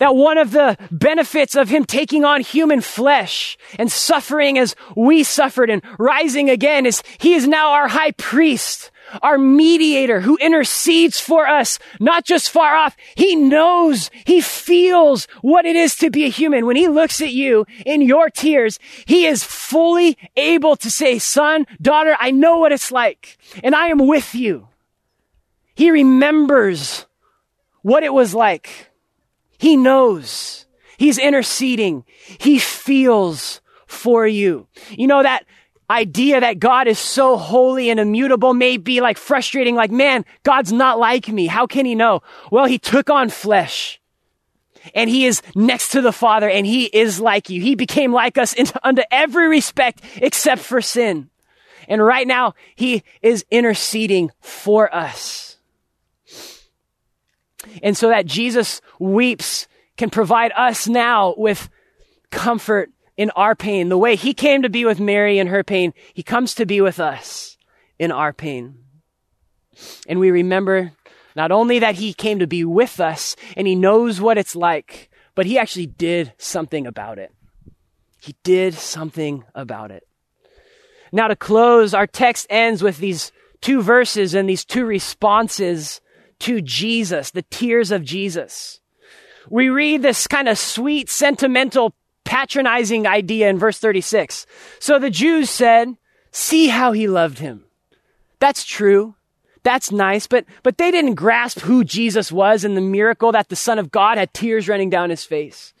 That 0.00 0.16
one 0.16 0.38
of 0.38 0.50
the 0.50 0.76
benefits 0.90 1.54
of 1.54 1.68
him 1.68 1.84
taking 1.84 2.24
on 2.24 2.40
human 2.40 2.80
flesh 2.80 3.56
and 3.78 3.90
suffering 3.90 4.58
as 4.58 4.74
we 4.96 5.22
suffered 5.22 5.70
and 5.70 5.82
rising 5.98 6.50
again 6.50 6.84
is 6.84 7.02
he 7.18 7.34
is 7.34 7.46
now 7.46 7.70
our 7.70 7.86
high 7.88 8.10
priest 8.12 8.90
our 9.22 9.38
mediator 9.38 10.20
who 10.20 10.36
intercedes 10.38 11.20
for 11.20 11.46
us, 11.46 11.78
not 12.00 12.24
just 12.24 12.50
far 12.50 12.74
off. 12.74 12.96
He 13.14 13.36
knows, 13.36 14.10
he 14.24 14.40
feels 14.40 15.26
what 15.42 15.64
it 15.64 15.76
is 15.76 15.96
to 15.96 16.10
be 16.10 16.24
a 16.24 16.30
human. 16.30 16.66
When 16.66 16.76
he 16.76 16.88
looks 16.88 17.20
at 17.20 17.32
you 17.32 17.66
in 17.84 18.02
your 18.02 18.30
tears, 18.30 18.78
he 19.06 19.26
is 19.26 19.44
fully 19.44 20.16
able 20.36 20.76
to 20.76 20.90
say, 20.90 21.18
son, 21.18 21.66
daughter, 21.80 22.16
I 22.18 22.30
know 22.30 22.58
what 22.58 22.72
it's 22.72 22.90
like 22.90 23.38
and 23.62 23.74
I 23.74 23.88
am 23.88 23.98
with 23.98 24.34
you. 24.34 24.68
He 25.74 25.90
remembers 25.90 27.06
what 27.84 28.02
it 28.02 28.14
was 28.14 28.34
like. 28.34 28.90
He 29.58 29.76
knows. 29.76 30.64
He's 30.96 31.18
interceding. 31.18 32.04
He 32.40 32.58
feels 32.58 33.60
for 33.86 34.26
you. 34.26 34.66
You 34.88 35.06
know 35.06 35.22
that 35.22 35.44
idea 35.90 36.40
that 36.40 36.58
God 36.58 36.88
is 36.88 36.98
so 36.98 37.36
holy 37.36 37.90
and 37.90 38.00
immutable 38.00 38.54
may 38.54 38.78
be 38.78 39.02
like 39.02 39.18
frustrating, 39.18 39.74
like, 39.74 39.90
man, 39.90 40.24
God's 40.44 40.72
not 40.72 40.98
like 40.98 41.28
me. 41.28 41.46
How 41.46 41.66
can 41.66 41.84
he 41.84 41.94
know? 41.94 42.22
Well, 42.50 42.64
he 42.64 42.78
took 42.78 43.10
on 43.10 43.28
flesh 43.28 44.00
and 44.94 45.10
he 45.10 45.26
is 45.26 45.42
next 45.54 45.90
to 45.90 46.00
the 46.00 46.10
Father 46.10 46.48
and 46.48 46.64
he 46.64 46.86
is 46.86 47.20
like 47.20 47.50
you. 47.50 47.60
He 47.60 47.74
became 47.74 48.14
like 48.14 48.38
us 48.38 48.54
in, 48.54 48.66
under 48.82 49.04
every 49.10 49.46
respect 49.46 50.00
except 50.16 50.62
for 50.62 50.80
sin. 50.80 51.28
And 51.86 52.02
right 52.02 52.26
now, 52.26 52.54
he 52.76 53.04
is 53.20 53.44
interceding 53.50 54.30
for 54.40 54.92
us. 54.94 55.53
And 57.82 57.96
so 57.96 58.08
that 58.08 58.26
Jesus 58.26 58.80
weeps 58.98 59.66
can 59.96 60.10
provide 60.10 60.52
us 60.56 60.88
now 60.88 61.34
with 61.36 61.68
comfort 62.30 62.90
in 63.16 63.30
our 63.30 63.54
pain. 63.54 63.88
The 63.88 63.98
way 63.98 64.16
he 64.16 64.34
came 64.34 64.62
to 64.62 64.68
be 64.68 64.84
with 64.84 65.00
Mary 65.00 65.38
in 65.38 65.46
her 65.46 65.62
pain, 65.62 65.92
he 66.12 66.22
comes 66.22 66.54
to 66.56 66.66
be 66.66 66.80
with 66.80 66.98
us 66.98 67.56
in 67.98 68.10
our 68.10 68.32
pain. 68.32 68.78
And 70.08 70.18
we 70.18 70.30
remember 70.30 70.92
not 71.36 71.50
only 71.50 71.80
that 71.80 71.96
he 71.96 72.12
came 72.12 72.38
to 72.38 72.46
be 72.46 72.64
with 72.64 73.00
us 73.00 73.36
and 73.56 73.66
he 73.66 73.74
knows 73.74 74.20
what 74.20 74.38
it's 74.38 74.56
like, 74.56 75.10
but 75.34 75.46
he 75.46 75.58
actually 75.58 75.86
did 75.86 76.32
something 76.38 76.86
about 76.86 77.18
it. 77.18 77.32
He 78.20 78.36
did 78.42 78.74
something 78.74 79.44
about 79.54 79.90
it. 79.90 80.06
Now 81.12 81.28
to 81.28 81.36
close, 81.36 81.94
our 81.94 82.06
text 82.06 82.46
ends 82.50 82.82
with 82.82 82.98
these 82.98 83.32
two 83.60 83.82
verses 83.82 84.34
and 84.34 84.48
these 84.48 84.64
two 84.64 84.84
responses 84.84 86.00
to 86.40 86.60
Jesus, 86.60 87.30
the 87.30 87.42
tears 87.42 87.90
of 87.90 88.04
Jesus. 88.04 88.80
We 89.50 89.68
read 89.68 90.02
this 90.02 90.26
kind 90.26 90.48
of 90.48 90.58
sweet, 90.58 91.10
sentimental 91.10 91.94
patronizing 92.24 93.06
idea 93.06 93.48
in 93.48 93.58
verse 93.58 93.78
36. 93.78 94.46
So 94.80 94.98
the 94.98 95.10
Jews 95.10 95.50
said, 95.50 95.96
see 96.30 96.68
how 96.68 96.92
he 96.92 97.06
loved 97.06 97.38
him. 97.38 97.64
That's 98.40 98.64
true. 98.64 99.14
That's 99.62 99.90
nice, 99.90 100.26
but, 100.26 100.44
but 100.62 100.76
they 100.76 100.90
didn't 100.90 101.14
grasp 101.14 101.60
who 101.60 101.84
Jesus 101.84 102.30
was 102.30 102.64
and 102.64 102.76
the 102.76 102.82
miracle 102.82 103.32
that 103.32 103.48
the 103.48 103.56
Son 103.56 103.78
of 103.78 103.90
God 103.90 104.18
had 104.18 104.34
tears 104.34 104.68
running 104.68 104.90
down 104.90 105.08
his 105.08 105.24
face. 105.24 105.72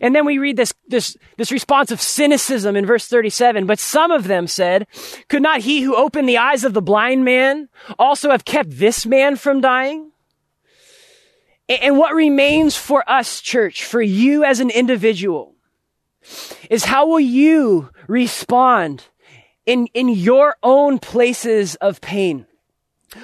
And 0.00 0.14
then 0.14 0.24
we 0.24 0.38
read 0.38 0.56
this, 0.56 0.72
this, 0.88 1.16
this 1.36 1.52
response 1.52 1.90
of 1.90 2.00
cynicism 2.00 2.76
in 2.76 2.86
verse 2.86 3.06
37. 3.06 3.66
But 3.66 3.78
some 3.78 4.10
of 4.10 4.24
them 4.24 4.46
said, 4.46 4.86
could 5.28 5.42
not 5.42 5.60
he 5.60 5.82
who 5.82 5.96
opened 5.96 6.28
the 6.28 6.38
eyes 6.38 6.64
of 6.64 6.74
the 6.74 6.82
blind 6.82 7.24
man 7.24 7.68
also 7.98 8.30
have 8.30 8.44
kept 8.44 8.70
this 8.78 9.06
man 9.06 9.36
from 9.36 9.60
dying? 9.60 10.12
And 11.68 11.96
what 11.96 12.14
remains 12.14 12.76
for 12.76 13.08
us, 13.08 13.40
church, 13.40 13.84
for 13.84 14.02
you 14.02 14.44
as 14.44 14.60
an 14.60 14.70
individual, 14.70 15.54
is 16.68 16.84
how 16.84 17.06
will 17.06 17.20
you 17.20 17.90
respond 18.06 19.04
in, 19.64 19.86
in 19.94 20.08
your 20.08 20.56
own 20.62 20.98
places 20.98 21.74
of 21.76 22.00
pain? 22.00 22.46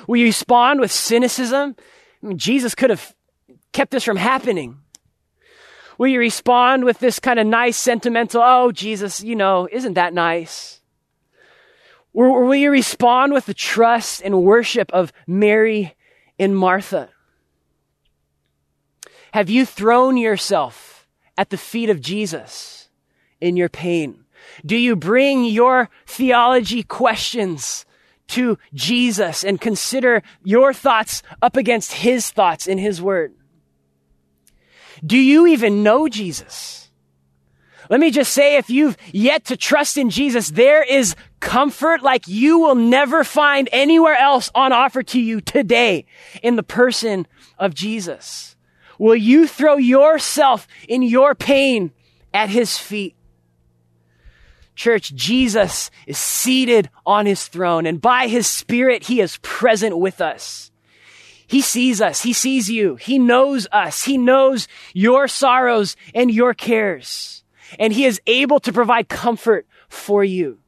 Will 0.07 0.17
you 0.19 0.27
respond 0.27 0.81
with 0.81 0.93
cynicism? 0.93 1.77
I 2.23 2.27
mean, 2.27 2.39
Jesus 2.39 2.75
could 2.75 2.91
have 2.91 3.15
kept 3.73 3.91
this 3.91 4.05
from 4.05 4.17
happening. 4.17 4.79
Will 6.01 6.09
you 6.09 6.19
respond 6.19 6.85
with 6.85 6.99
this 6.99 7.19
kind 7.19 7.39
of 7.39 7.47
nice, 7.47 7.77
sentimental, 7.77 8.41
oh, 8.43 8.73
Jesus, 8.73 9.23
you 9.23 9.37
know, 9.37 9.69
isn't 9.71 9.93
that 9.95 10.15
nice? 10.15 10.81
Or, 12.15 12.47
will 12.47 12.55
you 12.55 12.71
respond 12.71 13.35
with 13.35 13.45
the 13.45 13.53
trust 13.53 14.23
and 14.23 14.43
worship 14.43 14.91
of 14.95 15.13
Mary 15.27 15.95
and 16.39 16.57
Martha? 16.57 17.11
Have 19.35 19.51
you 19.51 19.67
thrown 19.67 20.17
yourself 20.17 21.07
at 21.37 21.51
the 21.51 21.59
feet 21.59 21.91
of 21.91 22.01
Jesus? 22.01 22.81
in 23.41 23.57
your 23.57 23.69
pain? 23.69 24.25
Do 24.65 24.77
you 24.77 24.97
bring 24.97 25.45
your 25.45 25.89
theology 26.07 26.83
questions 26.83 27.87
to 28.29 28.59
Jesus 28.75 29.43
and 29.45 29.61
consider 29.61 30.23
your 30.45 30.73
thoughts 30.73 31.23
up 31.43 31.57
against 31.57 31.93
his 31.93 32.31
thoughts 32.31 32.67
in 32.67 32.79
his 32.79 33.01
word? 33.01 33.35
Do 35.05 35.17
you 35.17 35.47
even 35.47 35.83
know 35.83 36.09
Jesus? 36.09 36.91
Let 37.89 37.99
me 37.99 38.13
just 38.13 38.33
say, 38.33 38.57
if 38.57 38.71
you've 38.71 38.97
yet 39.13 39.47
to 39.47 39.57
trust 39.57 39.99
in 39.99 40.11
Jesus, 40.11 40.51
there 40.51 40.83
is 40.83 41.17
comfort 41.41 42.03
like 42.03 42.29
you 42.29 42.61
will 42.61 42.77
never 42.77 43.25
find 43.25 43.69
anywhere 43.73 44.15
else 44.15 44.49
on 44.55 44.73
offer 44.73 45.03
to 45.03 45.21
you 45.21 45.41
today 45.41 46.07
in 46.41 46.55
the 46.55 46.63
person 46.63 47.27
of 47.59 47.75
Jesus. 47.75 48.55
Will 48.99 49.17
you 49.17 49.49
throw 49.49 49.77
yourself 49.77 50.69
in 50.87 51.03
your 51.03 51.35
pain 51.35 51.91
at 52.33 52.49
his 52.49 52.79
feet? 52.79 53.17
Church, 54.77 55.13
Jesus 55.15 55.91
is 56.07 56.17
seated 56.17 56.91
on 57.05 57.27
his 57.27 57.49
throne 57.49 57.87
and 57.87 58.01
by 58.01 58.29
his 58.29 58.47
spirit, 58.47 59.05
he 59.05 59.21
is 59.21 59.39
present 59.43 59.99
with 59.99 60.21
us. 60.21 60.70
He 61.51 61.63
sees 61.63 62.01
us. 62.01 62.23
He 62.23 62.33
sees 62.33 62.71
you. 62.71 62.95
He 62.95 63.19
knows 63.19 63.67
us. 63.73 64.05
He 64.05 64.17
knows 64.17 64.69
your 64.95 65.27
sorrows 65.27 65.97
and 66.15 66.31
your 66.31 66.55
cares. 66.55 67.43
And 67.77 67.93
he 67.93 68.05
is 68.05 68.21
able 68.29 68.61
to 68.61 68.73
provide 68.73 69.09
comfort 69.09 69.67
for 69.89 70.23
you. 70.23 70.61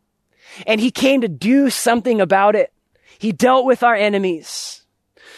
And 0.66 0.80
he 0.80 0.90
came 0.90 1.20
to 1.20 1.28
do 1.28 1.70
something 1.70 2.20
about 2.20 2.56
it. 2.56 2.72
He 3.20 3.30
dealt 3.30 3.64
with 3.64 3.84
our 3.84 3.94
enemies. 3.94 4.84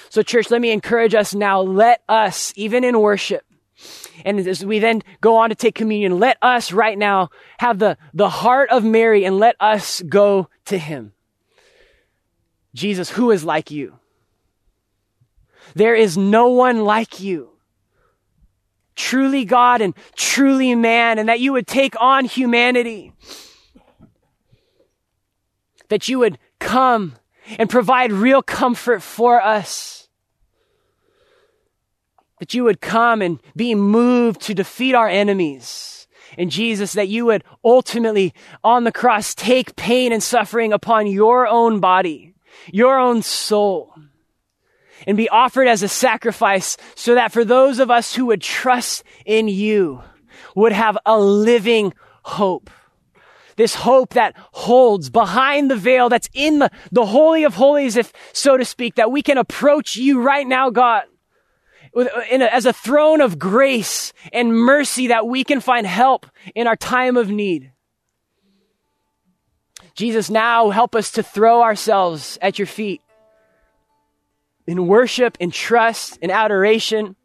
So 0.09 0.23
church, 0.23 0.51
let 0.51 0.63
me 0.63 0.71
encourage 0.71 1.15
us 1.15 1.35
now. 1.35 1.61
Let 1.61 2.03
us, 2.09 2.55
even 2.57 2.83
in 2.83 2.99
worship, 2.99 3.45
and 4.25 4.41
as 4.41 4.65
we 4.65 4.79
then 4.79 5.03
go 5.21 5.37
on 5.37 5.51
to 5.51 5.55
take 5.55 5.75
communion, 5.75 6.19
let 6.19 6.39
us 6.41 6.73
right 6.73 6.97
now 6.97 7.29
have 7.59 7.79
the, 7.79 7.99
the 8.15 8.31
heart 8.31 8.71
of 8.71 8.83
Mary 8.83 9.27
and 9.27 9.39
let 9.39 9.57
us 9.61 10.01
go 10.01 10.49
to 10.67 10.79
him. 10.79 11.13
Jesus, 12.75 13.11
who 13.11 13.31
is 13.31 13.45
like 13.45 13.71
you? 13.71 13.99
There 15.75 15.95
is 15.95 16.17
no 16.17 16.49
one 16.49 16.85
like 16.85 17.21
you. 17.21 17.51
Truly 18.97 19.45
God 19.45 19.81
and 19.81 19.95
truly 20.15 20.75
man, 20.75 21.19
and 21.19 21.29
that 21.29 21.41
you 21.41 21.53
would 21.53 21.67
take 21.67 22.01
on 22.01 22.25
humanity. 22.25 23.13
That 25.89 26.09
you 26.09 26.21
would 26.21 26.39
come 26.61 27.15
and 27.59 27.69
provide 27.69 28.13
real 28.13 28.43
comfort 28.43 29.03
for 29.03 29.43
us 29.43 30.05
that 32.45 32.53
you 32.53 32.65
would 32.65 32.81
come 32.81 33.23
and 33.23 33.41
be 33.57 33.75
moved 33.75 34.41
to 34.43 34.53
defeat 34.53 34.95
our 34.95 35.09
enemies. 35.09 36.07
And 36.37 36.51
Jesus, 36.51 36.93
that 36.93 37.09
you 37.09 37.25
would 37.25 37.45
ultimately 37.65 38.35
on 38.63 38.85
the 38.85 38.93
cross 38.93 39.35
take 39.35 39.77
pain 39.77 40.13
and 40.13 40.23
suffering 40.23 40.71
upon 40.71 41.07
your 41.07 41.47
own 41.47 41.81
body, 41.81 42.35
your 42.71 42.99
own 42.99 43.23
soul, 43.23 43.95
and 45.07 45.17
be 45.17 45.29
offered 45.29 45.69
as 45.69 45.83
a 45.83 45.89
sacrifice 45.89 46.77
so 46.95 47.15
that 47.15 47.33
for 47.33 47.45
those 47.45 47.79
of 47.79 47.91
us 47.91 48.15
who 48.15 48.27
would 48.27 48.41
trust 48.41 49.05
in 49.25 49.49
you 49.49 50.03
would 50.55 50.73
have 50.73 50.99
a 51.05 51.19
living 51.19 51.93
hope. 52.23 52.71
This 53.57 53.75
hope 53.75 54.15
that 54.15 54.35
holds 54.53 55.11
behind 55.11 55.71
the 55.71 55.77
veil 55.77 56.09
that's 56.09 56.29
in 56.35 56.59
the, 56.59 56.71
the 56.91 57.07
Holy 57.07 57.45
of 57.45 57.55
Holies, 57.55 57.97
if 57.97 58.13
so 58.33 58.57
to 58.57 58.65
speak, 58.65 58.97
that 58.97 59.13
we 59.13 59.23
can 59.23 59.39
approach 59.39 59.95
you 59.95 60.21
right 60.21 60.47
now, 60.47 60.71
God 60.71 61.05
a, 61.97 62.55
as 62.55 62.67
a 62.67 62.73
throne 62.73 63.21
of 63.21 63.39
grace 63.39 64.13
and 64.33 64.57
mercy 64.57 65.09
that 65.09 65.27
we 65.27 65.45
can 65.45 65.61
find 65.61 65.87
help 65.87 66.27
in 66.55 66.67
our 66.67 66.77
time 66.77 67.17
of 67.17 67.31
need. 67.31 67.73
Jesus, 69.95 70.29
now 70.29 70.71
help 70.71 70.95
us 70.95 71.13
to 71.13 71.23
throw 71.23 71.63
ourselves 71.63 72.39
at 72.43 72.59
your 72.59 72.67
feet 72.67 73.01
in 74.67 74.87
worship, 74.87 75.37
in 75.41 75.51
trust, 75.51 76.19
in 76.19 76.31
adoration. 76.31 77.17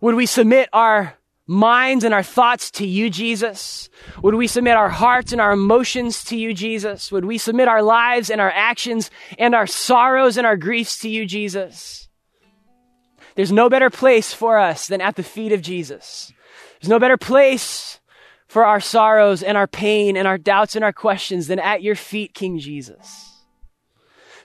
Would 0.00 0.14
we 0.14 0.26
submit 0.26 0.68
our 0.72 1.14
minds 1.46 2.04
and 2.04 2.14
our 2.14 2.22
thoughts 2.22 2.70
to 2.70 2.86
you, 2.86 3.10
Jesus? 3.10 3.88
Would 4.22 4.34
we 4.34 4.46
submit 4.46 4.76
our 4.76 4.88
hearts 4.88 5.32
and 5.32 5.40
our 5.40 5.52
emotions 5.52 6.22
to 6.24 6.36
you, 6.36 6.54
Jesus? 6.54 7.10
Would 7.10 7.24
we 7.24 7.38
submit 7.38 7.68
our 7.68 7.82
lives 7.82 8.30
and 8.30 8.40
our 8.40 8.50
actions 8.50 9.10
and 9.38 9.54
our 9.54 9.66
sorrows 9.66 10.36
and 10.36 10.46
our 10.46 10.56
griefs 10.56 10.98
to 11.00 11.08
you, 11.08 11.26
Jesus? 11.26 12.08
There's 13.34 13.52
no 13.52 13.68
better 13.68 13.90
place 13.90 14.32
for 14.32 14.58
us 14.58 14.86
than 14.86 15.00
at 15.00 15.16
the 15.16 15.22
feet 15.22 15.52
of 15.52 15.62
Jesus. 15.62 16.32
There's 16.80 16.90
no 16.90 16.98
better 16.98 17.16
place 17.16 18.00
for 18.46 18.64
our 18.64 18.80
sorrows 18.80 19.42
and 19.42 19.56
our 19.56 19.66
pain 19.66 20.16
and 20.16 20.26
our 20.26 20.38
doubts 20.38 20.74
and 20.74 20.84
our 20.84 20.92
questions 20.92 21.46
than 21.46 21.58
at 21.58 21.82
your 21.82 21.94
feet, 21.94 22.34
King 22.34 22.58
Jesus. 22.58 23.29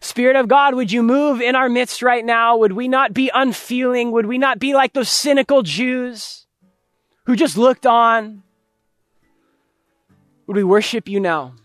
Spirit 0.05 0.35
of 0.35 0.47
God, 0.47 0.75
would 0.75 0.91
you 0.91 1.01
move 1.01 1.41
in 1.41 1.55
our 1.55 1.67
midst 1.67 2.03
right 2.03 2.23
now? 2.23 2.57
Would 2.57 2.73
we 2.73 2.87
not 2.87 3.11
be 3.11 3.31
unfeeling? 3.33 4.11
Would 4.11 4.27
we 4.27 4.37
not 4.37 4.59
be 4.59 4.75
like 4.75 4.93
those 4.93 5.09
cynical 5.09 5.63
Jews 5.63 6.45
who 7.25 7.35
just 7.35 7.57
looked 7.57 7.87
on? 7.87 8.43
Would 10.45 10.57
we 10.57 10.63
worship 10.63 11.09
you 11.09 11.19
now? 11.19 11.55